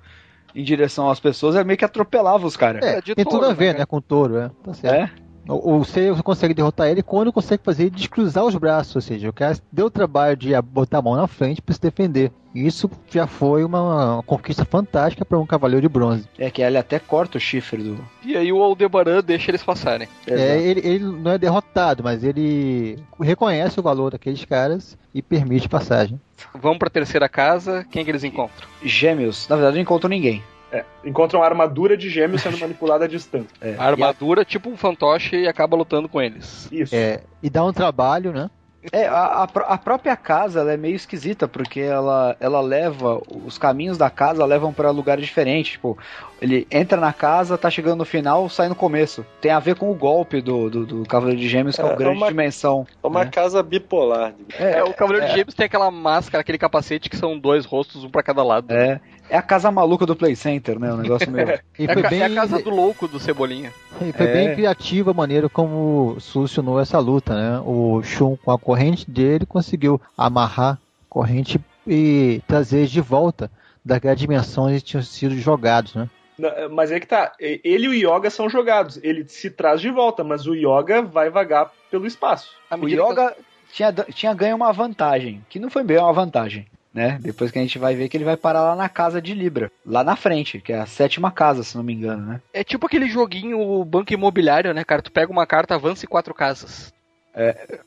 [0.55, 2.85] em direção às pessoas e meio que atropelava os caras.
[2.85, 3.79] É, de tem touro, tudo a né, ver, cara?
[3.81, 4.51] né, com o touro, é.
[4.65, 5.23] Tá certo.
[5.23, 5.28] É?
[5.49, 9.29] O, o Seiya consegue derrotar ele quando consegue fazer ele descruzar os braços, ou seja,
[9.29, 12.31] o cara deu o trabalho de a- botar a mão na frente para se defender.
[12.55, 16.27] E Isso já foi uma, uma conquista fantástica para um cavaleiro de bronze.
[16.39, 17.99] É que ele até corta o chifre do.
[18.25, 20.09] E aí o Aldebaran deixa eles passarem.
[20.27, 25.69] É, ele, ele não é derrotado, mas ele reconhece o valor daqueles caras e permite
[25.69, 26.21] passagem.
[26.61, 28.67] Vamos pra terceira casa, quem que eles encontram?
[28.83, 29.47] Gêmeos.
[29.49, 30.43] Na verdade, não encontram ninguém.
[30.71, 33.49] É, encontra uma armadura de gêmeos sendo manipulada à distância.
[33.61, 33.75] É.
[33.79, 36.69] A armadura, tipo um fantoche, e acaba lutando com eles.
[36.71, 36.95] Isso.
[36.95, 38.51] É, e dá um trabalho, né?
[38.93, 43.21] É, a, a pró- a própria casa ela é meio esquisita, porque ela, ela leva.
[43.45, 45.73] Os caminhos da casa levam pra lugares diferentes.
[45.73, 45.99] Tipo,
[46.41, 49.27] ele entra na casa, tá chegando no final, sai no começo.
[49.41, 51.93] Tem a ver com o golpe do, do, do Cavaleiro de Gêmeos, que é, É,
[51.93, 52.87] o grande é uma- dimensão.
[53.03, 53.31] É uma né?
[53.33, 54.33] casa bipolar.
[54.57, 55.29] É, o Cavaleiro é.
[55.31, 58.73] de Gêmeos tem aquela máscara, aquele capacete que são dois rostos, um pra cada lado.
[58.73, 59.01] É,
[59.31, 60.93] é a casa maluca do Play Center, né?
[60.93, 61.47] O negócio meio.
[61.79, 63.73] E É, a foi ca- bem, é a casa do louco do Cebolinha.
[64.01, 64.33] e foi É.
[64.33, 67.63] bem criativa a maneira como solucionou essa luta, né?
[67.65, 70.79] O Shun, com a corrente dele, conseguiu amarrar a
[71.09, 73.51] corrente e trazer eles de volta
[73.85, 76.09] daquela dimensão onde eles tinham sido jogados, né?
[76.39, 78.99] Na- Mas é que tá, ele e o Yoga são jogados.
[79.03, 82.51] Ele se traz de volta, mas o Yoga vai vagar pelo espaço.
[82.71, 83.37] O medida que- Yoga
[83.73, 87.19] tinha, tinha ganho uma vantagem, que não foi bem uma vantagem, né?
[87.21, 89.71] Depois que a gente vai ver que ele vai parar lá na casa de Libra,
[89.85, 92.41] lá na frente, que é a sétima casa, se não me engano, né?
[92.53, 95.03] É tipo aquele joguinho o banco imobiliário, né, cara?
[95.03, 96.93] Tu pega uma carta, avança em quatro casas.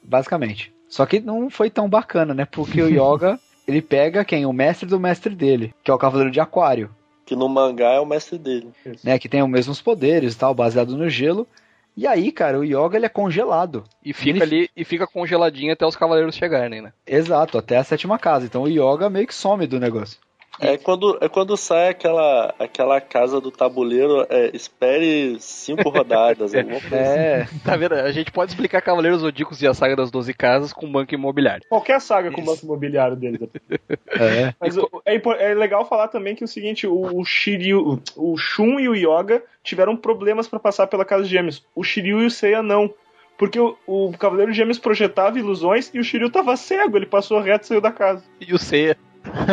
[0.04, 0.74] Basicamente.
[0.90, 2.46] Só que não foi tão bacana, né?
[2.46, 4.46] Porque o Yoga, ele pega quem?
[4.46, 6.90] O mestre do mestre dele, que é o Cavaleiro de Aquário,
[7.26, 8.70] Que no mangá é o mestre dele.
[9.04, 9.18] né?
[9.18, 11.48] Que tem os mesmos poderes e tal, baseado no gelo.
[12.02, 13.84] E aí, cara, o Yoga ele é congelado.
[14.04, 16.92] E fica Ele- ali e fica congeladinho até os cavaleiros chegarem, né?
[17.06, 18.44] Exato, até a sétima casa.
[18.48, 20.18] Então o Yoga meio que some do negócio.
[20.62, 26.80] É quando, é quando sai aquela, aquela casa do tabuleiro, é, espere cinco rodadas, alguma
[26.80, 27.20] coisa assim.
[27.20, 27.96] É, Tá vendo?
[27.96, 31.66] A gente pode explicar Cavaleiros Zodíacos e a Saga das Doze Casas com banco imobiliário.
[31.68, 33.42] Qualquer saga com o banco imobiliário deles.
[34.20, 34.54] é.
[34.60, 35.16] Mas o- é,
[35.52, 38.96] é legal falar também que é o seguinte, o, o Shiryu, o Shun e o
[38.96, 41.66] Yoga tiveram problemas pra passar pela casa de gêmeos.
[41.76, 42.94] O Shiryu e o Seiya não.
[43.38, 47.40] Porque o, o Cavaleiro de Gêmeos projetava ilusões e o Shiryu tava cego, ele passou
[47.40, 48.24] reto e saiu da casa.
[48.40, 48.96] E o Seiya.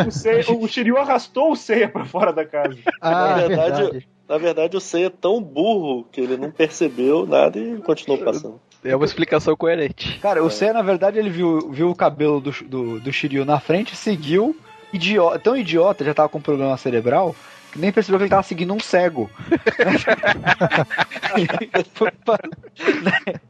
[0.07, 2.77] O, Seiya, o Shiryu arrastou o Seiya pra fora da casa.
[3.01, 4.07] Ah, na, verdade, verdade.
[4.27, 8.59] na verdade, o Seiya é tão burro que ele não percebeu nada e continuou passando.
[8.83, 10.19] É uma explicação coerente.
[10.19, 13.59] Cara, o Seiya, na verdade, ele viu, viu o cabelo do, do, do Shiryu na
[13.59, 14.55] frente, seguiu,
[14.91, 17.35] idiota, tão idiota, já tava com problema cerebral,
[17.71, 19.29] que nem percebeu que ele tava seguindo um cego.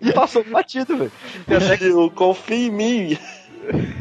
[0.02, 2.12] e passou batido, velho.
[2.12, 3.18] Confia em mim.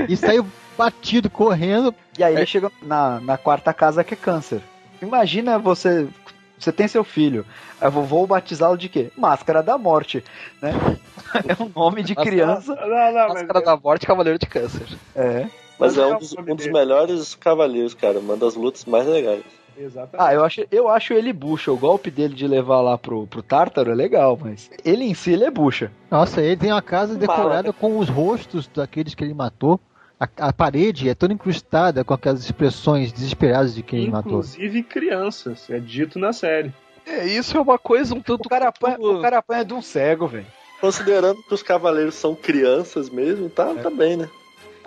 [0.08, 0.46] E saiu
[0.78, 1.92] batido, correndo.
[2.16, 4.62] E aí ele chega na, na quarta casa que é câncer.
[5.02, 6.08] Imagina você.
[6.56, 7.44] Você tem seu filho.
[7.80, 9.12] Eu vou, vou batizá-lo de quê?
[9.16, 10.24] Máscara da Morte,
[10.62, 10.72] né?
[11.46, 12.74] É um nome de criança.
[12.74, 14.86] Não, não, mas Máscara da morte, cavaleiro de câncer.
[15.14, 15.46] É.
[15.78, 18.18] Mas Mas é é um dos, um dos melhores cavaleiros, cara.
[18.18, 19.42] Uma das lutas mais legais.
[19.78, 20.16] Exatamente.
[20.18, 21.70] Ah, eu acho, eu acho ele bucha.
[21.70, 25.32] O golpe dele de levar lá pro, pro Tártaro é legal, mas ele em si
[25.32, 25.92] ele é bucha.
[26.10, 29.78] Nossa, ele tem uma casa decorada com os rostos daqueles que ele matou.
[30.20, 34.32] A, a parede é toda incrustada com aquelas expressões desesperadas de quem ele matou.
[34.32, 36.72] Inclusive crianças, é dito na série.
[37.06, 38.46] É, isso é uma coisa um tanto.
[38.46, 40.46] O cara apanha, o cara apanha de um cego, velho.
[40.80, 44.28] Considerando que os cavaleiros são crianças mesmo, tá, tá bem, né?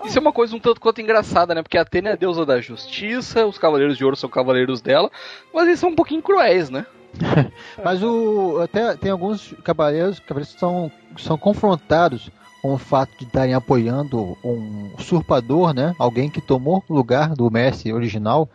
[0.05, 1.61] Isso é uma coisa um tanto quanto engraçada, né?
[1.61, 5.11] Porque a Atena é a deusa da justiça, os cavaleiros de ouro são cavaleiros dela,
[5.53, 6.85] mas eles são um pouquinho cruéis, né?
[7.83, 12.31] Mas o até tem alguns cavaleiros que são, são confrontados
[12.61, 15.95] com o fato de estarem apoiando um usurpador, né?
[15.97, 18.49] Alguém que tomou o lugar do mestre original.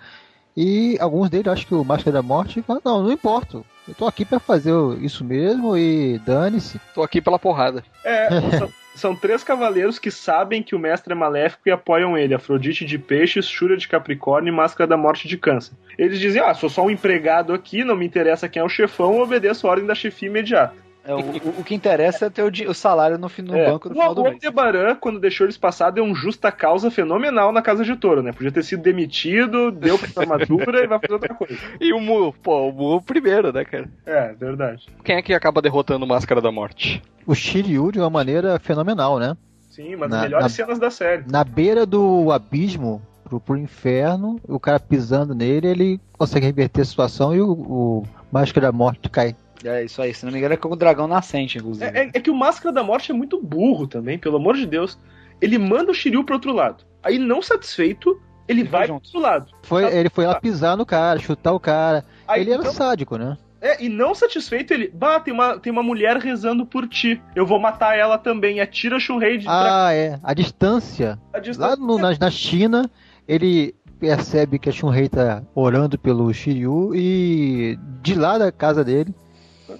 [0.56, 3.62] E alguns deles, acho que o Máscara da Morte, fala, não, não importa.
[3.86, 6.80] Eu tô aqui pra fazer isso mesmo e dane-se.
[6.94, 7.84] Tô aqui pela porrada.
[8.02, 8.28] É,
[8.58, 12.84] são, são três cavaleiros que sabem que o mestre é maléfico e apoiam ele: Afrodite
[12.84, 15.74] de Peixes, Shura de Capricórnio e Máscara da Morte de Câncer.
[15.98, 19.20] Eles dizem: Ah, sou só um empregado aqui, não me interessa quem é o chefão,
[19.20, 20.85] obedeço a ordem da chefia imediata.
[21.06, 23.88] É, o, o- o que interessa é ter o, o salário no, no É, banco
[23.88, 24.34] no o final do mês.
[24.34, 28.32] Aldebaran, quando deixou eles passar, deu um justa causa fenomenal na casa de touro, né?
[28.32, 31.56] Podia ter sido demitido, deu pra armadura e vai fazer outra coisa.
[31.80, 33.88] E o Mu, pô, o Mu primeiro, né, cara?
[34.04, 34.86] É, verdade.
[35.04, 37.02] Quem é que acaba derrotando o Máscara da Morte?
[37.26, 39.36] O Shiryu de uma maneira fenomenal, né?
[39.70, 41.24] Sim, uma das Na- melhores na- cenas da série.
[41.30, 46.84] Na beira do abismo pro, pro inferno, o cara pisando nele, ele consegue reverter a
[46.84, 48.02] situação e o, o
[48.32, 49.36] Máscara da Morte cai.
[49.64, 51.86] É isso aí, se não me engano é com o dragão nascente, inclusive.
[51.86, 54.66] É, é- é que o Máscara da Morte é muito burro também, pelo amor de
[54.66, 54.98] Deus.
[55.40, 56.84] Ele manda o Shiryu pro outro lado.
[57.02, 58.10] Aí, não satisfeito,
[58.48, 59.06] ele, Ele vai vai pro junto.
[59.06, 59.46] outro lado.
[59.62, 62.04] Foi, ele foi lá pisar no cara, chutar o cara.
[62.26, 63.36] Aí, ele era então- sádico, né?
[63.60, 64.88] É, e não satisfeito, ele.
[64.94, 67.20] Bah, tem uma, tem uma mulher rezando por ti.
[67.34, 68.60] Eu vou matar ela também.
[68.60, 70.20] Atira Shunrei de Ah, é.
[70.22, 71.18] A distância.
[71.32, 71.70] a distância.
[71.70, 72.88] Lá no- na, na China,
[73.26, 79.12] ele percebe que a Shunrei tá orando pelo Shiryu e de lá da casa dele,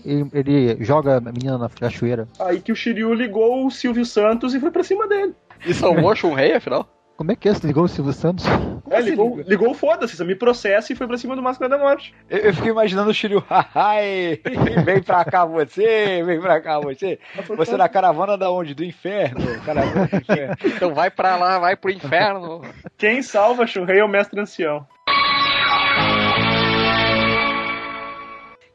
[0.05, 2.29] ele, ele joga a menina na cachoeira.
[2.41, 5.35] Aí que o Shiryu ligou o Silvio Santos e foi pra cima dele.
[5.65, 6.89] E salvou a Shunrei, afinal?
[7.17, 7.55] Como é que é?
[7.55, 8.45] Você ligou o Silvio Santos?
[8.91, 12.15] É, ligou, ligou o foda-se, me processa e foi pra cima do Máscara da Morte.
[12.29, 14.39] Eu, eu fiquei imaginando o Shiryu, ai,
[14.85, 17.19] vem pra cá você, vem pra cá você.
[17.57, 18.75] Você é da caravana da onde?
[18.75, 19.41] Do inferno.
[19.65, 20.57] Caravana do inferno.
[20.77, 22.61] Então vai pra lá, vai pro inferno.
[22.99, 24.87] Quem salva a Shunrei é o mestre ancião.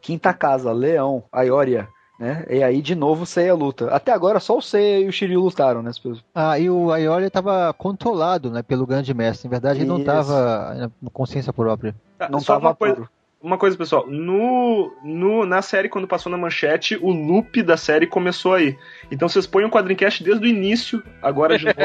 [0.01, 1.87] Quinta casa, Leão, Aioria,
[2.19, 2.45] né?
[2.49, 3.89] E aí de novo o Seiya luta.
[3.89, 5.91] Até agora só o Seiya e o Shiryu lutaram, né?
[6.33, 9.47] Ah, e o Aioli estava controlado né, pelo grande mestre.
[9.47, 11.95] Na verdade, ele não estava com consciência própria.
[12.17, 13.09] Tá, Não só tava uma coisa, puro.
[13.41, 14.05] uma coisa, pessoal.
[14.07, 18.77] No, no, na série, quando passou na manchete, o loop da série começou aí.
[19.11, 21.75] Então vocês põem o quadrincast desde o início, agora de novo.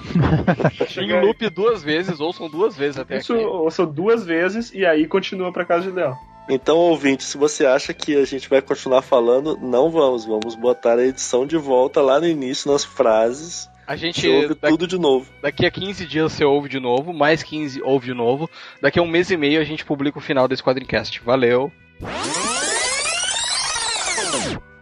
[1.00, 3.44] Em loop duas vezes, ou são duas vezes até Isso aqui.
[3.44, 6.16] ouçam duas vezes e aí continua pra casa de Leão.
[6.50, 10.24] Então, ouvinte, se você acha que a gente vai continuar falando, não vamos.
[10.24, 13.68] Vamos botar a edição de volta lá no início, nas frases.
[13.86, 15.26] A gente, Você ouve daqui, tudo de novo.
[15.42, 18.48] daqui a 15 dias você ouve de novo, mais 15 ouve de novo.
[18.80, 21.20] Daqui a um mês e meio a gente publica o final desse quadrincast.
[21.24, 21.72] Valeu!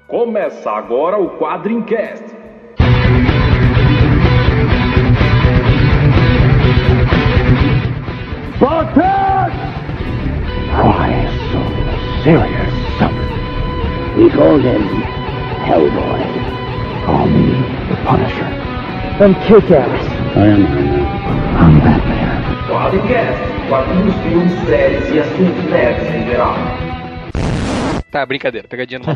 [0.07, 2.25] Começa agora o Quadrincast.
[8.61, 8.85] Why
[12.29, 12.75] serious?
[14.19, 14.83] We call him
[15.65, 16.21] Hellboy.
[17.07, 17.47] Call me
[17.89, 18.49] the Punisher.
[19.25, 20.37] I'm Kick-Ass.
[20.37, 21.07] I am Iron Man.
[21.57, 22.69] I'm Batman.
[22.69, 23.69] Quadrincast.
[23.71, 26.55] Quadrinhos, filmes, séries e assuntos nerds em geral.
[28.11, 29.07] Tá, brincadeira, pegadinha no.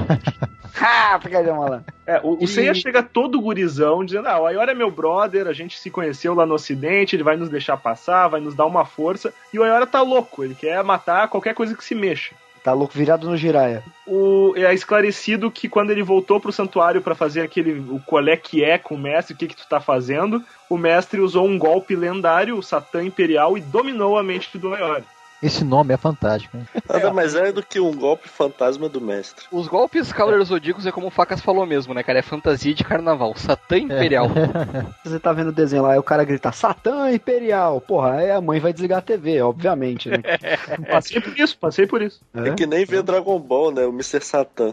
[0.80, 1.92] Ah, pegadinha malandro.
[2.06, 5.52] É, o, o Seiya chega todo gurizão, dizendo: Ah, o Ayora é meu brother, a
[5.52, 8.86] gente se conheceu lá no Ocidente, ele vai nos deixar passar, vai nos dar uma
[8.86, 9.34] força.
[9.52, 12.34] E o Ayora tá louco, ele quer matar qualquer coisa que se mexa.
[12.62, 13.82] Tá louco, virado no Jiraya.
[14.06, 18.62] O, é esclarecido que quando ele voltou pro santuário pra fazer aquele o colé que
[18.62, 21.96] é com o mestre, o que que tu tá fazendo, o mestre usou um golpe
[21.96, 25.04] lendário, o Satã Imperial, e dominou a mente do Ayori.
[25.42, 26.66] Esse nome é fantástico, hein?
[26.88, 29.44] Nada mais é do que um golpe fantasma do mestre.
[29.50, 32.20] Os golpes Cavaleiros Zodíacos é como o Facas falou mesmo, né, cara?
[32.20, 33.34] É fantasia de carnaval.
[33.36, 34.28] Satã Imperial.
[35.04, 37.80] Você tá vendo o desenho lá, aí o cara grita, Satã Imperial!
[37.80, 40.18] Porra, aí a mãe vai desligar a TV, obviamente, né?
[40.88, 42.20] Passei por isso, passei por isso.
[42.34, 43.84] É, que nem ver Dragon Ball, né?
[43.84, 44.20] O Mr.
[44.20, 44.72] Satan.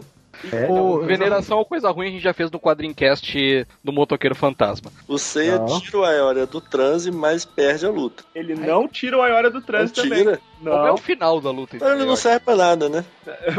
[0.52, 4.90] É, o Veneração ou Coisa Ruim a gente já fez no quadrincast do Motoqueiro Fantasma.
[5.06, 5.80] O Seiya Não.
[5.80, 8.22] tira o Aioria do transe, mas perde a luta.
[8.34, 10.18] Ele não tira o Ayora do transe Não também.
[10.24, 10.40] tira?
[10.62, 11.76] Qual é Não, o final da luta?
[11.76, 13.04] Então ele não serve pra nada, né?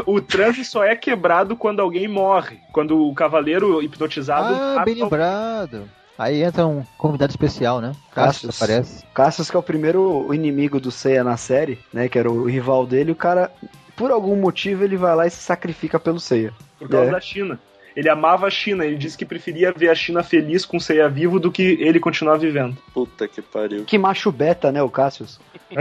[0.06, 2.58] o transe só é quebrado quando alguém morre.
[2.72, 4.54] Quando o cavaleiro hipnotizado.
[4.54, 5.88] Ah, bem o- lembrado.
[6.18, 7.92] Aí entra um convidado especial, né?
[8.14, 8.62] Cassius Cassius.
[8.62, 9.04] aparece.
[9.14, 12.08] Cassius, que é o primeiro inimigo do Seiya na série, né?
[12.08, 13.50] Que era o rival dele, o cara,
[13.96, 16.52] por algum motivo, ele vai lá e se sacrifica pelo Seiya.
[16.78, 17.12] Por causa É.
[17.12, 17.58] da China.
[17.94, 21.10] Ele amava a China, ele disse que preferia ver a China feliz com o Seiya
[21.10, 22.74] vivo do que ele continuar vivendo.
[22.94, 23.84] Puta que pariu.
[23.84, 25.38] Que macho beta, né, o Cassius?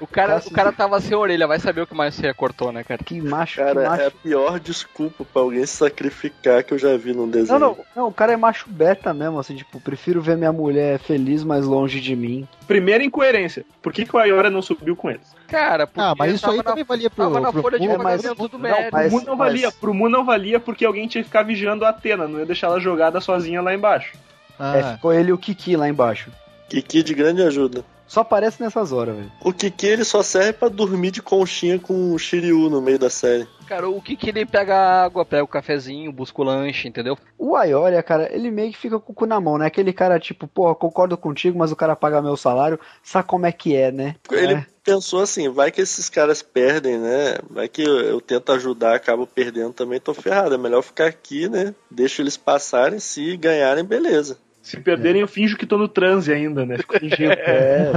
[0.00, 2.72] O cara, Cassius- o cara tava sem orelha, vai saber o que mais você cortou,
[2.72, 3.02] né, cara?
[3.04, 4.02] Que macho, que Cara, macho.
[4.02, 7.58] é a pior desculpa pra alguém se sacrificar que eu já vi num desenho.
[7.58, 10.98] Não, não, não, o cara é macho beta mesmo, assim, tipo, prefiro ver minha mulher
[10.98, 12.46] feliz, mas longe de mim.
[12.66, 13.64] Primeira incoerência.
[13.80, 15.32] Por que, que o Ayora não subiu com eles?
[15.52, 18.22] Cara, Ah, mas isso aí na- também valia pro, tava na pro folha de mas-
[18.22, 21.22] pagamento do não, mas- Pro Mu não valia, pro Mu não valia porque alguém tinha
[21.22, 24.12] que ficar vigiando a Atena, não ia deixar ela jogada sozinha lá embaixo.
[24.58, 26.30] Ah, É, ficou ele e o Kiki lá embaixo.
[26.68, 27.84] Kiki de grande ajuda.
[28.12, 29.32] Só aparece nessas horas, velho.
[29.42, 33.08] O Kiki ele só serve pra dormir de conchinha com o Shiryu no meio da
[33.08, 33.48] série.
[33.66, 37.16] Cara, o que que ele pega a água, pega o cafezinho, busca o lanche, entendeu?
[37.38, 39.64] O Ayoria, cara, ele meio que fica com o cu na mão, né?
[39.64, 43.52] Aquele cara, tipo, porra, concordo contigo, mas o cara paga meu salário, sabe como é
[43.52, 44.14] que é, né?
[44.30, 44.66] Ele É.
[44.84, 47.38] pensou assim, vai que esses caras perdem, né?
[47.48, 50.54] Vai que eu, eu tento ajudar, acabo perdendo também, tô ferrado.
[50.54, 51.74] É melhor ficar aqui, né?
[51.90, 54.36] Deixa eles passarem, se ganharem, beleza.
[54.62, 56.78] Se perderem, eu finjo que tô no transe ainda, né?
[56.78, 57.32] Fico fingindo.
[57.42, 57.90] É.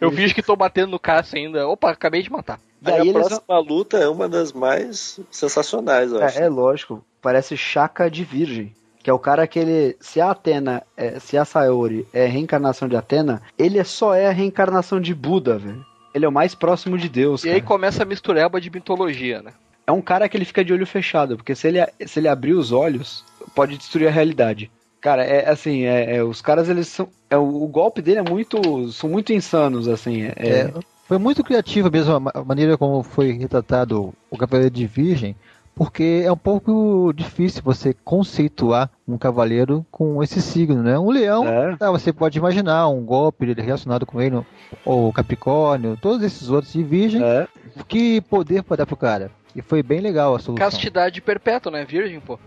[0.00, 1.66] Eu finjo que tô batendo no Cássio ainda.
[1.66, 2.60] Opa, acabei de matar.
[2.80, 6.38] Daí Aí a próxima luta é uma das mais sensacionais, eu acho.
[6.38, 8.72] É, é lógico, parece Chaka de Virgem.
[9.02, 9.96] Que é o cara que ele.
[10.00, 14.14] Se a Atena, é, se a Sayori é a reencarnação de Atena, ele é- só
[14.14, 15.84] é a reencarnação de Buda, velho.
[16.14, 17.42] Ele é o mais próximo de Deus.
[17.42, 17.66] E aí cara.
[17.66, 19.52] começa a mistureba de mitologia, né?
[19.84, 22.52] É um cara que ele fica de olho fechado, porque se ele, se ele abrir
[22.52, 23.24] os olhos,
[23.56, 24.70] pode destruir a realidade.
[25.02, 27.08] Cara, é assim, é, é, os caras, eles são.
[27.28, 28.88] É, o, o golpe dele é muito.
[28.92, 30.22] são muito insanos, assim.
[30.22, 30.72] É, É,
[31.08, 35.34] foi muito criativa mesmo a ma- a maneira como foi retratado o Cavaleiro de Virgem,
[35.74, 40.96] porque é um pouco difícil você conceituar um cavaleiro com esse signo, né?
[40.96, 41.76] Um leão, É.
[41.76, 44.40] tá, você pode imaginar um golpe relacionado com ele,
[44.84, 47.48] ou Capricórnio, todos esses outros de Virgem, é.
[47.88, 49.32] que poder pode dar pro cara.
[49.56, 50.64] E foi bem legal a solução.
[50.64, 51.84] Castidade perpétua, né?
[51.84, 52.38] Virgem, pô.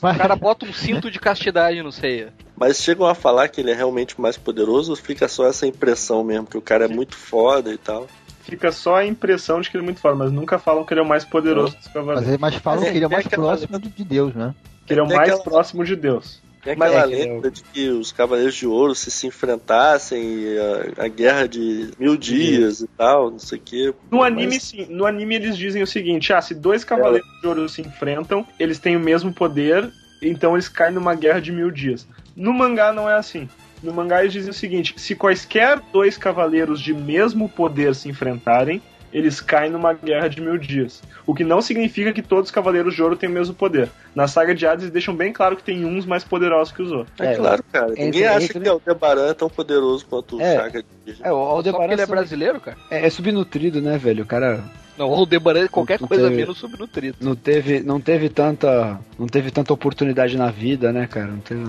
[0.00, 2.32] Mas- O cara bota um cinto de castidade no ceia.
[2.56, 6.22] Mas chegam a falar que ele é realmente mais poderoso ou fica só essa impressão
[6.22, 8.06] mesmo, que o cara é muito foda e tal?
[8.42, 11.00] Fica só a impressão de que ele é muito forte, mas nunca falam que ele
[11.00, 12.32] é o mais poderoso dos Mas cavaleiros.
[12.34, 14.54] é mais falam Mas que ele é tem mais próximo de de Deus, né?
[14.86, 16.42] Que ele é o mais aquela- próximo de Deus.
[16.62, 20.22] Tem Mas aquela é que lenda de que os Cavaleiros de Ouro se se enfrentassem,
[20.22, 20.58] e
[20.96, 23.94] a, a guerra de mil dias e tal, não sei o quê.
[24.10, 24.86] No Mas- anime, sim.
[24.88, 28.78] No anime eles dizem o seguinte: ah, se dois cavaleiros de ouro se enfrentam, eles
[28.78, 29.90] têm o mesmo poder,
[30.22, 32.06] então eles caem numa guerra de mil dias.
[32.36, 33.48] No mangá não é assim.
[33.82, 38.80] No mangá eles dizem o seguinte: se quaisquer dois cavaleiros de mesmo poder se enfrentarem,
[39.12, 41.02] eles caem numa guerra de mil dias.
[41.26, 43.88] O que não significa que todos os cavaleiros de ouro têm o mesmo poder.
[44.14, 46.90] Na saga de Hades eles deixam bem claro que tem uns mais poderosos que os
[46.90, 47.18] outros.
[47.20, 47.90] É, É, claro, cara.
[47.92, 50.56] entre- Ninguém acha entre- que o Aldebaran é tão poderoso quanto o É.
[50.56, 51.12] Saga de.
[51.22, 52.76] É, o Só Aldebaran ele é brasileiro, cara?
[52.90, 54.24] é, é subnutrido, né, velho?
[54.24, 54.62] O cara
[54.96, 57.16] Não, o Aldebaran é qualquer Não coisa teve- menos subnutrido.
[57.20, 61.28] não teve, não teve tanta, não teve tanta oportunidade na vida, né, cara?
[61.28, 61.64] Não teve,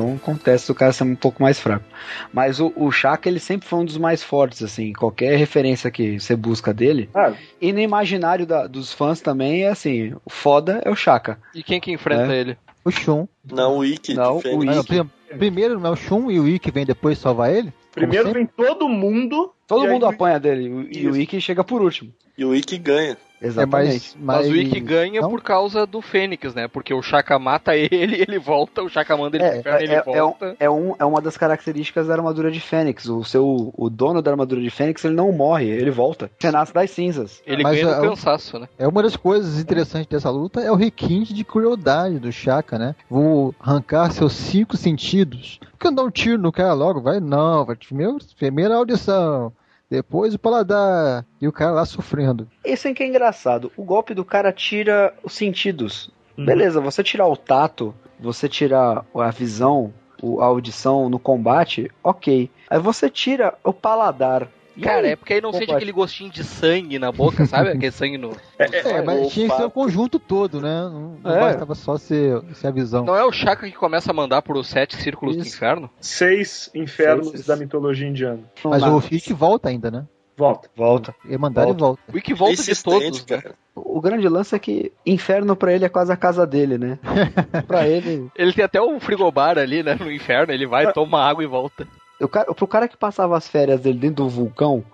[0.00, 1.84] então acontece o cara ser um pouco mais fraco.
[2.32, 4.92] Mas o, o Shaka, ele sempre foi um dos mais fortes, assim.
[4.92, 7.08] Qualquer referência que você busca dele.
[7.14, 11.38] Ah, E no imaginário da- dos fãs também é assim: o foda é o Shaka.
[11.54, 12.40] E quem que enfrenta É.
[12.40, 12.58] ele?
[12.84, 13.26] O Shun.
[13.50, 14.86] Não, o Ikki Não, o Ikki.
[14.86, 17.72] prim- primeiro não é o Shun e o Ikki vem depois salvar ele?
[17.92, 19.52] Primeiro vem todo mundo.
[19.66, 21.16] Todo e mundo aí- apanha dele o- e o.
[21.16, 22.12] Ikki chega por último.
[22.36, 23.16] E o Ikki ganha.
[23.44, 24.16] É Exatamente.
[24.16, 25.28] mais, Mas o Ikki ganha não?
[25.28, 26.66] por causa do Fênix, né?
[26.66, 27.90] Porque o Shaka mata ele,
[28.22, 30.56] ele volta, o Shaka manda ele É, pro inferno, ele é, é, volta.
[30.58, 33.06] é, um, é uma das características da armadura de Fênix.
[33.06, 36.30] O seu o dono da armadura de Fênix ele não morre, ele volta.
[36.40, 37.42] Renasce das cinzas.
[37.46, 38.68] Ele Mas ganha é- no cansaço, né?
[38.78, 42.94] É uma das coisas interessantes dessa luta é o requinte de crueldade do Shaka, né?
[43.10, 45.58] Vou arrancar seus cinco sentidos.
[45.72, 47.00] Por que eu não dou um tiro no cara logo?
[47.02, 49.52] Vai, não, vai primeiro, primeira audição.
[49.90, 52.48] Depois o paladar e o cara lá sofrendo.
[52.64, 53.70] Isso é que é engraçado.
[53.76, 56.10] O golpe do cara tira os sentidos.
[56.36, 56.44] Uhum.
[56.44, 59.92] Beleza, você tirar o tato, você tirar a visão,
[60.40, 62.50] a audição no combate, ok.
[62.68, 64.48] Aí você tira o paladar.
[64.76, 65.76] E Cara, aí, é porque aí não sente combate?
[65.76, 67.70] aquele gostinho de sangue na boca, sabe?
[67.70, 68.32] Aquele sangue no.
[68.58, 70.80] É, mas o tinha que ser o conjunto todo, né?
[70.82, 71.40] Não, não É.
[71.40, 73.04] bastava só ser, ser a visão.
[73.04, 75.56] Não é o Chaka que começa a mandar por sete círculos do Isso.
[75.56, 75.88] inferno?
[76.00, 77.46] Seis infernos Seis.
[77.46, 78.40] da mitologia indiana.
[78.64, 80.06] Mas Não, o Fisk volta ainda, né?
[80.36, 80.68] Volta.
[80.74, 81.14] volta.
[81.30, 82.02] É mandado e volta.
[82.08, 83.54] O que volta de todos, cara.
[83.72, 86.98] O grande lance é que inferno pra ele é quase a casa dele, né?
[87.68, 88.28] pra ele.
[88.34, 89.94] Ele tem até um frigobar ali, né?
[89.94, 91.86] No inferno, ele vai, toma água e volta.
[92.24, 94.84] O cara, pro cara que passava as férias dele dentro do vulcão,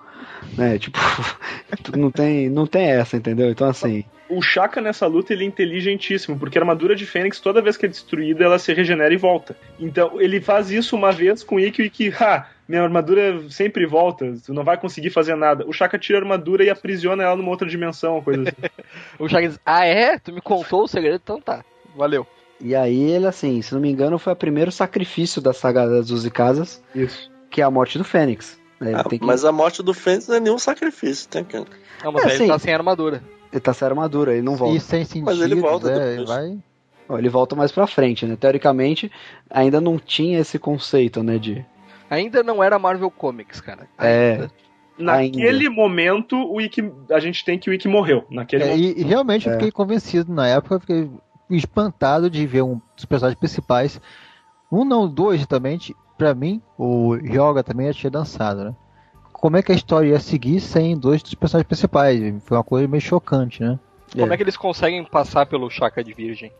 [0.56, 0.78] né?
[0.78, 0.98] Tipo,
[1.96, 3.50] não tem, não tem essa, entendeu?
[3.50, 4.04] Então assim.
[4.28, 7.86] O Shaka nessa luta ele é inteligentíssimo, porque a armadura de Fênix, toda vez que
[7.86, 9.56] é destruída, ela se regenera e volta.
[9.78, 13.84] Então ele faz isso uma vez com o Ikki, o Ikki, ha, minha armadura sempre
[13.84, 15.66] volta, tu não vai conseguir fazer nada.
[15.66, 18.70] O Shaka tira a armadura e aprisiona ela numa outra dimensão, coisa assim.
[19.18, 20.18] O Chaka diz: Ah, é?
[20.18, 21.20] Tu me contou o segredo?
[21.22, 21.64] Então tá.
[21.96, 22.26] Valeu.
[22.60, 26.08] E aí ele, assim, se não me engano, foi o primeiro sacrifício da saga das
[26.08, 27.30] 12 casas, Isso.
[27.50, 28.58] que é a morte do Fênix.
[28.78, 28.90] né?
[28.90, 29.24] Ele, Ah, tem que...
[29.26, 31.56] Mas a morte do Fênix não é nenhum sacrifício, tem que.
[31.56, 32.42] Não, mas É, aí sim.
[32.44, 33.22] ele tá sem armadura.
[33.52, 34.76] ele tá sem armadura, ele não volta.
[34.76, 36.10] E sem sentido, Mas ele volta né?
[36.10, 36.28] depois.
[36.28, 36.58] Vai...
[37.18, 38.36] Ele volta mais pra frente, né?
[38.36, 39.10] Teoricamente,
[39.50, 41.38] ainda não tinha esse conceito, né?
[41.38, 41.66] De.
[42.08, 43.88] Ainda não era Marvel Comics, cara.
[43.98, 44.32] É.
[44.34, 44.50] Ainda.
[44.98, 48.24] Naquele momento, o Ikki, a gente tem que o Ikki morreu.
[48.30, 48.98] Naquele É, momento.
[48.98, 49.56] e, e realmente eu É.
[49.56, 51.10] fiquei convencido na época, eu fiquei
[51.56, 54.00] espantado de ver um dos personagens principais.
[54.70, 55.78] Um não, dois também,
[56.16, 58.74] pra mim, o Yoga também já tinha dançado, né?
[59.32, 62.42] Como é que a história ia seguir sem dois dos personagens principais?
[62.44, 63.78] Foi uma coisa meio chocante, né?
[64.12, 66.52] Como é que eles conseguem passar pelo Chaka de Virgem?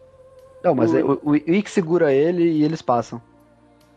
[0.62, 3.20] Não, mas é- o, o Ick segura ele e eles passam.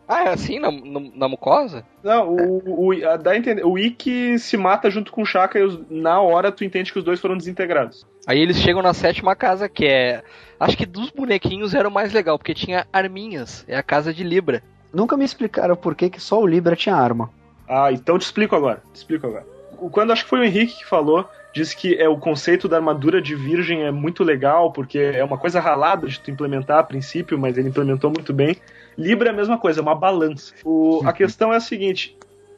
[0.06, 1.84] Ah, é assim, na, na, na mucosa?
[2.02, 5.58] Não, o, o, a- dá a entender, o Ikki se mata junto com o Shaka
[5.58, 8.06] e os- na hora tu entende que os dois foram desintegrados.
[8.26, 10.22] Aí eles chegam na sétima casa, que é.
[10.60, 13.64] Acho que dos bonequinhos era o mais legal, porque tinha arminhas.
[13.66, 14.62] É a casa de Libra.
[14.92, 17.30] Nunca me explicaram por que, que só o Libra tinha arma.
[17.68, 18.82] Ah, então te explico agora.
[18.92, 19.46] Te explico agora.
[19.90, 23.20] Quando acho que foi o Henrique que falou, disse que é o conceito da armadura
[23.20, 27.38] de virgem é muito legal, porque é uma coisa ralada de tu implementar a princípio,
[27.38, 28.56] mas ele implementou muito bem.
[28.96, 30.54] Libra é a mesma coisa, é uma balança.
[30.64, 32.16] O- a questão é a seguinte: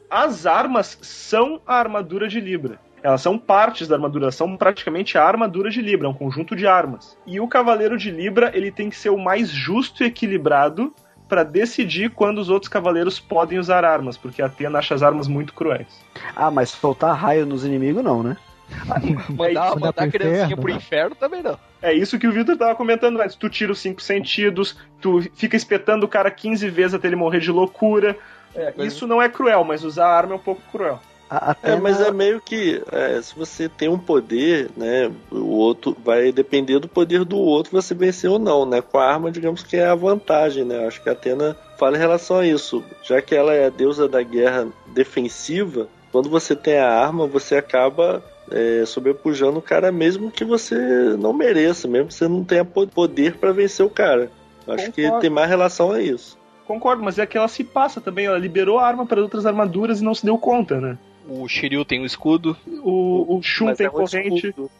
[0.09, 2.79] as armas são a armadura de Libra.
[3.03, 6.65] Elas são partes da armadura, são praticamente a armadura de Libra, é um conjunto de
[6.65, 7.17] armas.
[7.27, 10.93] E o cavaleiro de Libra, ele tem que ser o mais justo e equilibrado
[11.29, 15.27] para decidir quando os outros cavaleiros podem usar armas, porque a Atena acha as armas
[15.27, 15.87] muito cruéis.
[16.35, 18.35] Ah, mas soltar raio nos inimigos não, né?
[19.29, 20.77] Mandar, Mandar mandar a criancinha inferno, pro né?
[20.77, 21.57] inferno também não.
[21.81, 23.35] É isso que o Victor tava comentando antes.
[23.35, 27.39] Tu tira os cinco sentidos, tu fica espetando o cara 15 vezes até ele morrer
[27.39, 28.17] de loucura.
[28.55, 30.99] É, isso não é cruel, mas usar arma é um pouco cruel.
[31.29, 35.95] A, É, mas é meio que é, se você tem um poder, né, o outro
[36.03, 38.81] vai depender do poder do outro você vencer ou não, né?
[38.81, 40.87] Com a arma, digamos que é a vantagem, né?
[40.87, 44.07] Acho que a Atena fala em relação a isso, já que ela é a deusa
[44.07, 45.87] da guerra defensiva.
[46.11, 50.75] Quando você tem a arma, você acaba é, sobrepujando o cara mesmo que você
[51.19, 54.31] não mereça, mesmo que você não tenha po- poder para vencer o cara.
[54.67, 55.21] Acho que Concordo.
[55.21, 56.37] tem mais relação a isso.
[56.65, 58.25] Concordo, mas é que ela se passa também.
[58.25, 60.97] Ela liberou a arma para outras armaduras e não se deu conta, né?
[61.29, 62.55] O Shiryu tem um escudo.
[62.83, 64.71] O, o Shun Mas tem é um corrente, escudo.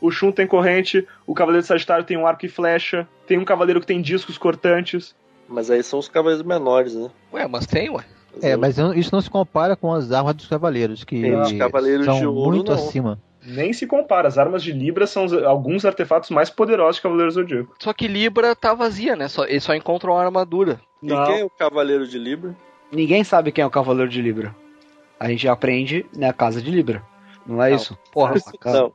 [0.00, 3.44] o Shun tem corrente, o Cavaleiro de Sagitário tem um arco e flecha, tem um
[3.44, 5.14] Cavaleiro que tem discos cortantes.
[5.48, 7.10] Mas aí são os cavaleiros menores, né?
[7.32, 8.04] Ué, mas tem, ué.
[8.42, 12.04] É, mas isso não se compara com as armas dos cavaleiros, que É, os cavaleiros
[12.06, 12.78] são de ouro, muito não.
[12.78, 13.20] acima.
[13.44, 14.28] Nem se compara.
[14.28, 17.74] As armas de Libra são alguns artefatos mais poderosos de Cavaleiro Zodíaco.
[17.78, 19.28] Só que Libra tá vazia, né?
[19.28, 20.78] Só, eles só encontram a armadura.
[21.02, 22.54] E quem é o cavaleiro de Libra?
[22.92, 24.54] Ninguém sabe quem é o Cavaleiro de Libra.
[25.18, 27.02] A gente aprende na casa de Libra.
[27.46, 27.76] Não é Não.
[27.76, 27.96] isso?
[28.12, 28.34] Porra,
[28.64, 28.92] Não.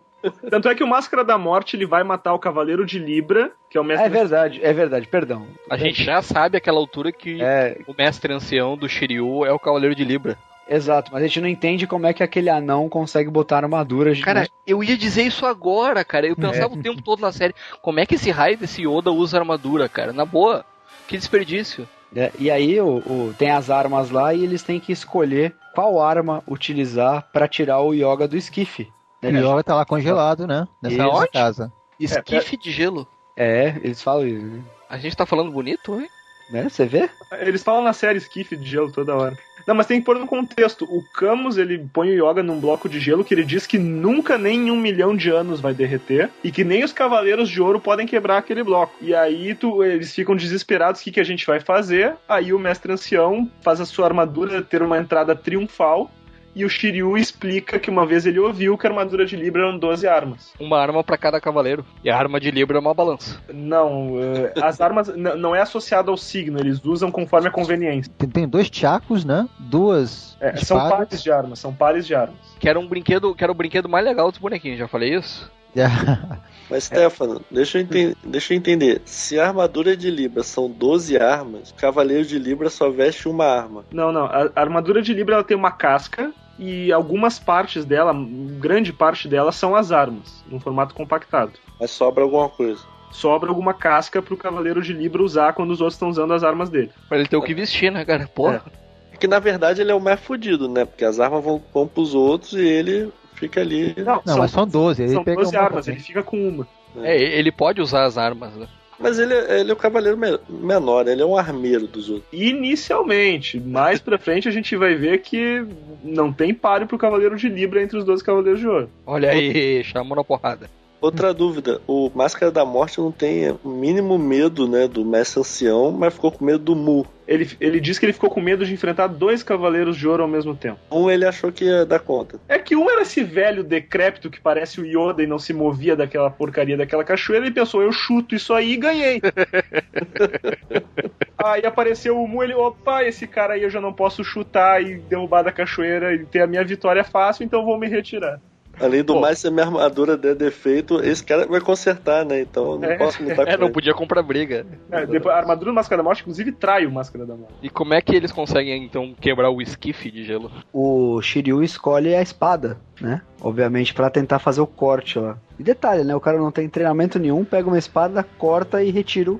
[0.49, 3.77] Tanto é que o Máscara da Morte ele vai matar o Cavaleiro de Libra, que
[3.77, 5.47] é o mestre É verdade, é verdade, perdão.
[5.69, 9.60] a gente já sabe àquela altura que É, o mestre ancião do Shiryu é o
[9.60, 10.38] Cavaleiro de Libra.
[10.68, 14.22] exato, mas a gente não entende como é que aquele anão consegue botar armadura de.
[14.23, 16.26] Cara, eu ia dizer isso agora, cara.
[16.27, 19.38] Eu pensava o tempo todo na série, como é que esse raio desse Yoda usa
[19.38, 20.11] armadura, cara?
[20.14, 20.65] Na boa,
[21.07, 21.88] que desperdício.
[22.15, 26.02] É, e aí o, o- tem as armas lá e eles têm que escolher qual
[26.02, 28.88] arma utilizar pra tirar o Yoga do esquife.
[29.30, 30.68] O Yoga tá lá congelado, né?
[30.81, 31.27] Nessa Isso.
[31.31, 31.73] casa.
[31.99, 33.07] Esquife de gelo.
[33.35, 34.61] É, eles falam isso, né?
[34.89, 36.07] A gente tá falando bonito, hein?
[36.49, 36.68] né?
[36.69, 37.10] Você vê?
[37.39, 39.38] Eles falam na série Skiff de gelo toda hora.
[39.65, 40.85] Não, mas tem que pôr no contexto.
[40.85, 44.38] O Camus, ele põe o Yoga num bloco de gelo que ele diz que nunca
[44.38, 47.80] nem em um milhão de anos vai derreter e que nem os Cavaleiros de Ouro
[47.80, 48.93] podem quebrar aquele bloco.
[49.02, 52.14] E aí tu, eles ficam desesperados, o que, que a gente vai fazer?
[52.30, 56.11] Aí o Mestre Ancião faz a sua armadura ter uma entrada triunfal
[56.56, 59.77] e o Shiryu explica que uma vez ele ouviu que a armadura de Libra eram
[59.77, 60.53] 12 armas.
[60.60, 61.86] Uma arma pra cada cavaleiro.
[62.03, 63.40] E a arma de Libra é uma balança.
[63.53, 68.11] Não, eh, as armas não é associado ao signo, eles usam conforme a conveniência.
[68.18, 69.48] Tem, tem dois tchacos, né?
[69.60, 72.38] Duas É, são pares de armas, são pares de armas.
[72.60, 75.52] Que era um brinquedo, que era o brinquedo mais legal dos bonequinhos, já falei isso?
[76.69, 79.02] Mas, Stefano, deixa eu, enten- deixa eu entender.
[79.06, 83.45] Se a armadura de Libra são 12 armas, o Cavaleiro de Libra só veste uma
[83.45, 83.84] arma.
[83.91, 88.14] Não, não, a, a armadura de Libra ela tem uma casca e algumas partes dela,
[88.60, 91.53] grande parte dela, são as armas, num formato compactado.
[91.80, 92.82] Mas sobra alguma coisa.
[93.11, 96.69] Sobra alguma casca pro Cavaleiro de Libra usar quando os outros estão usando as armas
[96.69, 96.91] dele.
[97.07, 98.27] Pra ele ter o que vestir, né, cara?
[98.27, 98.64] Porra.
[99.11, 100.84] É que na verdade ele é o mais fudido, né?
[100.84, 103.94] Porque as armas vão, vão pros outros e ele fica ali.
[103.98, 105.03] Não, Não, mas são 12.
[105.03, 105.98] Ele são pega 12 uma armas, também.
[105.98, 106.68] ele fica com uma.
[107.02, 108.68] É, ele pode usar as armas, né?
[109.00, 112.28] Mas ele, é- ele é o cavaleiro me- menor, ele é um armeiro dos outros.
[112.32, 115.66] Inicialmente, mais pra frente a gente vai ver que
[116.04, 118.90] não tem páreo pro Cavaleiro de Libra entre os 12 Cavaleiros de Ouro.
[119.06, 120.70] Olha aí, chamou na porrada.
[121.02, 125.92] Outra dúvida, o Máscara da Morte não tem o mínimo medo, né, do mestre ancião,
[125.92, 127.06] mas ficou com medo do Mu.
[127.28, 130.30] Ele, ele diz que ele ficou com medo de enfrentar dois Cavaleiros de Ouro ao
[130.30, 130.80] mesmo tempo.
[130.92, 132.40] Um ele achou que ia dar conta.
[132.48, 135.96] É que um era esse velho decrépito que parece o Yoda e não se movia
[135.96, 139.22] daquela porcaria daquela cachoeira, e pensou, eu chuto isso aí e ganhei.
[141.38, 144.96] aí apareceu o Mu, ele, opa, esse cara aí eu já não posso chutar e
[144.96, 148.40] derrubar da cachoeira e ter a minha vitória fácil, então vou me retirar.
[148.80, 149.22] Além do Pô.
[149.22, 152.41] mais, se a minha armadura der defeito, esse cara vai consertar, né?
[152.41, 152.97] Então eu não É.
[152.97, 153.73] posso lutar com É, não ele.
[153.73, 154.65] podia comprar briga.
[154.91, 157.53] É, depois, a armadura do Máscara da Morte, inclusive, trai o Máscara da Morte.
[157.61, 160.52] E como é que eles conseguem, então, quebrar o esquife de gelo?
[160.73, 163.22] O Shiryu escolhe a espada, né?
[163.41, 165.38] Obviamente pra tentar fazer o corte lá.
[165.60, 166.15] E detalhe, né?
[166.15, 169.39] O cara não tem treinamento nenhum, pega uma espada, corta e retira o-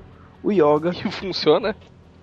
[0.52, 0.90] Yoga.
[1.04, 1.74] E funciona?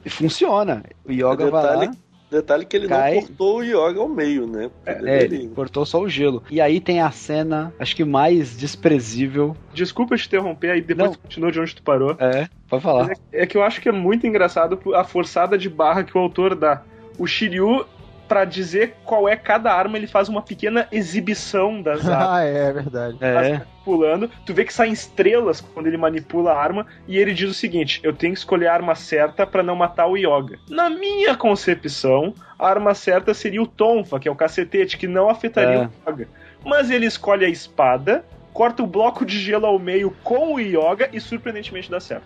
[0.05, 0.83] E funciona.
[1.05, 1.93] O Yoga vai detalhe, lá.
[2.33, 3.15] Detalhe que ele cai.
[3.15, 4.69] não cortou o Yoga ao meio, né?
[4.85, 6.43] É, ele cortou só o gelo.
[6.49, 9.55] E aí tem a cena, acho que mais desprezível.
[9.73, 11.13] Desculpa te interromper, aí depois Não.
[11.13, 12.15] tu continua de onde tu parou.
[12.19, 13.11] É, pode falar.
[13.31, 16.21] É, é que eu acho que é muito engraçado a forçada de barra que o
[16.21, 16.83] autor dá.
[17.17, 17.85] O Shiryu,
[18.27, 22.27] pra dizer qual é cada arma, ele faz uma pequena exibição das armas.
[22.29, 23.17] ah, é verdade.
[23.21, 23.61] É.
[23.83, 27.53] Pulando, tu vê que saem estrelas quando ele manipula a arma e ele diz o
[27.53, 30.57] seguinte: eu tenho que escolher a arma certa pra não matar o Yoga.
[30.69, 35.29] Na minha concepção, a arma certa seria o Tonfa, que é o cacetete, que não
[35.29, 36.09] afetaria É.
[36.09, 36.27] o Yoga.
[36.65, 38.23] Mas ele escolhe a espada,
[38.53, 42.25] corta o bloco de gelo ao meio com o Yoga e surpreendentemente dá certo.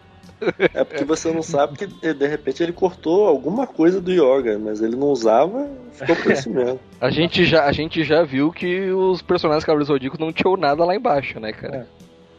[0.73, 4.81] É porque você não sabe que de repente ele cortou alguma coisa do Yoga, mas
[4.81, 6.79] ele não usava, ficou por isso mesmo.
[6.99, 10.83] A gente já, a gente já viu que os personagens Cavaleiros Zodíacos não tinham nada
[10.83, 11.87] lá embaixo, né, cara?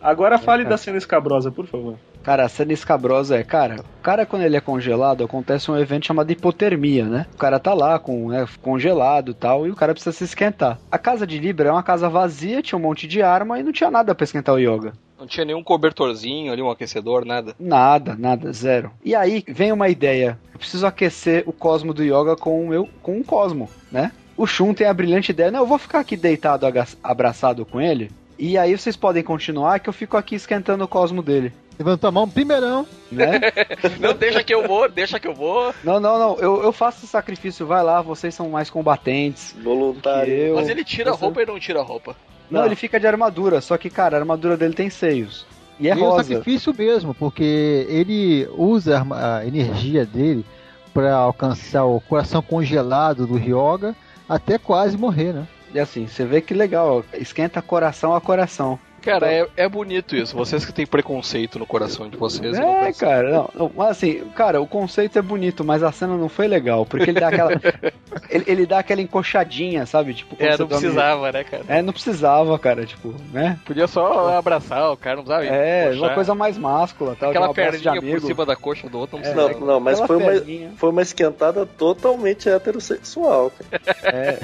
[0.00, 1.96] Agora fale da cena escabrosa, por favor.
[2.22, 6.06] Cara, a cena escabrosa é, cara, o cara quando ele é congelado, acontece um evento
[6.06, 7.26] chamado hipotermia, né?
[7.34, 10.78] O cara tá lá com, né, congelado e tal, e o cara precisa se esquentar.
[10.90, 13.72] A casa de Libra é uma casa vazia, tinha um monte de arma e não
[13.72, 14.92] tinha nada pra esquentar o Yoga.
[15.19, 17.55] Não tinha nenhum cobertorzinho ali, um aquecedor, nada.
[17.59, 18.93] Nada, nada, zero.
[19.05, 20.39] E aí vem uma ideia.
[20.53, 24.12] Eu preciso aquecer o cosmo do Yoga com o meu, com um cosmo, né?
[24.36, 26.65] O Shun tem a brilhante ideia, não, eu vou ficar aqui deitado,
[27.03, 28.12] abraçado com ele.
[28.39, 32.10] E aí vocês podem continuar que eu fico aqui esquentando o cosmo dele, Levantou a
[32.10, 32.86] mão primeirão.
[33.12, 33.40] né?
[34.00, 35.72] Não, deixa que eu vou, deixa que eu vou.
[35.84, 39.55] não, não, não, eu, eu faço esse sacrifício, vai lá, vocês são mais combatentes.
[39.62, 40.32] Voluntário.
[40.32, 40.56] eu.
[40.56, 42.16] Mas ele tira a Você- roupa e não tira a roupa.
[42.50, 42.66] Não, Não.
[42.66, 45.46] ele fica de armadura, só que, cara, a armadura dele tem seios.
[45.78, 46.24] E é e é um rosa.
[46.24, 50.44] sacrifício mesmo, porque ele usa a energia dele
[50.92, 53.94] para alcançar o coração congelado do Ryoga
[54.28, 55.46] até quase morrer, né?
[55.72, 58.78] E assim, você vê que legal, esquenta coração a coração.
[59.02, 60.36] Cara, é, é bonito isso.
[60.36, 62.58] Vocês que têm preconceito no coração de vocês.
[62.58, 66.28] É, cara, não, não, mas assim, cara, o conceito é bonito, mas a cena não
[66.28, 67.50] foi legal, porque ele dá aquela.
[68.28, 70.14] ele, ele dá aquela encoxadinha, sabe?
[70.14, 71.64] Tipo, É, não dorme- precisava, né, cara?
[71.68, 73.58] É, não precisava, cara, tipo, né?
[73.64, 76.00] Podia só abraçar o cara, não precisava É, puxar.
[76.02, 78.26] uma coisa mais máscula, tal, Aquela um perninha por amigo.
[78.26, 79.58] cima da coxa do outro, não É, precisava.
[79.60, 83.50] Não, não, mas Aquela foi uma, foi uma esquentada totalmente heterossexual.
[83.50, 83.82] Cara.
[84.16, 84.38] É,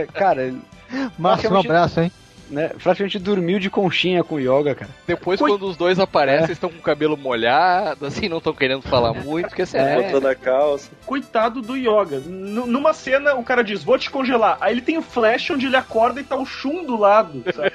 [0.00, 0.52] é, cara,
[1.18, 2.12] Márcio, um abraço, hein?
[2.52, 4.90] Né, praticamente dormiu de conchinha com o yoga, cara.
[5.06, 8.82] Depois, Coi- quando os dois aparecem, estão com o cabelo molhado, assim, não estão querendo
[8.82, 10.02] falar muito, porque assim, É.
[10.02, 10.90] Botando a calça.
[11.06, 12.16] Coitado do Yoga.
[12.26, 14.58] N- numa cena, o cara diz, vou te congelar.
[14.60, 17.70] Aí ele tem o flash onde ele acorda e tá o Shun do lado, sabe?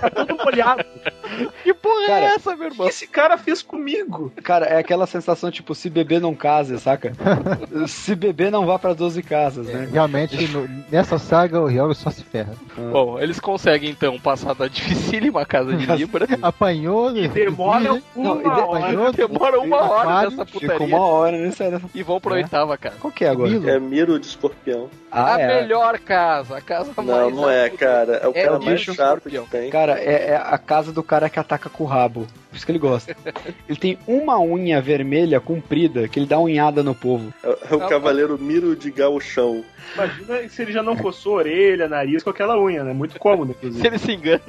[0.00, 0.84] tá todo molhado.
[1.62, 2.88] que porra Cara, é essa, meu O que irmão?
[2.88, 4.32] esse cara fez comigo?
[4.42, 7.12] Cara, é aquela sensação tipo, se beber não case, saca?
[7.86, 9.88] se beber não vá pra 12 casas, né?
[9.92, 12.54] Realmente, no- nessa saga, o Ryoga só se ferra.
[12.92, 16.26] Bom, eles conseguem então passar da dificílima casa de Libra.
[16.40, 18.62] Apanhou, E demora uma Não, e hora.
[18.78, 20.86] apanhou, Demora uma hora nessa Ficou putaria.
[20.96, 21.82] uma hora nessa.
[21.94, 22.42] E vão pra É.
[22.42, 22.94] oitava, cara.
[22.98, 23.70] Qual que é agora?
[23.70, 24.88] É miro de escorpião.
[25.10, 25.60] Ah, a é.
[25.60, 27.34] melhor casa, a casa Não, mais.
[27.34, 28.14] não é, cara.
[28.16, 29.70] É o É cara mais chato que tem.
[29.70, 32.26] Cara, é, é a casa do cara que ataca com o rabo.
[32.48, 33.16] Por isso que ele gosta.
[33.68, 37.32] ele tem uma unha vermelha comprida que ele dá unhada no povo.
[37.42, 39.64] É, é o cavaleiro Miro de Gauchão.
[39.94, 42.92] Imagina se ele já não coçou orelha, nariz com aquela unha, né?
[42.92, 43.80] Muito cômodo, inclusive.
[43.80, 44.40] Se ele se engana.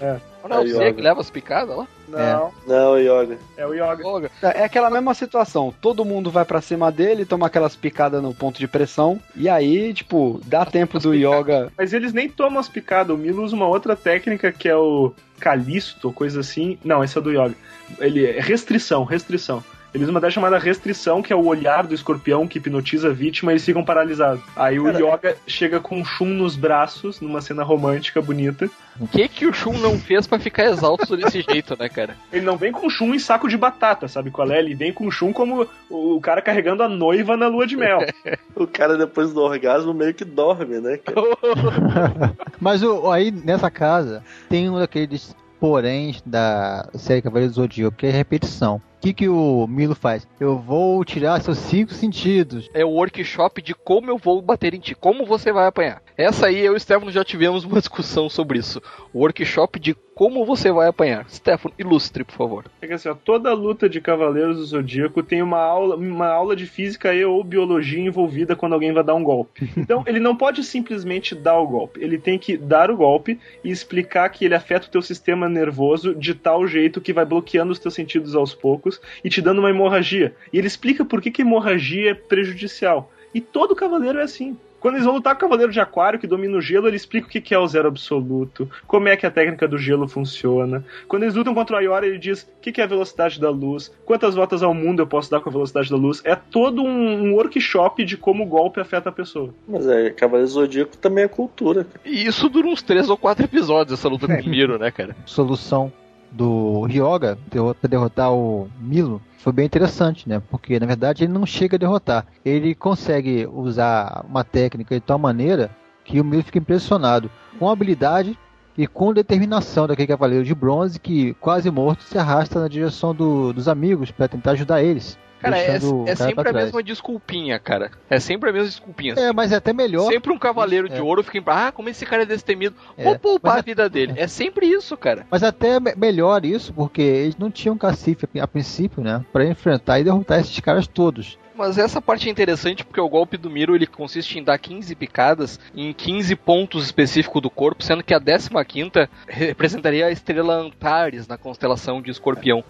[0.00, 0.33] É.
[0.48, 0.92] Não é olha.
[0.94, 1.86] que leva as picadas lá?
[2.06, 3.38] Não, Não, Yoga.
[3.56, 4.06] é o Yoga.
[4.06, 4.30] Olga.
[4.42, 5.74] É aquela mesma situação.
[5.80, 9.20] Todo mundo vai pra cima dele, toma aquelas picadas no ponto de pressão.
[9.34, 11.72] E aí, tipo, dá tempo do yoga.
[11.76, 13.14] Mas eles nem tomam as picadas.
[13.14, 16.78] O Milo usa uma outra técnica que é o Calisto, coisa assim.
[16.84, 17.54] Não, esse é do Yoga.
[17.98, 19.62] Ele é restrição, restrição.
[19.94, 23.50] Eles uma técnica chamada restrição, que é o olhar do escorpião que hipnotiza a vítima
[23.50, 24.42] e eles ficam paralisados.
[24.56, 28.68] Aí o Cara, Yoga chega com um chum nos braços, numa cena romântica bonita.
[28.98, 32.16] O que que o Shun não fez pra ficar exausto desse jeito, né, cara?
[32.32, 34.58] Ele não vem com chum em saco de batata, sabe qual é?
[34.58, 38.00] Ele vem com chum como o cara carregando a noiva na lua de mel.
[38.56, 40.96] O cara, depois do orgasmo, meio que dorme, né?
[40.98, 42.36] cara?
[42.60, 48.06] Mas o, aí, nessa casa, tem um daqueles poréns da série Cavaleiro do Zodíaco, que
[48.06, 48.80] é repetição.
[49.04, 50.26] O que, que o Milo faz?
[50.40, 52.70] Eu vou tirar seus cinco sentidos.
[52.72, 56.00] É o workshop de como eu vou bater em ti, como você vai apanhar.
[56.16, 58.80] Essa aí, eu e o Stefano já tivemos uma discussão sobre isso.
[59.12, 61.28] O workshop de como você vai apanhar.
[61.28, 62.64] Stefano, ilustre, por favor.
[62.80, 66.54] É que assim, ó, toda luta de Cavaleiros do Zodíaco tem uma aula, uma aula
[66.54, 69.70] de física e ou biologia envolvida quando alguém vai dar um golpe.
[69.84, 72.00] Então, ele não pode simplesmente dar o golpe.
[72.02, 76.14] Ele tem que dar o golpe e explicar que ele afeta o teu sistema nervoso
[76.14, 79.70] de tal jeito que vai bloqueando os teus sentidos aos poucos e te dando uma
[79.70, 80.34] hemorragia.
[80.52, 83.10] E ele explica por que, que hemorragia é prejudicial.
[83.34, 84.56] E todo cavaleiro é assim.
[84.84, 87.26] Quando eles vão lutar com o Cavaleiro de Aquário, que domina o gelo, ele explica
[87.26, 90.84] o que que é o zero absoluto, como é que a técnica do gelo funciona.
[91.08, 93.48] Quando eles lutam contra o Aiora, ele diz o que que é a velocidade da
[93.48, 96.20] luz, quantas voltas ao mundo eu posso dar com a velocidade da luz.
[96.22, 99.54] É todo um, um workshop de como o golpe afeta a pessoa.
[99.66, 101.84] Mas é, Cavaleiro Zodíaco também é cultura.
[101.84, 102.00] cara.
[102.04, 105.16] E isso dura uns três ou quatro episódios, essa luta com o Miro, né, cara?
[105.24, 105.90] Solução
[106.34, 107.38] do Ryoga
[107.80, 110.42] pra derrotar o Milo foi bem interessante, né?
[110.50, 112.26] Porque na verdade ele não chega a derrotar.
[112.44, 115.70] Ele consegue usar uma técnica de tal maneira
[116.04, 118.38] que o Milo fica impressionado com a habilidade
[118.76, 123.52] e com determinação daquele cavaleiro de bronze que, quase morto, se arrasta na direção do-
[123.52, 125.16] dos amigos para tentar ajudar eles.
[125.44, 127.90] Cara, é, é cara sempre a mesma desculpinha, cara.
[128.08, 129.14] É sempre a mesma desculpinha.
[129.16, 130.10] É, mas é até melhor.
[130.10, 131.02] Sempre um cavaleiro de É.
[131.02, 131.42] ouro fica em.
[131.46, 132.74] Ah, como esse cara é destemido.
[132.96, 134.14] É, Vou poupar a vida dele.
[134.16, 135.26] É sempre isso, cara.
[135.30, 139.24] Mas até me- melhor isso, porque eles não tinham cacife a princípio, né?
[139.32, 141.38] Pra enfrentar e derrotar esses caras todos.
[141.56, 144.92] Mas essa parte é interessante porque o golpe do Miro ele consiste em dar 15
[144.96, 151.28] picadas em 15 pontos específicos do corpo, sendo que a 15 representaria a estrela Antares
[151.28, 152.64] na constelação de Escorpião.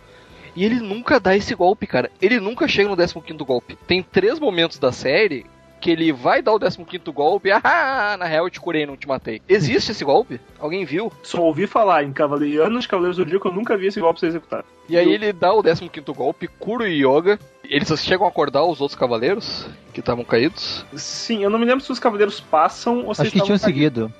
[0.55, 2.11] E ele nunca dá esse golpe, cara.
[2.21, 3.77] Ele nunca chega no 15 golpe.
[3.87, 5.47] Tem três momentos da série
[5.85, 7.51] que ele vai dar o 15 golpe.
[7.53, 9.43] Ah, na real eu te curei, não te matei.
[9.47, 10.41] Existe esse golpe?
[10.59, 11.13] Alguém viu?
[11.23, 14.19] Só ouvi falar em Cavaleiro, anos de Cavaleiros do Zodíaco, eu nunca vi esse golpe
[14.19, 14.65] ser executado.
[14.89, 17.39] E aí ele dá o 15 golpe, cura o Yoga.
[17.65, 20.87] Eles chegam a acordar os outros cavaleiros que estavam caídos.
[20.95, 23.59] Sim, eu não me lembro se os Cavaleiros passam ou se Acho que tinham estavam
[23.59, 24.13] seguido.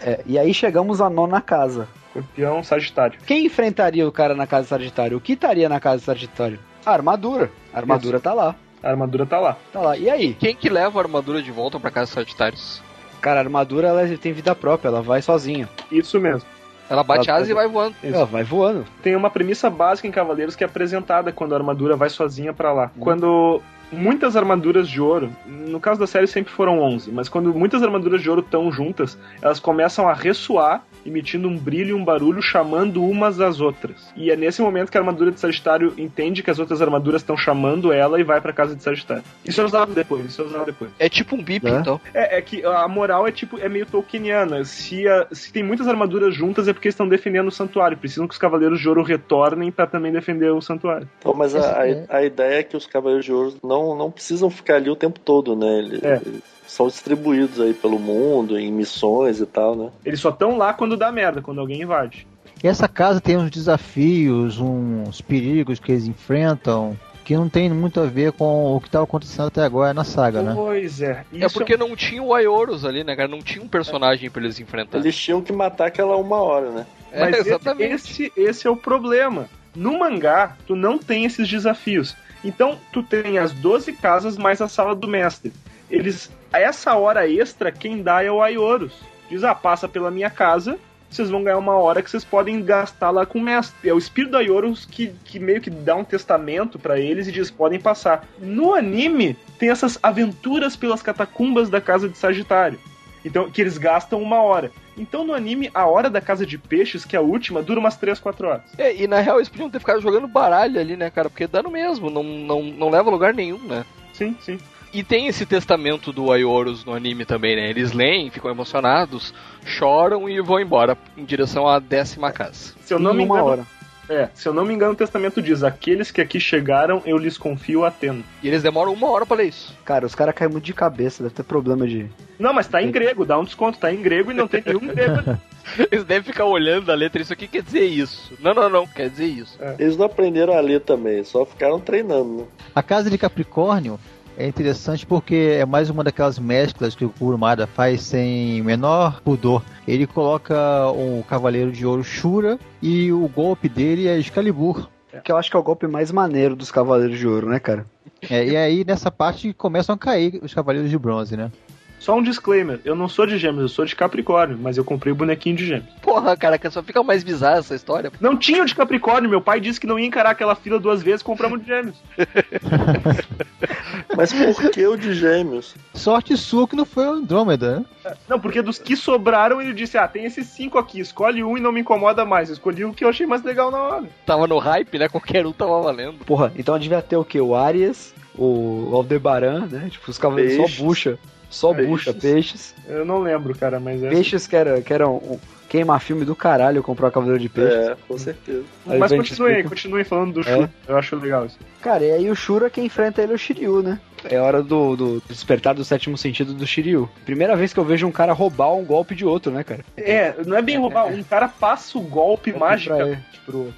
[0.00, 1.88] É, e aí chegamos à nona casa.
[2.20, 3.18] Escorpião, Sagitário.
[3.26, 5.16] Quem enfrentaria o cara na casa Sagitário?
[5.16, 6.58] O que estaria na casa Sagitário?
[6.84, 7.50] A armadura.
[7.72, 8.54] A armadura tá lá.
[8.82, 9.56] A armadura tá lá.
[9.72, 9.96] Tá lá.
[9.96, 10.34] E aí?
[10.34, 12.82] Quem que leva a armadura de volta pra casa Sagitários?
[13.20, 15.68] Cara, a armadura ela tem vida própria, ela vai sozinha.
[15.90, 16.48] Isso mesmo.
[16.88, 17.94] Ela bate Ela- asa e vai voando.
[18.02, 18.86] Ela vai voando.
[19.02, 22.72] Tem uma premissa básica em Cavaleiros que é apresentada quando a armadura vai sozinha pra
[22.72, 22.90] lá.
[22.98, 23.60] Quando
[23.92, 28.22] muitas armaduras de ouro, no caso da série sempre foram 11, mas quando muitas armaduras
[28.22, 33.02] de ouro estão juntas, elas começam a ressoar, emitindo um brilho e um barulho, chamando
[33.04, 34.12] umas às outras.
[34.16, 37.36] E é nesse momento que a armadura de Sagitário entende que as outras armaduras estão
[37.36, 39.22] chamando ela e vai pra casa de Sagitário.
[39.44, 40.90] Isso é usado depois, isso é usado depois.
[40.98, 41.70] É tipo um bip, É?
[41.70, 42.00] então.
[42.12, 44.64] É, é que a moral é tipo é meio tolkieniana.
[44.64, 47.96] Se, a- se tem muitas armaduras juntas é porque estão defendendo o santuário.
[47.96, 51.08] Precisam que os cavaleiros de ouro retornem pra também defender o santuário.
[51.18, 54.48] Então, mas a, a, a ideia é que os Cavaleiros de Ouro não, não precisam
[54.50, 55.78] ficar ali o tempo todo, né?
[55.78, 56.20] Eles, É.
[56.24, 59.90] eles são distribuídos aí pelo mundo, em missões e tal, né?
[60.04, 62.26] Eles só estão lá quando dá merda, quando alguém invade.
[62.62, 68.00] E essa casa tem uns desafios, uns perigos que eles enfrentam, que não tem muito
[68.00, 70.52] a ver com o que estava acontecendo até agora na saga, né?
[70.54, 71.24] Pois é.
[71.32, 73.28] É Isso porque não tinha o Aioros ali, né, cara?
[73.28, 75.04] Não tinha um personagem pra eles enfrentarem.
[75.04, 76.86] Eles tinham que matar aquela uma hora, né?
[77.12, 77.92] É, Mas esse, exatamente.
[77.92, 79.48] esse, esse é o problema.
[79.74, 82.16] No mangá, tu não tem esses desafios.
[82.44, 85.52] Então, tu tem as 12 casas mais a sala do mestre.
[85.90, 88.92] Eles, a essa hora extra, quem dá é o Aioros.
[89.28, 90.78] Diz, ah, passa pela minha casa
[91.10, 93.88] vocês vão ganhar uma hora que vocês podem gastar lá com o mestre.
[93.88, 97.32] É o espírito da Yoros que, que meio que dá um testamento pra eles e
[97.32, 98.26] diz: podem passar.
[98.38, 102.78] No anime, tem essas aventuras pelas catacumbas da casa de Sagitário.
[103.24, 104.70] Então, que eles gastam uma hora.
[104.96, 107.96] Então, no anime, a hora da casa de peixes, que é a última, dura umas
[107.96, 108.62] 3, 4 horas.
[108.78, 111.28] É, e na real eles podiam ter ficado jogando baralho ali, né, cara?
[111.28, 113.84] Porque dá no mesmo, não, não, não leva a lugar nenhum, né?
[114.12, 114.58] Sim, sim.
[114.92, 117.68] E tem esse testamento do Aioros no anime também, né?
[117.68, 119.34] Eles leem, ficam emocionados,
[119.64, 122.74] choram e vão embora em direção à décima casa.
[122.80, 123.44] Se eu não me Em engano.
[123.44, 123.66] hora.
[124.08, 127.36] É, se eu não me engano, o testamento diz: aqueles que aqui chegaram, eu lhes
[127.36, 128.22] confio Atena.
[128.42, 129.76] E eles demoram uma hora pra ler isso.
[129.84, 132.06] Cara, os caras caem muito de cabeça, deve ter problema de.
[132.38, 134.80] Não, mas tá em grego, dá um desconto, tá em grego e não tem nenhum
[134.86, 135.38] grego.
[135.92, 138.32] Eles devem ficar olhando a letra, isso aqui quer dizer isso.
[138.40, 139.58] Não, não, não, quer dizer isso.
[139.78, 142.44] Eles não aprenderam a ler também, só ficaram treinando, né?
[142.74, 144.00] A casa de Capricórnio
[144.38, 149.64] é interessante porque é mais uma daquelas mesclas que o Kurumada faz sem menor pudor.
[149.86, 150.54] Ele coloca
[150.92, 154.88] o Cavaleiro de Ouro Shura e o golpe dele é Excalibur.
[155.24, 157.84] Que eu acho que é o golpe mais maneiro dos Cavaleiros de Ouro, né, cara?
[158.30, 161.50] É, e aí nessa parte começam a cair os Cavaleiros de Bronze, né?
[161.98, 165.12] Só um disclaimer: eu não sou de gêmeos, eu sou de Capricórnio, mas eu comprei
[165.12, 165.88] o bonequinho de gêmeos.
[166.00, 168.12] Porra, cara, que só fica mais bizarra essa história.
[168.20, 171.02] Não tinha o de Capricórnio, meu pai disse que não ia encarar aquela fila duas
[171.02, 171.96] vezes, compramos de gêmeos.
[174.18, 175.76] Mas por que o de gêmeos?
[175.94, 178.14] Sorte sua que não foi o Andrômeda, né?
[178.28, 181.60] Não, porque dos que sobraram, ele disse: ah, tem esses cinco aqui, escolhe um e
[181.60, 182.48] não me incomoda mais.
[182.48, 184.06] Eu escolhi o que eu achei mais legal na hora.
[184.26, 185.08] Tava no hype, né?
[185.08, 186.24] Qualquer um tava valendo.
[186.24, 187.40] Porra, então devia ter o quê?
[187.40, 189.88] O Arias, o Aldebaran, né?
[189.88, 191.16] Tipo, os cavaleiros só bucha.
[191.48, 191.88] Só Peixes.
[191.88, 192.74] bucha, peixes.
[192.88, 194.08] Eu não lembro, cara, mas é.
[194.10, 195.38] Peixes que era, que era um
[195.68, 197.88] queima-filme do caralho comprar o Cavaleiro de Peixes.
[197.88, 198.62] É, com certeza.
[198.86, 199.68] Aí Mas continuem, explica.
[199.68, 200.44] continuem falando do É.
[200.44, 200.68] Shu.
[200.88, 201.58] Eu acho legal isso.
[201.82, 204.00] Cara, e aí o Shura quem enfrenta ele é o Shiryu, né?
[204.24, 207.08] É hora do, do despertar do sétimo sentido do Shiryu.
[207.24, 209.84] Primeira vez que eu vejo um cara roubar um golpe de outro, né, cara?
[209.96, 213.74] É, não é bem roubar, um cara passa o golpe mágico Pra ele, pro.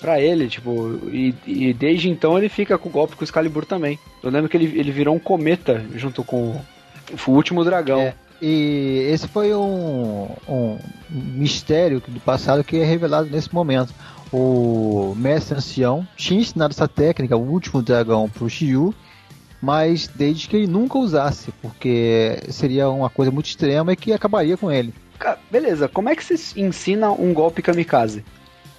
[0.00, 3.66] pra ele, tipo, e, e desde então ele fica com o golpe com o Excalibur
[3.66, 3.98] também.
[4.22, 6.58] Eu lembro que ele, ele virou um cometa junto com
[7.26, 8.00] o último dragão.
[8.00, 8.14] É.
[8.44, 10.76] E esse foi um, um
[11.08, 13.94] mistério do passado que é revelado nesse momento.
[14.32, 18.92] O mestre ancião tinha ensinado essa técnica, o último dragão, pro Shiryu,
[19.60, 24.56] mas desde que ele nunca usasse, porque seria uma coisa muito extrema e que acabaria
[24.56, 24.92] com ele.
[25.48, 28.24] Beleza, como é que você ensina um golpe kamikaze?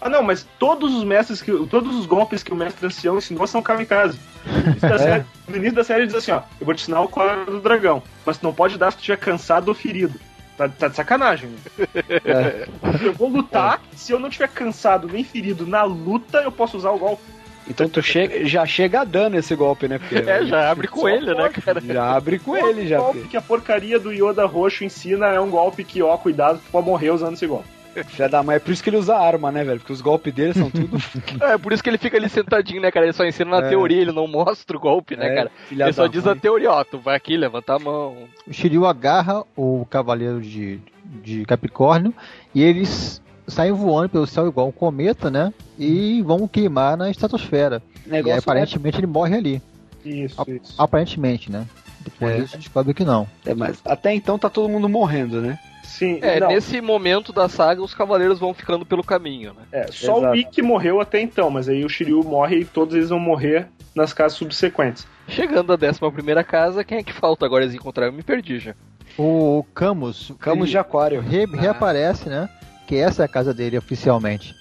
[0.03, 1.51] Ah, não, mas todos os mestres que.
[1.67, 4.19] Todos os golpes que o mestre ancião ensinou são kamikaze.
[4.45, 6.81] No início da série, no início da série ele diz assim, ó, eu vou te
[6.81, 9.73] ensinar o quadro do dragão, mas tu não pode dar se tu estiver cansado ou
[9.73, 10.19] ferido.
[10.57, 11.49] Tá, tá de sacanagem.
[11.49, 11.87] né?
[12.25, 12.67] É.
[13.01, 16.91] Eu vou lutar, se eu não estiver cansado nem ferido na luta, eu posso usar
[16.91, 17.23] o golpe.
[17.67, 19.97] Então tu chega, já chega dando esse golpe, né?
[19.97, 21.79] Porque É, já abre com Só ele, né, cara?
[21.79, 22.99] já abre com ele, já.
[22.99, 26.59] O golpe que a porcaria do Yoda roxo ensina é um golpe que, ó, cuidado,
[26.59, 27.67] tu pode morrer usando esse golpe.
[28.07, 29.79] Filha da mãe, é por isso que ele usa arma, né, velho?
[29.79, 30.97] Porque os golpes dele são tudo.
[31.41, 33.05] É, por isso que ele fica ali sentadinho, né, cara?
[33.05, 33.69] Ele só ensina na É.
[33.69, 35.51] teoria, ele não mostra o golpe, né, É, cara?
[35.67, 36.33] filha Ele só da diz mãe.
[36.33, 38.15] a teoria, ó, tu vai aqui, levanta a mão.
[38.47, 40.79] O Shiryu agarra o Cavaleiro de,
[41.23, 42.13] de Capricórnio
[42.55, 45.53] e eles saem voando pelo céu igual um cometa, né?
[45.77, 47.81] E vão queimar na estratosfera.
[48.05, 49.61] E aí, Negócio aparentemente ele morre ali.
[50.05, 50.73] Isso, Ap- isso.
[50.77, 51.65] Aparentemente, né?
[52.01, 52.37] Depois É.
[52.41, 53.27] disso descobre que não.
[53.45, 55.57] É, mas até então tá todo mundo morrendo, né?
[55.97, 59.61] Sim, É, não, nesse momento da saga, os cavaleiros vão ficando pelo caminho, né?
[59.71, 60.33] é, só Exato.
[60.33, 63.67] o Ikki morreu até então, mas aí o Shiryu morre e todos eles vão morrer
[63.95, 65.05] nas casas subsequentes.
[65.27, 68.11] Chegando à décima primeira casa, quem é que falta agora eles encontraram?
[68.11, 68.73] Eu me perdi já.
[69.17, 71.21] O Camus, Camus de Aquário.
[71.21, 72.49] re- reaparece, né?
[72.87, 74.55] Que essa é a casa dele oficialmente.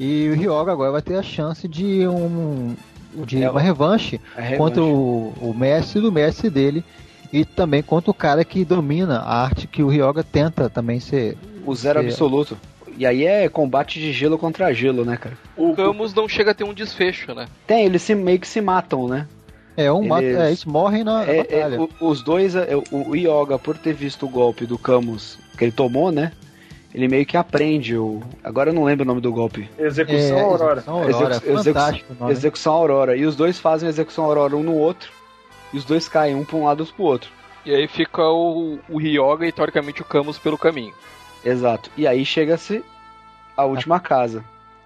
[0.00, 2.74] E o Ryoga agora vai ter a chance de um
[3.24, 4.56] de É, uma revanche revanche.
[4.58, 6.84] contra o, o mestre do mestre dele
[7.34, 11.36] e também contra o cara que domina a arte que o Ryoga tenta também ser.
[11.66, 12.56] O zero ser- absoluto.
[12.96, 15.36] E aí é combate de gelo contra gelo, né, cara?
[15.56, 17.46] O Camus não chega a ter um desfecho, né?
[17.66, 19.26] Tem, eles se, meio que se matam, né?
[19.76, 21.80] É, um mata, Eles- é, eles morrem na, É, é, batalha.
[21.80, 25.64] o- os dois, é, o, o Yoga, por ter visto o golpe do Camus que
[25.64, 26.30] ele tomou, né?
[26.94, 28.22] Ele meio que aprende o.
[28.44, 29.68] Agora eu não lembro o nome do golpe.
[29.76, 30.72] Execução É, Aurora.
[30.78, 32.30] Execução Aurora, Execu- fantástico nome.
[32.32, 33.16] Execução Aurora.
[33.16, 35.10] E os dois fazem execução Aurora um no outro.
[35.74, 37.30] E os dois caem um pra um lado e outro pro outro.
[37.66, 40.94] E aí fica o, o Ryoga e teoricamente o Camus pelo caminho.
[41.44, 41.90] Exato.
[41.96, 42.84] E aí chega-se
[43.56, 44.44] a última casa.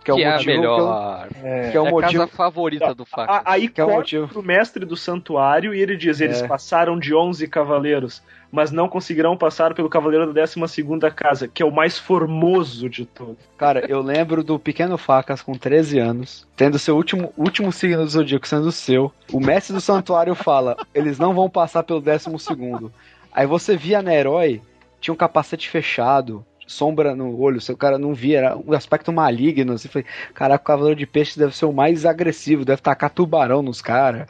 [0.09, 1.29] Que é o que é a motivo melhor.
[1.43, 2.23] É, que é o é a motivo.
[2.25, 3.33] casa favorita do Faca.
[3.33, 4.29] A- Aí Que é o motivo.
[4.29, 6.47] pro mestre do santuário e ele diz: eles É.
[6.47, 11.67] passaram de 11 cavaleiros, mas não conseguirão passar pelo cavaleiro da 12 casa, que é
[11.67, 13.37] o mais formoso de todos.
[13.57, 18.09] Cara, eu lembro do Pequeno Facas com 13 anos, tendo seu último, último signo do
[18.11, 19.13] zodíaco sendo o seu.
[19.33, 22.93] O mestre do santuário fala: eles não vão passar pelo décimo segundo.
[23.33, 24.63] Aí você via na herói,
[25.01, 29.73] tinha um capacete fechado, sombra no olho, o cara não via, era um aspecto maligno.
[29.73, 33.63] Assim, falei, caraca, o Cavaleiro de Peixes deve ser o mais agressivo, deve tacar tubarão
[33.63, 34.29] nos caras,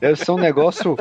[0.00, 0.96] deve ser um negócio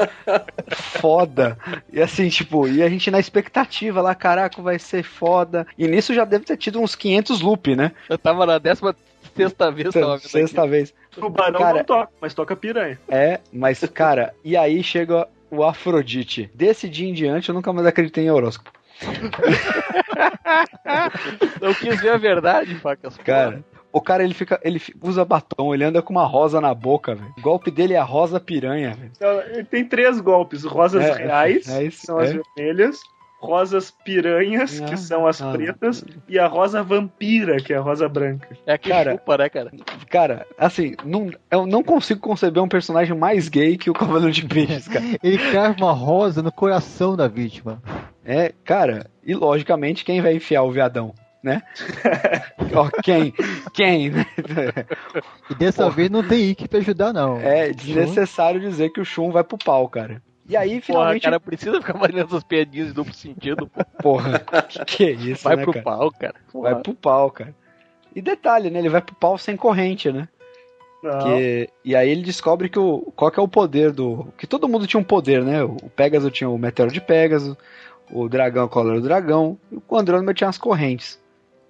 [0.69, 1.57] foda.
[1.93, 5.65] E assim, tipo, e a gente na expectativa lá, caraca, vai ser foda.
[5.77, 7.91] E nisso já deve ter tido uns 500 loop, né?
[8.09, 8.95] Eu tava na décima
[9.35, 10.71] sexta vez, tava Sexta aqui.
[10.71, 10.93] vez.
[11.11, 12.99] Tubarão Cara, não toca, mas toca piranha.
[13.07, 16.49] É, mas, cara, e aí chega o Afrodite.
[16.53, 18.71] Desse dia em diante, eu nunca mais acreditei em horóscopo.
[21.61, 23.17] Eu quis ver a verdade, facas.
[23.17, 27.15] Cara, o cara ele fica, ele usa batom, ele anda com uma rosa na boca,
[27.15, 27.33] velho.
[27.37, 29.11] O golpe dele é a rosa piranha, velho.
[29.15, 32.39] Então, ele tem três golpes: rosas É, reais, é que isso, são as é.
[32.55, 32.99] vermelhas,
[33.39, 35.51] rosas piranhas, Ah, que são as ah.
[35.51, 38.49] pretas, e a rosa vampira, que é a rosa branca.
[38.65, 39.71] É que Cara, chupa, né, cara?
[40.09, 44.45] Cara, assim, não, eu não consigo conceber um personagem mais gay que o Cavaleiro de
[44.45, 45.05] Peixes, cara.
[45.23, 47.81] Ele crava uma rosa no coração da vítima.
[48.25, 51.61] É, cara, e logicamente quem vai enfiar o viadão, né?
[52.75, 53.33] Ó, quem?
[53.73, 54.09] Quem?
[54.11, 54.25] né?
[55.49, 55.95] E dessa Porra.
[55.95, 57.37] vez não tem Ike pra ajudar, não.
[57.39, 60.21] É desnecessário dizer que o Shun vai pro pau, cara.
[60.49, 61.21] E aí, Porra, finalmente.
[61.23, 63.85] cara, precisa ficar fazendo essas piadinhas de duplo sentido, pô.
[64.01, 65.83] Porra, que, que é isso, Vai né, pro cara?
[65.83, 66.35] pau, cara.
[66.51, 67.55] Vai pro pau, cara.
[68.15, 68.79] E detalhe, né?
[68.79, 70.27] Ele vai pro pau sem corrente, né?
[71.23, 74.27] Que, e aí ele descobre que o, qual que é o poder do.
[74.37, 75.63] Que todo mundo tinha um poder, né?
[75.63, 77.55] O Pegasus tinha o Meteoro de Pegasus,
[78.11, 81.17] o Dragão, o Cólera do Dragão, e o Andrômeda tinha as correntes.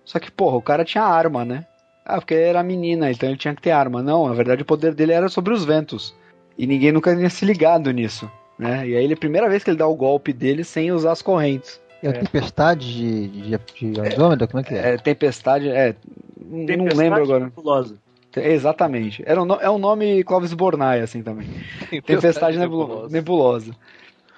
[0.04, 1.66] Só que, porra, o cara tinha arma, né?
[2.04, 4.02] Ah, porque ele era menina, então ele tinha que ter arma.
[4.02, 6.16] Não, na verdade o poder dele era sobre os ventos.
[6.58, 8.30] E ninguém nunca tinha se ligado nisso.
[8.60, 8.90] Né?
[8.90, 11.14] E aí ele é a primeira vez que ele dá o golpe dele sem usar
[11.14, 11.80] as correntes.
[12.04, 13.28] É a tempestade de,
[13.58, 14.48] de, de Andrômeda?
[14.48, 14.94] Como é que é?
[14.94, 15.96] É, tempestade, é.
[16.40, 17.46] não Tempestade lembro agora.
[17.46, 17.96] nebulosa.
[18.36, 19.24] Exatamente.
[19.26, 21.48] Era um, é um nome Clóvis Bornai, assim também.
[22.06, 23.74] Tempestade nebulo- nebulosa.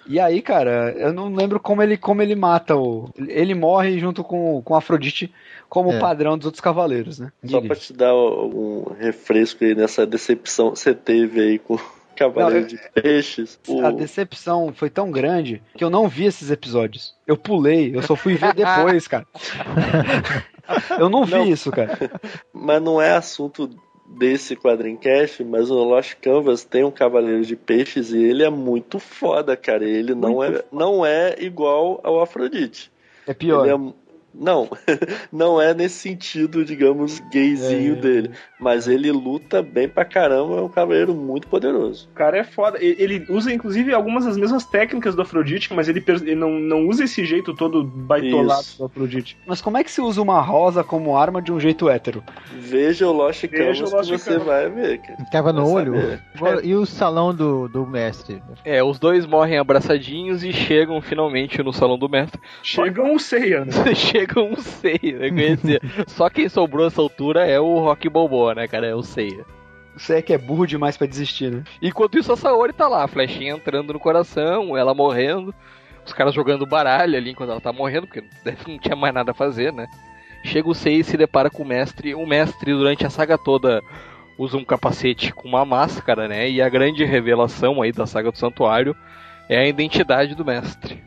[0.08, 3.10] E aí, cara, eu não lembro como ele, como ele mata o.
[3.28, 5.32] Ele morre junto com, com Afrodite
[5.70, 6.00] como É.
[6.00, 7.32] padrão dos outros cavaleiros, né?
[7.46, 7.68] Só Diga.
[7.68, 11.78] pra te dar um refresco aí nessa decepção que você teve aí com
[12.16, 13.60] Cavaleiro Não, de Peixes.
[13.68, 13.86] O...
[13.86, 17.16] A decepção foi tão grande que eu não vi esses episódios.
[17.26, 19.26] Eu pulei, eu só fui ver depois, cara.
[20.98, 21.48] Eu não vi Não.
[21.48, 21.98] isso, cara.
[22.54, 23.70] Mas não é assunto
[24.08, 29.00] desse quadrincast, mas o Lost Canvas tem um Cavaleiro de Peixes e ele é muito
[29.00, 29.86] foda, cara.
[29.86, 32.92] Ele não é, não é igual ao Afrodite.
[33.28, 33.66] É pior.
[33.66, 33.94] Ele é-
[34.34, 34.70] Não,
[35.32, 38.00] não é nesse sentido, digamos, gayzinho É.
[38.00, 38.32] dele.
[38.60, 42.08] Mas ele luta bem pra caramba, é um cavaleiro muito poderoso.
[42.12, 42.78] O cara é foda.
[42.82, 47.04] Ele usa, inclusive, algumas das mesmas técnicas do Afrodite, mas ele, ele não, não usa
[47.04, 48.78] esse jeito todo baitolado Isso.
[48.78, 49.38] do Afrodite.
[49.46, 52.24] Mas como é que se usa uma rosa como arma de um jeito hétero?
[52.58, 54.46] Veja o Lost Veja Canvas o Lost que você Canvas.
[54.48, 55.18] vai ver, cara.
[55.32, 55.94] Tava no olho?
[56.38, 56.66] saber.
[56.66, 58.42] E o salão do, do mestre?
[58.64, 62.40] É, os dois morrem abraçadinhos e chegam finalmente no salão do mestre.
[62.64, 63.72] Chegam o Seiya, né?
[64.22, 65.30] chegam um Seiya, né?
[65.30, 65.82] Conhecia.
[66.08, 68.88] Só quem sobrou essa altura é o Rock Balboa, né, cara?
[68.88, 69.46] É o Seiya.
[69.96, 71.64] Você é que é burro demais pra desistir, né?
[71.82, 75.54] Enquanto isso, a Saori tá lá, a flechinha entrando no coração, ela morrendo,
[76.06, 78.24] os caras jogando baralho ali enquanto ela tá morrendo, porque
[78.68, 79.88] não tinha mais nada a fazer, né?
[80.44, 82.16] Chega o Sei e se depara com o mestre.
[82.16, 83.82] O mestre, durante a saga toda,
[84.38, 86.50] usa um capacete com uma máscara, né?
[86.50, 88.96] E a grande revelação aí da saga do santuário
[89.48, 91.04] é a identidade do mestre.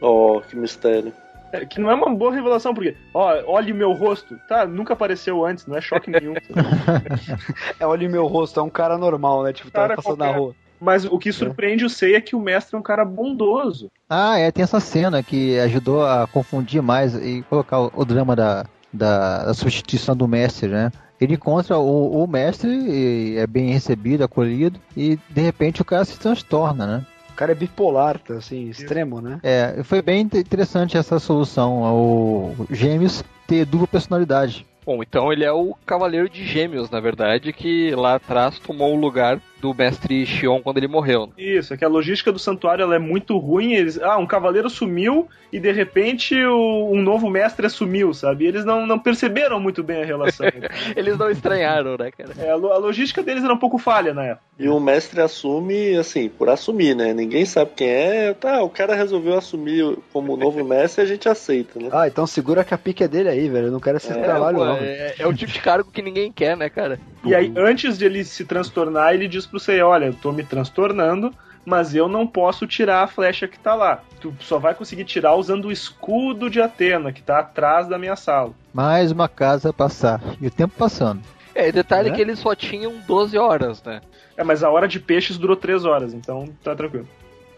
[0.00, 1.12] Oh, que mistério.
[1.52, 4.38] É, que não é uma boa revelação, porque, ó, olhe meu rosto.
[4.48, 6.34] Tá, nunca apareceu antes, não é choque nenhum.
[7.78, 9.52] É, olha o meu rosto, é um cara normal, né?
[9.52, 10.54] Tipo, tá passando na rua.
[10.80, 13.90] Mas o que surpreende o Seiya é que o mestre é um cara bondoso.
[14.08, 18.34] Ah, é, tem essa cena que ajudou a confundir mais e colocar o, o drama
[18.34, 20.90] da, da, da substituição do mestre, né?
[21.20, 26.04] Ele encontra o, o mestre e é bem recebido, acolhido, e de repente o cara
[26.06, 27.06] se transtorna, né?
[27.40, 29.40] O cara é bipolar, tá, assim, extremo, né?
[29.42, 34.66] É, foi bem inte- interessante essa solução, o Gêmeos ter dupla personalidade.
[34.84, 39.00] Bom, então ele é o Cavaleiro de Gêmeos, na verdade, que lá atrás tomou o
[39.00, 41.26] lugar do mestre Xion quando ele morreu.
[41.26, 41.32] né?
[41.38, 43.72] Isso, é que a logística do santuário ela é muito ruim.
[43.74, 48.44] Eles, ah, um cavaleiro sumiu e de repente o- um novo mestre assumiu, sabe?
[48.44, 50.46] E eles não, não perceberam muito bem a relação.
[50.96, 52.30] Eles não estranharam, né, cara?
[52.38, 54.42] É, a, a logística deles era um pouco falha na época.
[54.58, 57.12] E o mestre assume, assim, por assumir, né?
[57.14, 58.34] Ninguém sabe quem é.
[58.34, 61.88] Tá, o cara resolveu assumir como novo mestre e a gente aceita, né?
[61.92, 63.66] Ah, então segura que a pique é dele aí, velho.
[63.68, 64.76] Eu não quero esse É, trabalho, pô, não.
[64.76, 66.98] é, é o tipo de cargo que ninguém quer, né, cara?
[67.24, 70.44] E aí, antes de ele se transtornar, ele diz pro Seiya, olha, eu tô me
[70.44, 71.32] transtornando,
[71.64, 74.00] mas eu não posso tirar a flecha que tá lá.
[74.20, 78.16] Tu só vai conseguir tirar usando o escudo de Atena, que tá atrás da minha
[78.16, 78.52] sala.
[78.72, 80.20] Mais uma casa a passar.
[80.40, 81.20] E o tempo passando.
[81.54, 82.16] É, e detalhe Né?
[82.16, 84.00] que eles só tinham 12 horas, né?
[84.36, 87.08] É, mas a hora de peixes durou três horas, então tá tranquilo.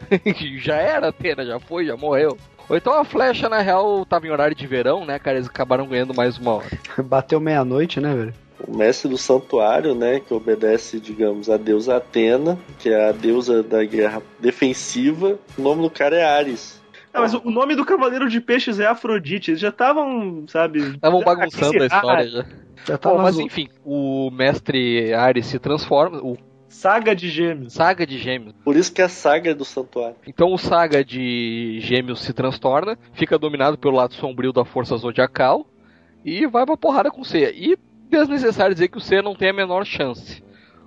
[0.59, 2.37] já era Atena, já foi, já morreu.
[2.69, 5.37] Ou então a flecha, na real, tava em horário de verão, né, cara?
[5.37, 6.67] Eles acabaram ganhando mais uma hora.
[7.05, 8.35] Bateu meia-noite, né, velho?
[8.67, 13.63] O mestre do santuário, né, que obedece, digamos, a deusa Atena, que é a deusa
[13.63, 15.39] da guerra defensiva.
[15.59, 16.81] O nome do cara é Ares.
[17.13, 19.51] Ah, mas o nome do Cavaleiro de Peixes é Afrodite.
[19.51, 20.81] Eles já estavam, sabe.
[20.81, 22.47] Estavam bagunçando a história já.
[22.85, 26.37] Já tava mas enfim, o mestre Ares se transforma, o
[26.73, 27.75] Saga de Gêmeos.
[27.75, 28.55] Saga de Gêmeos.
[28.65, 30.17] Por isso que é a saga do santuário.
[30.27, 35.67] Então o Saga de Gêmeos se transtorna, fica dominado pelo lado sombrio da força zodiacal
[36.25, 37.53] e vai pra porrada com o C.
[37.55, 37.77] E
[38.13, 40.43] desnecessário dizer que o C não tem a menor chance.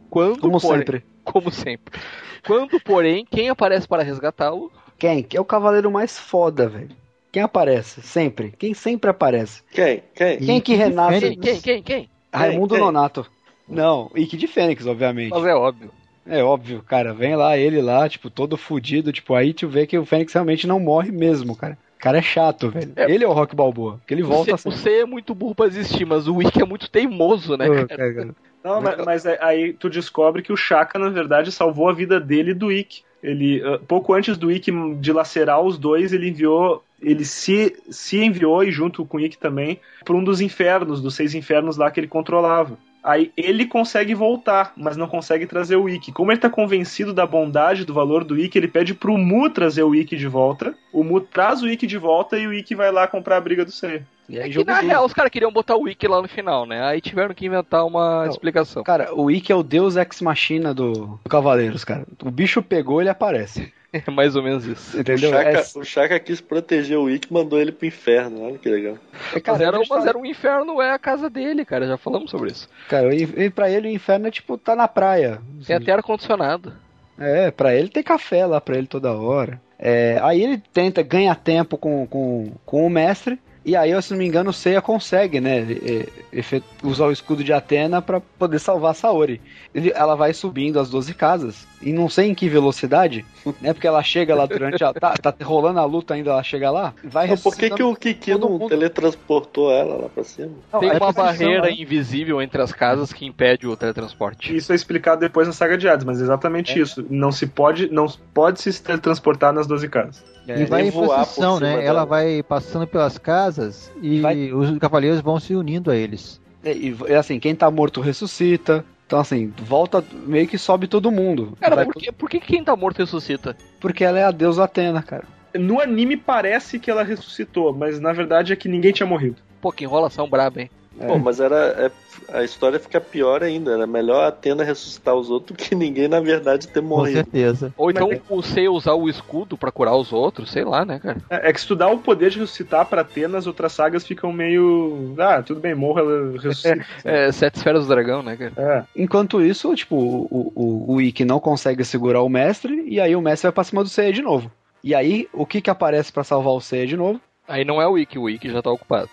[0.09, 1.05] Quando, Como porém- sempre.
[1.25, 1.99] Como sempre.
[2.45, 4.71] Quando, porém, quem aparece para resgatá-lo?
[4.97, 5.23] Quem?
[5.23, 6.95] Que é o cavaleiro mais foda, velho.
[7.31, 8.01] Quem aparece?
[8.01, 8.53] Sempre.
[8.57, 9.61] Quem sempre aparece?
[9.71, 10.03] Quem?
[10.13, 10.37] Quem?
[10.37, 11.19] Quem que renasce?
[11.19, 12.09] Quem, quem, quem, quem?
[12.31, 12.83] Raimundo Quem?
[12.83, 13.25] Nonato.
[13.67, 15.31] Não, Ike de Fênix, obviamente.
[15.31, 15.91] Mas é óbvio.
[16.27, 17.13] É óbvio, cara.
[17.13, 19.11] Vem lá, ele lá, tipo, todo fudido.
[19.11, 21.77] Tipo, aí tu vê que o Fênix realmente não morre mesmo, cara.
[22.05, 22.93] O cara é chato, velho.
[22.95, 23.11] É.
[23.11, 23.97] Ele é o Rock Balboa.
[23.97, 24.69] Porque ele volta o, C, assim.
[24.69, 27.87] o C é muito burro pra existir, mas o Wiki é muito teimoso, né, cara?
[27.87, 28.35] cara.
[28.63, 32.19] Não, mas, mas é- aí tu descobre que o Shaka, na verdade, salvou a vida
[32.19, 33.03] dele e do Ikki.
[33.23, 36.83] Ele, ah, pouco antes do Ikki dilacerar os dois, ele enviou.
[37.01, 41.15] Ele se, se enviou, e junto com o Ikki também, para um dos infernos, dos
[41.15, 42.77] seis infernos lá que ele controlava.
[43.07, 46.11] Aí ele consegue voltar, mas não consegue trazer o Ikki.
[46.11, 49.83] Como ele tá convencido da bondade, do valor do Ikki, ele pede pro Mu trazer
[49.83, 50.73] o Ikki de volta.
[50.91, 53.63] O Mu traz o Ikki de volta e o Ikki vai lá comprar a briga
[53.63, 54.03] do Seiya.
[54.27, 54.87] E aí, Que na duro.
[54.87, 56.83] real os caras queriam botar o Wiki lá no final, né?
[56.83, 58.31] Aí tiveram que inventar uma Não.
[58.31, 58.83] explicação.
[58.83, 60.91] Cara, o Ike é o deus ex-machina do,
[61.23, 62.07] do Cavaleiros, cara.
[62.23, 63.71] O bicho pegou, ele aparece.
[64.07, 64.97] É mais ou menos isso.
[64.97, 65.29] O Entendeu?
[65.31, 68.43] Shaka, É- o Shaka quis proteger o Ikki e mandou ele pro inferno.
[68.43, 68.97] Olha que legal.
[69.33, 71.87] é, cara, Mas era, mas era um inferno, é a casa dele, cara.
[71.87, 72.67] Já falamos sobre isso.
[72.89, 75.39] Cara, e, e pra ele o inferno é tipo, tá na praia.
[75.65, 76.73] Tem até ar-condicionado.
[77.17, 79.61] É, pra ele tem café lá pra ele toda hora.
[79.79, 83.39] É, aí ele tenta ganhar tempo com, com, com o mestre.
[83.67, 85.61] E aí, se não me engano, o Seiya consegue, né?
[85.61, 89.41] e- e- usar o escudo de Atena pra poder salvar a Saori.
[89.73, 91.65] Ele- ela vai subindo as 12 casas.
[91.81, 93.25] E não sei em que velocidade,
[93.61, 93.73] né?
[93.73, 94.93] Porque ela chega lá durante a.
[94.93, 96.93] Tá, tá rolando a luta ainda, ela chega lá.
[97.03, 98.67] Vai Mas por que, que o Kiki não mundo.
[98.69, 100.51] teletransportou ela lá pra cima?
[100.71, 101.71] Não, Tem é uma posição, barreira né?
[101.77, 104.55] invisível entre as casas que impede o teletransporte.
[104.55, 107.05] Isso é explicado depois na saga de Hades, mas é exatamente isso.
[107.09, 110.23] Não se pode, não pode se teletransportar nas 12 casas.
[110.47, 111.75] É, E vai em voar por posição, cima né?
[111.77, 111.87] dela.
[111.87, 116.39] Ela vai passando pelas casas e Vai- os cavaleiros vão se unindo a eles.
[116.63, 118.83] É, E, e, assim, quem tá morto ressuscita.
[119.05, 121.55] Então, assim, volta, meio que sobe todo mundo.
[121.61, 123.55] Cara, Vai por que, por que quem tá morto ressuscita?
[123.79, 125.25] Porque ela é a deusa Atena, cara.
[125.53, 129.37] No anime parece que ela ressuscitou, mas na verdade é que ninguém tinha morrido.
[129.61, 130.69] Pô, que enrolação braba, hein?
[130.99, 131.07] É.
[131.07, 131.55] Pô, mas era.
[131.77, 131.91] é-
[132.29, 133.71] a história fica pior ainda.
[133.71, 137.17] Era melhor a Atena ressuscitar os outros que ninguém, na verdade, ter Com morrido.
[137.17, 137.73] certeza.
[137.77, 140.99] Ou então Mas o C usar o escudo pra curar os outros, sei lá, né,
[140.99, 141.17] cara?
[141.29, 144.05] É, é que se tu dá o poder de ressuscitar pra Atena, as outras sagas
[144.05, 145.13] ficam meio.
[145.17, 146.85] Ah, tudo bem, morra, ela ressuscita.
[147.03, 148.53] É, sete esferas do dragão, né, cara?
[148.57, 149.01] É.
[149.01, 153.21] Enquanto isso, tipo, o, o, o Ikki não consegue segurar o mestre, e aí o
[153.21, 154.51] mestre vai pra cima do Seiya de novo.
[154.83, 157.19] E aí, o que que aparece pra salvar o Seiya de novo?
[157.47, 159.09] Aí não é o Wiki, o Wiki já tá ocupado.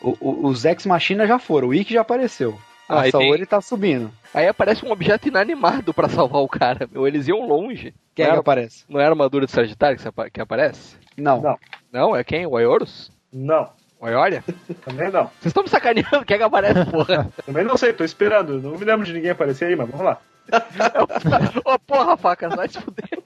[0.00, 2.58] O, o- os Ex-Machina já foram, o Ikki já apareceu.
[2.88, 4.10] A Aí tem- Saori tá subindo.
[4.32, 6.88] Aí aparece um objeto inanimado pra salvar o cara.
[6.92, 7.06] meu.
[7.08, 7.92] Eles iam longe.
[8.14, 8.84] Quem não, é que era, aparece?
[8.88, 10.96] não era a armadura de Sagitário que, que aparece?
[11.16, 11.40] Não.
[11.40, 11.58] Não.
[11.92, 12.46] Não, é quem?
[12.46, 13.10] O Ayorus?
[13.32, 13.68] Não,
[13.98, 14.44] O Aioria?
[14.84, 15.24] também não.
[15.24, 17.28] Vocês estão me sacaneando, quem é que aparece, porra?
[17.44, 18.60] Também não sei, tô esperando.
[18.62, 20.20] Não me lembro de ninguém aparecer aí, mas vamos lá.
[21.64, 23.18] Ô, porra, faca, vai se fuder.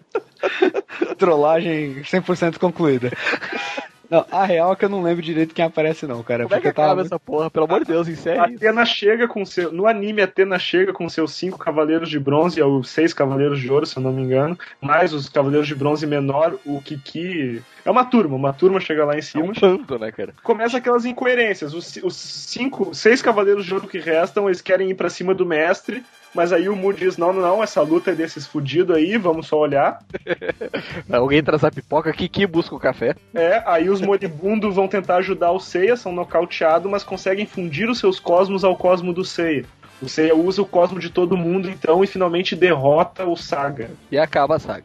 [1.19, 3.11] Trollagem 100% concluída.
[4.11, 6.43] Não, a real é que eu não lembro direito quem aparece não, cara.
[6.43, 7.49] Como é que porque tava acaba muito- essa porra?
[7.51, 8.57] Pelo amor de Deus, A encerre isso.
[8.57, 9.71] Atena chega com seu.
[9.73, 13.71] No anime, a Atena chega com seus cinco cavaleiros de bronze, ou seis cavaleiros de
[13.71, 14.59] ouro, se eu não me engano.
[14.81, 17.63] Mais os cavaleiros de bronze menor, o Kiki.
[17.85, 19.45] É uma turma, uma turma chega lá em É cima.
[19.45, 20.35] um bando, né, cara?
[20.43, 21.73] Começa aquelas incoerências.
[21.75, 25.47] Os, os cinco, seis cavaleiros de ouro que restam, eles querem ir pra cima do
[25.47, 26.03] mestre.
[26.35, 29.49] Mas aí o Mu diz: não, não, não, essa luta é desses fudidos aí, vamos
[29.49, 29.99] só olhar.
[31.11, 33.17] Alguém traz a pipoca, Kiki busca o café.
[33.35, 37.99] É, aí os moribundos vão tentar ajudar o Seiya, são nocauteados, mas conseguem fundir os
[37.99, 39.65] seus cosmos ao cosmo do Seiya.
[40.01, 43.91] O Seiya usa o cosmo de todo mundo, então, e finalmente derrota o Saga.
[44.11, 44.85] E acaba a saga.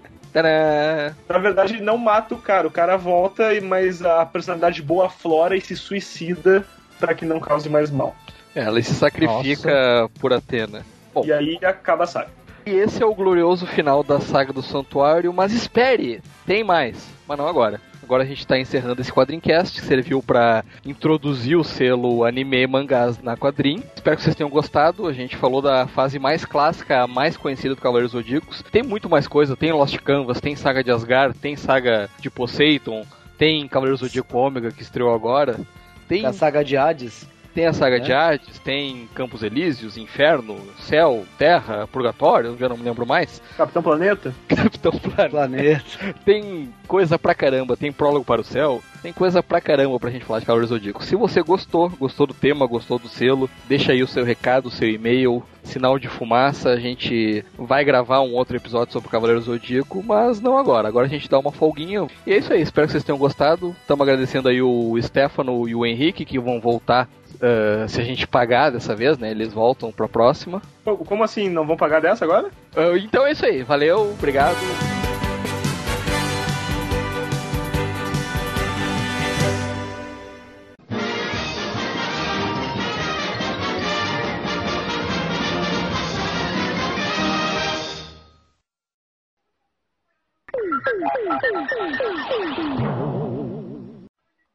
[1.29, 5.09] Na verdade, ele não mata o cara, o cara volta, e- mas a personalidade boa
[5.09, 6.65] flora e se suicida
[6.99, 8.15] para que não cause mais mal.
[8.55, 10.85] É, Ela se sacrifica por Atena.
[11.13, 11.23] Bom.
[11.25, 12.29] E aí acaba a saga.
[12.65, 16.97] E esse é o glorioso final da saga do Santuário, mas espere, tem mais,
[17.27, 17.79] mas não agora.
[18.05, 23.17] Agora a gente está encerrando esse quadrincast, que serviu para introduzir o selo anime mangás
[23.17, 23.81] na quadrim.
[23.95, 25.07] Espero que vocês tenham gostado.
[25.07, 28.63] A gente falou da fase mais clássica, a mais conhecida do Cavaleiros Zodíacos.
[28.71, 33.03] Tem muito mais coisa, tem Lost Canvas, tem saga de Asgard, tem saga de Poseidon,
[33.39, 35.59] tem Cavaleiros Zodíaco Ômega que estreou agora.
[36.07, 37.27] Tem A saga de Hades.
[37.55, 37.99] Tem a saga É.
[37.99, 43.41] de Hades, tem Campos Elíseos, Inferno, Céu, Terra, Purgatório, eu já não me lembro mais.
[43.57, 44.35] Capitão Planeta?
[44.47, 45.29] Capitão Planeta.
[45.29, 45.83] Planeta.
[46.25, 50.23] Tem coisa pra caramba, tem prólogo para o céu, tem coisa pra caramba pra gente
[50.25, 51.03] falar de Cavaleiros Zodíaco.
[51.03, 54.71] Se você gostou, gostou do tema, gostou do selo, deixa aí o seu recado, o
[54.71, 56.69] seu e-mail, sinal de fumaça.
[56.69, 60.87] A gente vai gravar um outro episódio sobre Cavaleiros do Zodíaco, mas não agora.
[60.87, 62.05] Agora a gente dá uma folguinha.
[62.27, 63.75] E é isso aí, espero que vocês tenham gostado.
[63.81, 67.09] Estamos agradecendo aí o Stefano e o Henrique que vão voltar.
[67.41, 69.31] Ah, se a gente pagar dessa vez, né?
[69.31, 70.61] Eles voltam pra próxima.
[70.83, 71.49] Como assim?
[71.49, 72.49] Não vão pagar dessa agora?
[72.75, 73.63] Ah, então é isso aí.
[73.63, 74.57] Valeu, obrigado.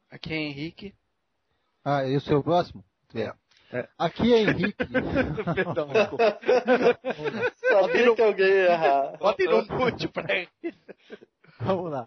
[0.09, 0.93] Aqui é Henrique.
[1.83, 2.83] Ah, e o seu próximo?
[3.13, 3.33] É.
[3.97, 4.75] Aqui é Henrique.
[5.55, 6.39] Perdão, desculpa.
[7.55, 9.17] Sabia que alguém ia errar.
[9.17, 10.49] Bota no mute pra ele.
[11.61, 12.05] Vamos lá.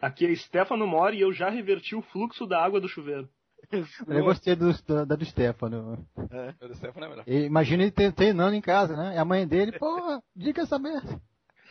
[0.00, 3.28] Aqui é Stefano Mori e eu já reverti o fluxo da água do chuveiro.
[4.08, 6.04] Eu gostei do, da, da do Stefano.
[6.30, 7.24] É, o Stefano é melhor.
[7.28, 9.14] Imagina ele tre- treinando em casa, né?
[9.14, 11.20] E a mãe dele, porra, diga essa merda.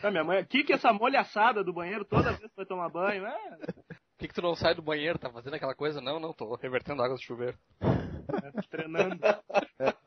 [0.02, 2.88] Ah, minha mãe, que que é essa molhaçada do banheiro toda vez que vai tomar
[2.88, 3.24] banho?
[3.26, 3.74] É, Por
[4.18, 5.18] que, que tu não sai do banheiro?
[5.18, 6.00] Tá fazendo aquela coisa?
[6.00, 7.56] Não, não, tô revertendo água do chuveiro.
[7.80, 9.16] é, treinando.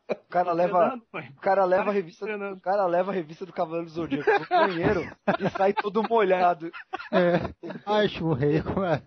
[0.09, 2.57] O cara leva, o cara leva a Tá revista, treinando.
[2.57, 5.01] o cara leva a revista do Cavaleiro do Zodíaco no banheiro
[5.39, 6.71] e sai todo molhado.
[7.11, 7.53] É.
[7.85, 8.61] Ai, churrei.
[8.61, 9.01] como é?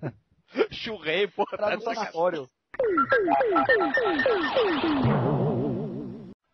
[0.70, 2.12] Churrei, porra, Pra tá no sacanagem.
[2.12, 2.48] sanatório.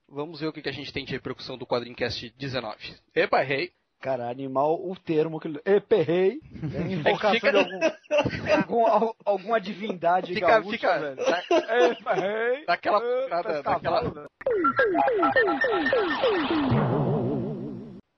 [0.08, 2.76] Vamos ver o que, que a gente tem de repercussão do Quadrincast 19.
[3.14, 3.72] Epa, errei.
[4.04, 5.58] Cara, animal, o termo que ele.
[5.64, 6.38] Eperrei.
[6.74, 7.80] É invocação fica- de algum,
[8.54, 10.98] algum, al- alguma divindade Fica, gaúcha, fica.
[10.98, 11.16] velho.
[11.16, 11.42] dá-
[11.88, 12.66] Eperrei.
[12.66, 13.02] Daquela.
[13.02, 14.28] É, da- parece daquela.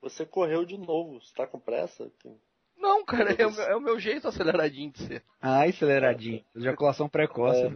[0.01, 1.21] Você correu de novo.
[1.21, 2.11] Você tá com pressa?
[2.77, 5.23] Não, cara, é o, meu, é o meu jeito aceleradinho de ser.
[5.41, 6.43] Ah, aceleradinho.
[6.53, 7.63] Ejaculação precoce.
[7.63, 7.71] É.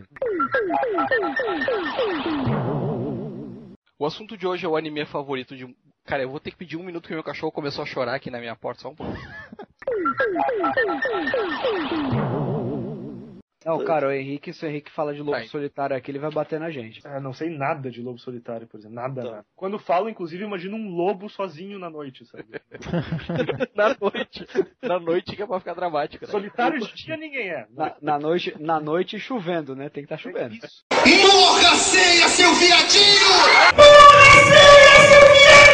[3.98, 5.74] O assunto de hoje é o anime favorito de.
[6.06, 8.30] Cara, eu vou ter que pedir um minuto que meu cachorro começou a chorar aqui
[8.32, 9.14] na minha porta, só um pouco.
[13.64, 16.60] Não, cara, o Henrique, se o Henrique fala de lobo solitário aqui, ele vai bater
[16.60, 17.00] na gente.
[17.06, 18.96] Ah, não sei nada de lobo solitário, por exemplo.
[18.96, 19.30] Nada, Tá.
[19.30, 19.46] nada.
[19.56, 22.46] Quando falo, inclusive, imagino um lobo sozinho na noite, sabe?
[23.76, 24.48] na noite.
[24.82, 26.32] Na noite que é pra ficar dramático, né?
[26.32, 27.68] Solitário de dia ninguém é.
[27.70, 29.90] Na, na noite, na noite chovendo, né?
[29.90, 30.56] Tem que estar chovendo.
[30.56, 30.84] Isso.
[30.92, 33.30] Morra, ceia, seu viadinho!
[33.78, 34.81] Morra, ceia,